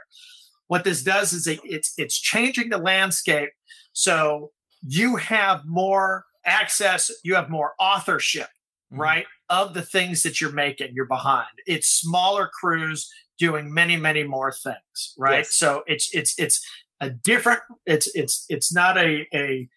what 0.67 0.84
this 0.84 1.01
does 1.01 1.32
is 1.34 1.47
it, 1.47 1.59
it's 1.63 1.93
it's 1.97 2.19
changing 2.19 2.69
the 2.69 2.78
landscape 2.78 3.49
so 3.93 4.51
you 4.82 5.15
have 5.15 5.61
more 5.65 6.25
access 6.45 7.09
you 7.23 7.34
have 7.36 7.49
more 7.49 7.71
authorship 7.80 8.47
Mhm. 8.94 8.98
right 9.00 9.26
of 9.50 9.74
the 9.74 9.82
things 9.82 10.24
that 10.24 10.40
you're 10.40 10.52
making 10.52 10.94
you're 10.94 11.06
behind 11.06 11.48
it's 11.66 11.88
smaller 11.90 12.48
crews 12.60 13.10
doing 13.38 13.74
many 13.74 13.98
many 13.98 14.24
more 14.24 14.52
things 14.52 15.14
right 15.18 15.40
Yes. 15.40 15.56
so 15.56 15.84
it's 15.88 16.10
it's 16.14 16.38
it's 16.40 16.66
a 17.02 17.10
different 17.10 17.60
it's 17.86 18.08
it's 18.16 18.46
it's 18.50 18.74
not 18.74 18.98
a 18.98 19.28
a 19.34 19.68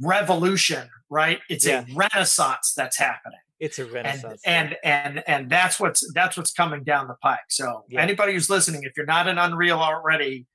revolution 0.00 0.88
right 1.10 1.40
it's 1.48 1.66
Yeah. 1.66 1.84
a 1.88 1.94
renaissance 1.94 2.72
that's 2.76 2.96
happening 2.98 3.38
It's 3.60 3.78
a 3.78 3.82
and 3.84 3.92
renaissance. 3.92 4.42
and 4.44 4.76
and 4.84 5.22
and 5.26 5.50
that's 5.50 5.78
what's 5.80 6.04
that's 6.14 6.36
what's 6.36 6.52
coming 6.52 6.84
down 6.84 7.08
the 7.08 7.16
pike. 7.22 7.40
So 7.48 7.84
Yeah. 7.88 8.00
anybody 8.02 8.32
who's 8.32 8.48
listening, 8.48 8.82
if 8.84 8.92
you're 8.96 9.06
not 9.06 9.26
in 9.26 9.36
Unreal 9.38 9.78
already, 9.80 10.46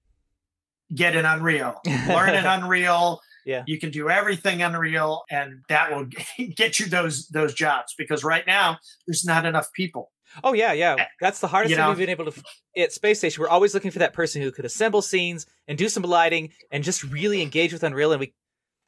get 0.96 1.16
in 1.16 1.26
Unreal. 1.26 1.80
Learn 2.08 2.34
in 2.36 2.46
Unreal. 2.58 3.20
Yeah. 3.46 3.64
You 3.68 3.80
can 3.80 3.92
do 3.92 4.10
everything 4.10 4.62
Unreal, 4.62 5.24
and 5.30 5.64
that 5.70 5.92
will 5.96 6.08
get 6.56 6.80
you 6.80 6.88
those 6.88 7.28
those 7.28 7.54
jobs. 7.54 7.94
Because 7.98 8.24
right 8.24 8.46
now, 8.48 8.78
there's 9.08 9.26
not 9.26 9.46
enough 9.46 9.72
people. 9.74 10.12
Oh 10.44 10.54
yeah, 10.54 10.74
yeah. 10.74 11.06
That's 11.22 11.40
the 11.42 11.48
hardest 11.48 11.70
you 11.72 11.76
thing 11.76 11.84
know- 11.84 11.90
we've 11.90 11.98
been 12.00 12.10
able 12.10 12.32
to 12.32 12.44
at 12.78 12.92
Space 12.92 13.20
Station. 13.20 13.42
We're 13.42 13.50
always 13.50 13.74
looking 13.74 13.92
for 13.92 14.00
that 14.00 14.14
person 14.14 14.42
who 14.42 14.52
could 14.52 14.66
assemble 14.66 15.02
scenes 15.02 15.46
and 15.68 15.78
do 15.78 15.88
some 15.90 16.04
lighting 16.04 16.52
and 16.72 16.84
just 16.84 17.04
really 17.04 17.42
engage 17.42 17.72
with 17.72 17.84
Unreal. 17.84 18.12
And 18.14 18.20
we, 18.20 18.34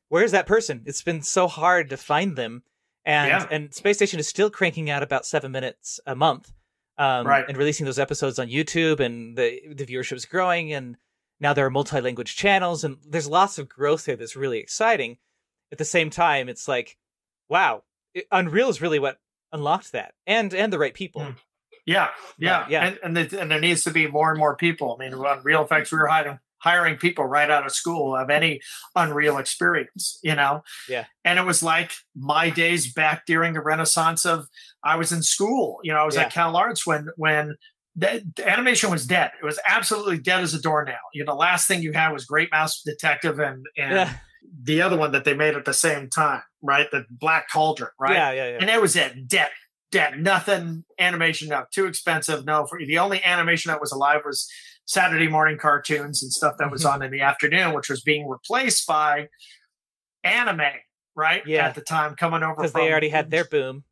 where's 0.09 0.31
that 0.31 0.47
person? 0.47 0.81
It's 0.85 1.03
been 1.03 1.21
so 1.21 1.47
hard 1.47 1.89
to 1.91 1.97
find 1.97 2.35
them. 2.35 2.63
And 3.05 3.27
Yeah. 3.29 3.47
and 3.51 3.73
Space 3.73 3.97
Station 3.97 4.19
is 4.19 4.27
still 4.27 4.49
cranking 4.49 4.89
out 4.89 5.03
about 5.03 5.25
seven 5.27 5.51
minutes 5.51 5.99
a 6.07 6.15
month, 6.15 6.51
um, 6.97 7.27
Right. 7.27 7.45
and 7.47 7.55
releasing 7.57 7.85
those 7.85 7.99
episodes 7.99 8.39
on 8.39 8.47
YouTube. 8.47 8.99
And 8.99 9.37
the 9.37 9.59
the 9.75 9.85
viewership 9.85 10.13
is 10.15 10.25
growing. 10.25 10.73
And 10.73 10.97
now 11.45 11.53
there 11.53 11.67
are 11.67 11.69
multi 11.69 12.01
language 12.01 12.35
channels, 12.35 12.83
and 12.83 12.97
there's 13.07 13.27
lots 13.27 13.59
of 13.59 13.69
growth 13.69 14.05
there 14.05 14.15
that's 14.15 14.35
really 14.35 14.57
exciting. 14.57 15.17
At 15.71 15.77
the 15.77 15.85
same 15.85 16.09
time, 16.09 16.49
it's 16.49 16.67
like, 16.67 16.97
wow, 17.49 17.83
it, 18.15 18.25
Unreal 18.31 18.69
is 18.69 18.81
really 18.81 18.97
what 18.97 19.19
unlocked 19.51 19.91
that, 19.91 20.15
and 20.25 20.55
and 20.55 20.73
the 20.73 20.79
right 20.79 20.95
people. 20.95 21.21
Mm. 21.21 21.35
Yeah, 21.85 22.09
yeah, 22.39 22.65
yeah. 22.67 22.85
And 22.87 22.99
and, 23.03 23.17
the, 23.17 23.39
and 23.39 23.51
there 23.51 23.59
needs 23.59 23.83
to 23.83 23.91
be 23.91 24.07
more 24.07 24.31
and 24.31 24.39
more 24.39 24.55
people. 24.55 24.97
I 24.99 25.07
mean, 25.07 25.13
Unreal 25.13 25.63
Effects, 25.63 25.91
we 25.91 25.99
were 25.99 26.07
hiring 26.07 26.39
hiring 26.57 26.95
people 26.95 27.25
right 27.25 27.51
out 27.51 27.63
of 27.63 27.71
school 27.71 28.15
of 28.15 28.31
any 28.31 28.59
Unreal 28.95 29.37
experience. 29.37 30.17
You 30.23 30.33
know. 30.33 30.63
Yeah. 30.89 31.05
And 31.23 31.37
it 31.37 31.45
was 31.45 31.61
like 31.61 31.91
my 32.15 32.49
days 32.49 32.91
back 32.91 33.27
during 33.27 33.53
the 33.53 33.61
Renaissance 33.61 34.25
of 34.25 34.47
I 34.83 34.95
was 34.95 35.11
in 35.11 35.21
school. 35.21 35.79
You 35.83 35.93
know, 35.93 35.99
I 35.99 36.05
was 36.05 36.15
Yeah. 36.15 36.23
at 36.23 36.33
CalArts 36.33 36.87
when 36.87 37.09
when. 37.17 37.55
The, 37.95 38.23
animation 38.45 38.91
was 38.91 39.07
dead. 39.07 39.31
It 39.41 39.45
was 39.45 39.59
absolutely 39.65 40.17
dead 40.19 40.41
as 40.41 40.53
a 40.53 40.61
doornail. 40.61 40.95
You 41.13 41.23
know, 41.23 41.31
the 41.31 41.37
last 41.37 41.67
thing 41.67 41.81
you 41.81 41.93
had 41.93 42.11
was 42.11 42.25
Great 42.25 42.51
Mouse 42.51 42.81
Detective 42.81 43.39
and 43.39 43.65
and 43.77 43.91
Yeah. 43.93 44.13
the 44.63 44.81
other 44.81 44.97
one 44.97 45.11
that 45.13 45.23
they 45.23 45.33
made 45.33 45.55
at 45.55 45.65
the 45.65 45.73
same 45.73 46.09
time, 46.09 46.41
right? 46.61 46.87
The 46.91 47.05
Black 47.09 47.49
Cauldron, 47.51 47.91
right? 47.99 48.13
Yeah, 48.13 48.31
yeah, 48.31 48.49
yeah. 48.51 48.57
and 48.61 48.69
it 48.69 48.81
was 48.81 48.95
it 48.95 49.27
dead 49.27 49.49
dead 49.91 50.19
nothing 50.19 50.83
animation 50.99 51.47
no 51.47 51.63
too 51.73 51.85
expensive 51.85 52.43
no 52.43 52.65
for 52.65 52.79
the 52.83 52.97
only 52.97 53.23
animation 53.23 53.69
that 53.69 53.79
was 53.79 53.91
alive 53.93 54.21
was 54.25 54.49
saturday 54.85 55.27
morning 55.27 55.57
cartoons 55.59 56.21
and 56.23 56.33
stuff 56.33 56.55
that 56.57 56.69
was 56.71 56.83
on 56.91 57.01
in 57.03 57.11
the 57.11 57.21
afternoon 57.21 57.71
which 57.73 57.87
was 57.87 58.01
being 58.01 58.27
replaced 58.27 58.85
by 58.87 59.27
anime 60.23 60.61
right 61.15 61.43
Yeah. 61.45 61.67
at 61.67 61.75
the 61.75 61.81
time 61.81 62.15
coming 62.15 62.43
over 62.43 62.55
because 62.55 62.73
they 62.73 62.89
already 62.91 63.09
had 63.09 63.29
their 63.31 63.45
boom. 63.45 63.83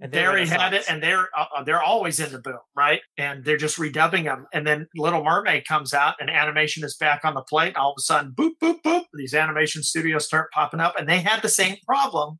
And 0.00 0.10
they 0.12 0.18
their 0.18 0.30
already 0.30 0.46
had 0.48 0.74
it 0.74 0.84
and 0.90 1.02
they're 1.02 1.28
uh, 1.38 1.44
uh, 1.56 1.62
they're 1.62 1.82
always 1.82 2.18
in 2.20 2.32
the 2.32 2.40
boom 2.40 2.58
right? 2.76 3.00
And 3.16 3.44
they're 3.44 3.56
just 3.56 3.78
redubbing 3.78 4.24
them 4.24 4.46
and 4.52 4.66
then 4.66 4.88
little 4.96 5.22
mermaid 5.22 5.66
comes 5.68 5.94
out 5.94 6.16
and 6.20 6.28
animation 6.28 6.84
is 6.84 6.96
back 6.96 7.20
on 7.24 7.34
the 7.34 7.42
plate. 7.42 7.68
And 7.68 7.76
all 7.76 7.90
of 7.92 7.96
a 7.98 8.02
sudden 8.02 8.32
boop 8.32 8.52
boop 8.60 8.82
boop 8.84 9.04
these 9.14 9.34
animation 9.34 9.82
studios 9.82 10.26
start 10.26 10.50
popping 10.52 10.80
up. 10.80 10.98
And 10.98 11.08
they 11.08 11.20
had 11.20 11.42
the 11.42 11.48
same 11.48 11.76
problem 11.86 12.38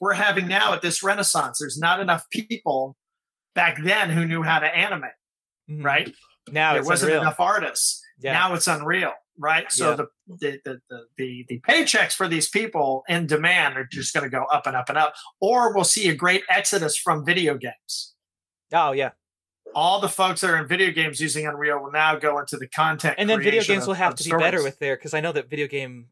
we're 0.00 0.14
having 0.14 0.46
now 0.46 0.72
at 0.72 0.82
this 0.82 1.02
renaissance. 1.02 1.58
There's 1.60 1.78
not 1.78 1.98
enough 2.00 2.24
people 2.30 2.96
back 3.54 3.82
then 3.82 4.10
who 4.10 4.24
knew 4.26 4.42
how 4.42 4.58
to 4.60 4.66
animate 4.66 5.12
Mhm. 5.70 5.84
right? 5.84 6.14
Now 6.50 6.74
there 6.74 6.84
wasn't 6.84 7.10
unreal. 7.10 7.22
enough 7.22 7.40
artists. 7.40 8.02
Yeah. 8.20 8.32
now 8.34 8.54
it's 8.54 8.68
unreal 8.68 9.12
right 9.38 9.70
so 9.72 9.90
Yeah. 9.90 9.96
the, 9.96 10.06
the, 10.28 10.60
the 10.64 11.00
the 11.18 11.44
the 11.48 11.60
paychecks 11.68 12.14
for 12.14 12.28
these 12.28 12.48
people 12.48 13.02
in 13.08 13.26
demand 13.26 13.76
are 13.76 13.84
just 13.90 14.14
going 14.14 14.24
to 14.24 14.30
go 14.30 14.44
up 14.44 14.66
and 14.66 14.76
up 14.76 14.88
and 14.88 14.96
up 14.98 15.14
or 15.40 15.74
we'll 15.74 15.84
see 15.84 16.08
a 16.08 16.14
great 16.14 16.42
exodus 16.48 16.96
from 16.96 17.24
video 17.24 17.56
games 17.56 18.14
oh 18.72 18.92
yeah, 18.92 19.10
all 19.74 20.00
the 20.00 20.08
folks 20.08 20.40
that 20.40 20.50
are 20.50 20.56
in 20.56 20.66
video 20.68 20.90
games 20.92 21.20
using 21.20 21.46
unreal 21.46 21.80
will 21.82 21.90
now 21.92 22.14
go 22.16 22.38
into 22.38 22.56
the 22.56 22.68
content 22.68 23.14
and 23.18 23.28
then 23.28 23.42
video 23.42 23.62
games 23.62 23.82
of- 23.82 23.88
will 23.88 23.94
have 23.94 24.14
to 24.14 24.24
be 24.24 24.30
better 24.36 24.62
with 24.62 24.78
their 24.78 24.96
because 24.96 25.14
I 25.14 25.20
know 25.20 25.32
that 25.32 25.48
video 25.50 25.66
game 25.66 26.06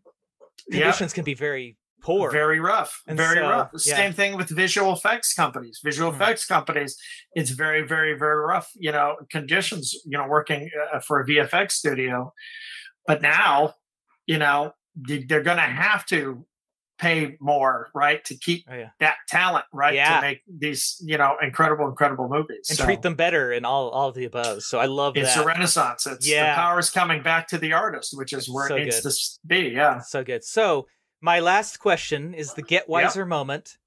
Yeah. 0.69 0.81
conditions 0.83 1.13
can 1.13 1.25
be 1.25 1.35
very 1.35 1.77
poor. 2.03 2.31
very 2.33 2.59
rough 2.59 3.01
And 3.07 3.17
very 3.17 3.37
so, 3.37 3.43
rough 3.49 3.71
yeah. 3.87 3.95
same 3.97 4.13
thing 4.13 4.37
with 4.37 4.49
visual 4.49 4.93
effects 4.93 5.33
companies 5.35 5.79
visual 5.85 6.11
Mhm. 6.11 6.17
effects 6.17 6.45
companies 6.47 6.97
it's 7.35 7.51
very 7.51 7.83
very 7.87 8.19
very 8.19 8.45
rough 8.45 8.69
you 8.75 8.91
know 8.91 9.17
conditions 9.31 9.95
you 10.05 10.19
know 10.19 10.27
working 10.27 10.69
uh, 10.93 10.99
for 10.99 11.21
a 11.21 11.25
vfx 11.27 11.71
studio 11.73 12.33
but 13.07 13.23
now 13.23 13.75
you 14.27 14.39
know 14.39 14.73
they- 14.97 15.25
they're 15.25 15.43
going 15.43 15.57
to 15.57 15.63
have 15.63 16.05
to 16.07 16.47
pay 16.99 17.37
more 17.41 17.89
right 17.95 18.25
to 18.27 18.37
keep 18.37 18.65
Oh, 18.71 18.75
yeah. 18.77 18.91
that 19.01 19.17
talent 19.29 19.65
right 19.73 19.95
Yeah. 19.95 20.17
to 20.17 20.21
make 20.21 20.43
these 20.47 21.01
you 21.05 21.19
know 21.19 21.37
incredible 21.43 21.89
incredible 21.89 22.29
movies 22.29 22.69
and 22.69 22.79
So 22.79 22.85
treat 22.85 23.03
them 23.03 23.15
better 23.17 23.51
and 23.51 23.67
all 23.67 23.89
all 23.91 24.09
of 24.11 24.15
the 24.15 24.25
above. 24.25 24.63
So 24.63 24.79
I 24.79 24.85
love 24.87 25.17
it's 25.17 25.35
that. 25.35 25.43
a 25.43 25.47
renaissance 25.47 26.07
it's 26.07 26.29
Yeah. 26.29 26.51
the 26.55 26.61
power 26.61 26.79
is 26.79 26.91
coming 26.91 27.23
back 27.23 27.49
to 27.49 27.59
the 27.59 27.73
artist 27.73 28.17
which 28.17 28.33
is 28.33 28.49
where 28.49 28.69
So 28.69 28.77
it 28.77 28.85
needs 28.85 29.01
good. 29.01 29.11
to 29.13 29.39
be 29.47 29.75
yeah 29.75 29.99
So 30.01 30.23
good. 30.23 30.45
So 30.45 30.87
my 31.21 31.41
last 31.41 31.79
question 31.81 32.35
is 32.35 32.55
the 32.55 32.63
get 32.63 32.89
wiser 32.89 33.27
moment. 33.27 33.79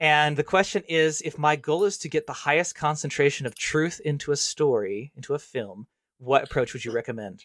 And 0.00 0.36
the 0.36 0.44
question 0.44 0.82
is 0.88 1.20
if 1.20 1.36
my 1.38 1.56
goal 1.56 1.84
is 1.84 1.98
to 1.98 2.08
get 2.08 2.26
the 2.26 2.32
highest 2.32 2.74
concentration 2.74 3.44
of 3.46 3.54
truth 3.54 4.00
into 4.04 4.32
a 4.32 4.36
story, 4.36 5.12
into 5.14 5.34
a 5.34 5.38
film, 5.38 5.86
what 6.18 6.42
approach 6.44 6.72
would 6.72 6.84
you 6.84 6.90
recommend? 6.92 7.44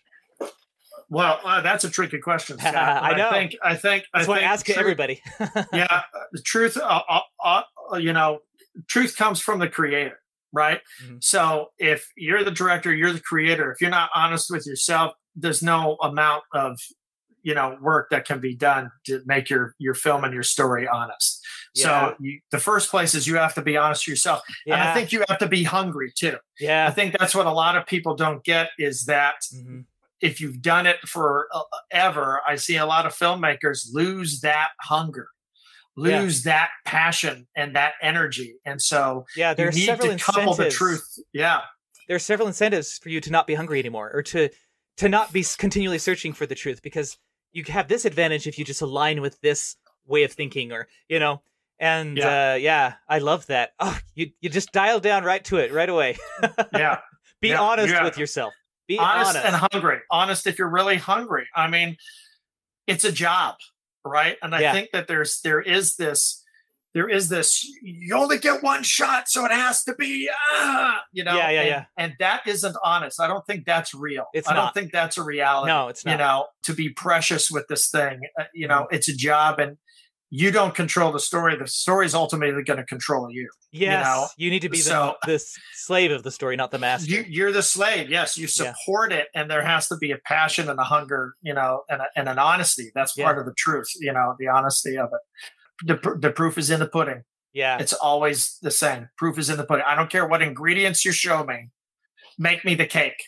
Well, 1.10 1.39
uh, 1.43 1.62
that's 1.62 1.84
a 1.84 1.89
tricky 1.89 2.20
question, 2.20 2.58
Scott. 2.58 2.76
I 2.76 3.16
know. 3.16 3.30
I 3.30 3.32
think 3.32 3.56
I 3.64 3.76
think 3.76 4.06
That's 4.14 4.28
I 4.28 4.32
why 4.32 4.39
I 4.39 4.41
ask 4.43 4.66
truth- 4.66 4.78
everybody. 4.78 5.22
yeah, 5.74 5.88
uh, 5.89 6.01
the 6.32 6.41
truth. 6.41 6.78
Uh, 6.78 7.01
uh, 7.10 7.62
uh, 7.93 7.97
you 7.97 8.14
know, 8.14 8.39
truth 8.88 9.16
comes 9.16 9.39
from 9.39 9.60
the 9.60 9.70
creator, 9.70 10.20
right? 10.51 10.82
Mm-hmm. 11.03 11.18
So 11.22 11.70
if 11.78 12.12
you're 12.18 12.43
the 12.43 12.51
director, 12.51 12.93
you're 12.93 13.14
the 13.14 13.22
creator, 13.22 13.72
if 13.72 13.82
you're 13.82 13.89
not 13.89 14.10
honest 14.16 14.49
with 14.49 14.66
yourself, 14.66 15.14
there's 15.36 15.62
no 15.62 15.97
amount 16.01 16.43
of 16.53 16.80
you 17.45 17.53
know 17.53 17.78
work 17.80 18.10
that 18.10 18.26
can 18.26 18.39
be 18.39 18.56
done 18.56 18.91
to 19.06 19.22
make 19.26 19.49
your 19.49 19.76
your 19.78 19.93
film 19.93 20.24
and 20.24 20.34
your 20.34 20.43
story 20.43 20.88
honest 20.88 21.45
yeah. 21.76 21.84
so 21.84 22.16
you, 22.20 22.39
the 22.51 22.58
first 22.58 22.89
place 22.89 23.14
is 23.14 23.28
you 23.28 23.36
have 23.36 23.53
to 23.53 23.62
be 23.62 23.78
honest 23.78 24.03
to 24.06 24.12
yourself 24.12 24.41
yeah. 24.66 24.74
and 24.74 24.84
i 24.84 24.93
think 24.93 25.12
you 25.12 25.24
have 25.30 25.38
to 25.38 25.47
be 25.47 25.64
hungry 25.64 26.12
too 26.18 26.36
yeah 26.60 26.88
i 26.88 26.91
think 26.91 27.16
that's 27.18 27.36
what 27.36 27.45
a 27.45 27.51
lot 27.51 27.78
of 27.78 27.86
people 27.86 28.16
don't 28.16 28.43
get 28.43 28.70
is 28.80 29.06
that 29.06 29.36
mm-hmm. 29.53 29.82
If 30.22 30.39
you've 30.39 30.61
done 30.61 30.86
it 30.86 30.97
for 31.07 31.47
uh, 31.53 31.61
ever 31.91 32.41
i 32.47 32.55
see 32.55 32.78
a 32.78 32.86
lot 32.86 33.05
of 33.05 33.13
filmmakers 33.13 33.88
lose 33.93 34.41
that 34.41 34.70
hunger 34.82 35.28
lose 35.97 36.45
yeah. 36.45 36.51
that 36.51 36.70
passion 36.86 37.47
and 37.55 37.76
that 37.76 37.93
energy 38.01 38.55
and 38.66 38.82
so 38.82 39.26
yeah 39.36 39.53
there 39.53 39.68
are 39.68 39.72
several 39.72 40.11
incentives 40.11 40.57
the 40.57 40.70
truth 40.70 41.20
yeah 41.34 41.61
there 42.07 42.16
are 42.16 42.20
several 42.20 42.47
incentives 42.47 42.97
for 42.97 43.09
you 43.09 43.22
to 43.22 43.32
not 43.32 43.47
be 43.47 43.53
hungry 43.55 43.80
anymore 43.80 44.11
or 44.13 44.22
to 44.22 44.49
to 44.97 45.09
not 45.09 45.32
be 45.34 45.43
continually 45.57 45.97
searching 45.97 46.34
for 46.34 46.45
the 46.45 46.55
truth 46.55 46.82
because 46.82 47.18
you 47.51 47.63
have 47.68 47.88
this 47.88 48.05
advantage 48.05 48.47
if 48.47 48.59
you 48.59 48.66
just 48.66 48.82
align 48.82 49.22
with 49.22 49.39
this 49.41 49.76
way 50.05 50.24
of 50.24 50.32
thinking 50.32 50.72
or 50.72 50.88
you 51.07 51.20
know 51.20 51.41
and 51.80 52.18
yeah, 52.18 52.53
uh, 52.53 52.55
yeah 52.55 52.93
I 53.07 53.20
love 53.20 53.47
that. 53.47 53.74
Oh, 53.80 53.97
you 54.13 54.32
you 54.39 54.49
just 54.49 54.72
dial 54.72 54.99
down 54.99 55.24
right 55.24 55.43
to 55.45 55.57
it 55.57 55.74
right 55.74 55.89
away. 55.89 56.18
yeah. 56.74 56.99
Be 57.41 57.49
yeah. 57.49 57.61
honest 57.61 58.01
with 58.01 58.18
yourself. 58.18 58.53
Be 58.88 58.99
honest, 58.99 59.31
honest, 59.31 59.45
and 59.45 59.55
hungry. 59.71 59.99
Honest 60.11 60.47
if 60.47 60.59
you're 60.59 60.69
really 60.69 60.97
hungry. 60.97 61.47
I 61.55 61.67
mean, 61.67 61.97
it's 62.88 63.03
a 63.03 63.11
job, 63.11 63.55
right? 64.05 64.38
And 64.41 64.53
I 64.53 64.61
yeah. 64.61 64.73
think 64.73 64.91
that 64.93 65.07
there's 65.07 65.41
there 65.41 65.61
is 65.61 65.95
this 65.95 66.43
there 66.95 67.09
is 67.09 67.27
this 67.29 67.63
you 67.83 68.15
only 68.15 68.39
get 68.39 68.63
one 68.63 68.81
shot 68.81 69.27
so 69.27 69.45
it 69.45 69.51
has 69.51 69.83
to 69.83 69.93
be 69.95 70.29
ah, 70.33 71.03
you 71.11 71.23
know 71.23 71.36
yeah 71.36 71.49
yeah 71.49 71.59
and, 71.59 71.67
yeah 71.67 71.86
and 71.97 72.13
that 72.19 72.41
isn't 72.47 72.75
honest 72.83 73.19
i 73.19 73.27
don't 73.27 73.45
think 73.45 73.65
that's 73.65 73.93
real 73.93 74.25
it's 74.33 74.47
i 74.49 74.53
not. 74.53 74.73
don't 74.73 74.73
think 74.73 74.93
that's 74.93 75.17
a 75.17 75.23
reality 75.23 75.67
no 75.67 75.89
it's 75.89 76.05
not 76.05 76.13
you 76.13 76.17
know 76.17 76.47
to 76.63 76.73
be 76.73 76.89
precious 76.89 77.51
with 77.51 77.67
this 77.67 77.89
thing 77.89 78.21
uh, 78.39 78.45
you 78.53 78.67
know 78.67 78.88
it's 78.91 79.09
a 79.09 79.15
job 79.15 79.59
and 79.59 79.77
you 80.36 80.51
don't 80.51 80.73
control 80.75 81.11
the 81.11 81.19
story 81.19 81.55
the 81.55 81.67
story 81.67 82.05
is 82.05 82.15
ultimately 82.15 82.63
going 82.63 82.77
to 82.77 82.86
control 82.86 83.29
you 83.31 83.49
yes 83.71 84.05
you, 84.05 84.11
know? 84.11 84.27
you 84.38 84.49
need 84.49 84.61
to 84.61 84.69
be 84.69 84.77
so, 84.77 85.15
the, 85.25 85.33
the 85.33 85.45
slave 85.73 86.11
of 86.11 86.23
the 86.23 86.31
story 86.31 86.55
not 86.55 86.71
the 86.71 86.79
master 86.79 87.09
you, 87.11 87.45
are 87.45 87.51
the 87.51 87.63
slave 87.63 88.09
yes 88.09 88.38
you 88.38 88.47
support 88.47 89.11
yeah. 89.11 89.17
it 89.17 89.27
and 89.36 89.49
there 89.49 89.63
has 89.63 89.88
to 89.88 89.97
be 89.97 90.11
a 90.11 90.17
passion 90.25 90.69
and 90.69 90.79
a 90.79 90.83
hunger 90.83 91.33
you 91.41 91.53
know 91.53 91.83
and, 91.89 92.01
a, 92.01 92.05
and 92.15 92.27
an 92.27 92.39
honesty 92.39 92.91
that's 92.95 93.17
yeah. 93.17 93.25
part 93.25 93.38
of 93.38 93.45
the 93.45 93.53
truth 93.57 93.88
you 93.99 94.11
know 94.11 94.36
the 94.39 94.47
honesty 94.47 94.97
of 94.97 95.09
it 95.13 95.21
the, 95.83 96.17
the 96.19 96.31
proof 96.31 96.57
is 96.57 96.69
in 96.69 96.79
the 96.79 96.88
pudding. 96.88 97.23
Yeah. 97.53 97.77
It's 97.79 97.93
always 97.93 98.57
the 98.61 98.71
same. 98.71 99.09
Proof 99.17 99.38
is 99.38 99.49
in 99.49 99.57
the 99.57 99.63
pudding. 99.63 99.86
I 99.88 99.95
don't 99.95 100.09
care 100.09 100.27
what 100.27 100.41
ingredients 100.41 101.05
you 101.05 101.11
show 101.11 101.43
me. 101.43 101.69
Make 102.38 102.65
me 102.65 102.75
the 102.75 102.86
cake. 102.86 103.23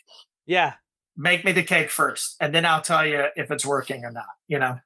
Yeah. 0.46 0.74
Make 1.16 1.46
me 1.46 1.52
the 1.52 1.64
cake 1.64 1.90
first, 1.90 2.36
and 2.40 2.54
then 2.54 2.64
I'll 2.64 2.82
tell 2.82 3.04
you 3.04 3.26
if 3.36 3.50
it's 3.50 3.66
working 3.66 4.06
or 4.06 4.12
not, 4.12 4.28
you 4.48 4.60
know? 4.60 4.78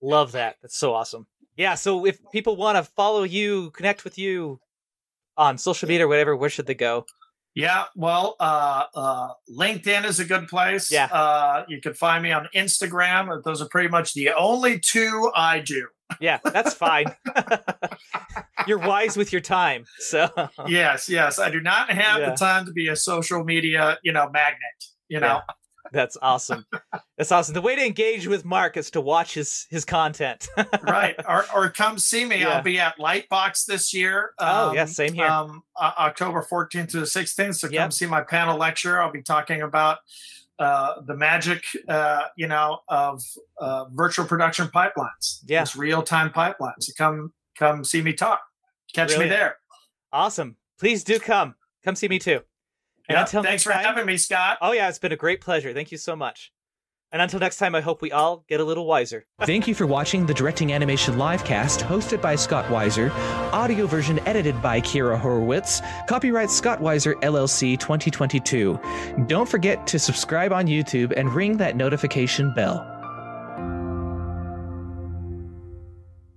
Love 0.00 0.32
that. 0.32 0.54
That's 0.62 0.78
so 0.78 0.94
awesome. 0.94 1.26
Yeah. 1.58 1.74
So 1.74 2.06
if 2.06 2.18
people 2.32 2.56
want 2.56 2.78
to 2.78 2.90
follow 2.92 3.24
you, 3.24 3.70
connect 3.72 4.04
with 4.04 4.16
you 4.16 4.60
on 5.36 5.58
social 5.58 5.88
media 5.88 6.06
or 6.06 6.08
whatever, 6.08 6.34
where 6.34 6.48
should 6.48 6.66
they 6.66 6.74
go? 6.74 7.04
Yeah, 7.54 7.86
well, 7.96 8.36
uh, 8.38 8.84
uh, 8.94 9.28
LinkedIn 9.50 10.04
is 10.04 10.20
a 10.20 10.24
good 10.24 10.46
place. 10.46 10.92
Yeah. 10.92 11.06
Uh, 11.06 11.64
you 11.66 11.80
can 11.80 11.92
find 11.92 12.22
me 12.22 12.30
on 12.30 12.48
Instagram. 12.54 13.42
Those 13.42 13.60
are 13.60 13.68
pretty 13.68 13.88
much 13.88 14.14
the 14.14 14.30
only 14.30 14.78
two 14.78 15.32
I 15.34 15.58
do. 15.58 15.88
Yeah, 16.20 16.38
that's 16.44 16.72
fine. 16.72 17.06
You're 18.68 18.78
wise 18.78 19.16
with 19.16 19.32
your 19.32 19.40
time. 19.40 19.86
So 19.98 20.28
yes, 20.68 21.08
yes, 21.08 21.40
I 21.40 21.50
do 21.50 21.60
not 21.60 21.90
have 21.90 22.20
yeah. 22.20 22.30
the 22.30 22.36
time 22.36 22.64
to 22.66 22.72
be 22.72 22.88
a 22.88 22.96
social 22.96 23.42
media, 23.42 23.98
you 24.04 24.12
know, 24.12 24.30
magnet. 24.30 24.84
You 25.08 25.18
know. 25.18 25.40
That's 25.92 26.16
awesome. 26.22 26.66
That's 27.16 27.32
awesome. 27.32 27.54
The 27.54 27.62
way 27.62 27.74
to 27.74 27.84
engage 27.84 28.26
with 28.26 28.44
Mark 28.44 28.76
is 28.76 28.90
to 28.92 29.00
watch 29.00 29.34
his 29.34 29.66
his 29.70 29.84
content. 29.84 30.48
right, 30.82 31.16
or 31.28 31.44
or 31.54 31.70
come 31.70 31.98
see 31.98 32.24
me. 32.24 32.40
Yeah. 32.40 32.50
I'll 32.50 32.62
be 32.62 32.78
at 32.78 32.98
Lightbox 32.98 33.66
this 33.66 33.92
year. 33.92 34.32
Um, 34.38 34.48
oh 34.48 34.72
yeah, 34.72 34.84
same 34.84 35.14
here. 35.14 35.26
Um, 35.26 35.62
uh, 35.76 35.92
October 35.98 36.46
14th 36.48 36.90
to 36.90 37.00
the 37.00 37.06
16th. 37.06 37.56
So 37.56 37.68
yep. 37.68 37.82
come 37.82 37.90
see 37.90 38.06
my 38.06 38.22
panel 38.22 38.56
lecture. 38.56 39.00
I'll 39.00 39.12
be 39.12 39.22
talking 39.22 39.62
about 39.62 39.98
uh, 40.58 41.00
the 41.06 41.16
magic, 41.16 41.62
uh, 41.88 42.24
you 42.36 42.48
know, 42.48 42.80
of 42.88 43.22
uh, 43.60 43.86
virtual 43.92 44.26
production 44.26 44.66
pipelines. 44.68 45.40
Yeah, 45.46 45.62
it's 45.62 45.76
real 45.76 46.02
time 46.02 46.30
pipelines. 46.30 46.82
So 46.82 46.92
come, 46.98 47.32
come 47.56 47.84
see 47.84 48.02
me 48.02 48.12
talk. 48.12 48.40
Catch 48.92 49.08
Brilliant. 49.08 49.30
me 49.30 49.36
there. 49.36 49.56
Awesome. 50.12 50.56
Please 50.78 51.04
do 51.04 51.18
come. 51.18 51.54
Come 51.84 51.94
see 51.94 52.08
me 52.08 52.18
too. 52.18 52.40
And 53.08 53.16
yep. 53.16 53.26
until 53.26 53.42
thanks 53.42 53.62
for 53.62 53.72
time, 53.72 53.84
having 53.84 54.06
me, 54.06 54.16
Scott. 54.16 54.58
Oh 54.60 54.72
yeah, 54.72 54.88
it's 54.88 54.98
been 54.98 55.12
a 55.12 55.16
great 55.16 55.40
pleasure. 55.40 55.72
Thank 55.72 55.90
you 55.92 55.98
so 55.98 56.14
much. 56.14 56.52
And 57.10 57.22
until 57.22 57.40
next 57.40 57.56
time, 57.56 57.74
I 57.74 57.80
hope 57.80 58.02
we 58.02 58.12
all 58.12 58.44
get 58.48 58.60
a 58.60 58.64
little 58.64 58.86
wiser. 58.86 59.24
Thank 59.40 59.66
you 59.66 59.74
for 59.74 59.86
watching 59.86 60.26
the 60.26 60.34
Directing 60.34 60.74
Animation 60.74 61.14
livecast 61.14 61.80
hosted 61.80 62.20
by 62.20 62.34
Scott 62.34 62.70
Wiser, 62.70 63.10
audio 63.50 63.86
version 63.86 64.18
edited 64.26 64.60
by 64.60 64.82
Kira 64.82 65.18
Horowitz, 65.18 65.80
copyright 66.06 66.50
Scott 66.50 66.82
Wiser 66.82 67.14
LLC 67.16 67.78
2022. 67.78 68.78
Don't 69.26 69.48
forget 69.48 69.86
to 69.86 69.98
subscribe 69.98 70.52
on 70.52 70.66
YouTube 70.66 71.14
and 71.16 71.32
ring 71.32 71.56
that 71.56 71.76
notification 71.76 72.52
bell. 72.52 72.97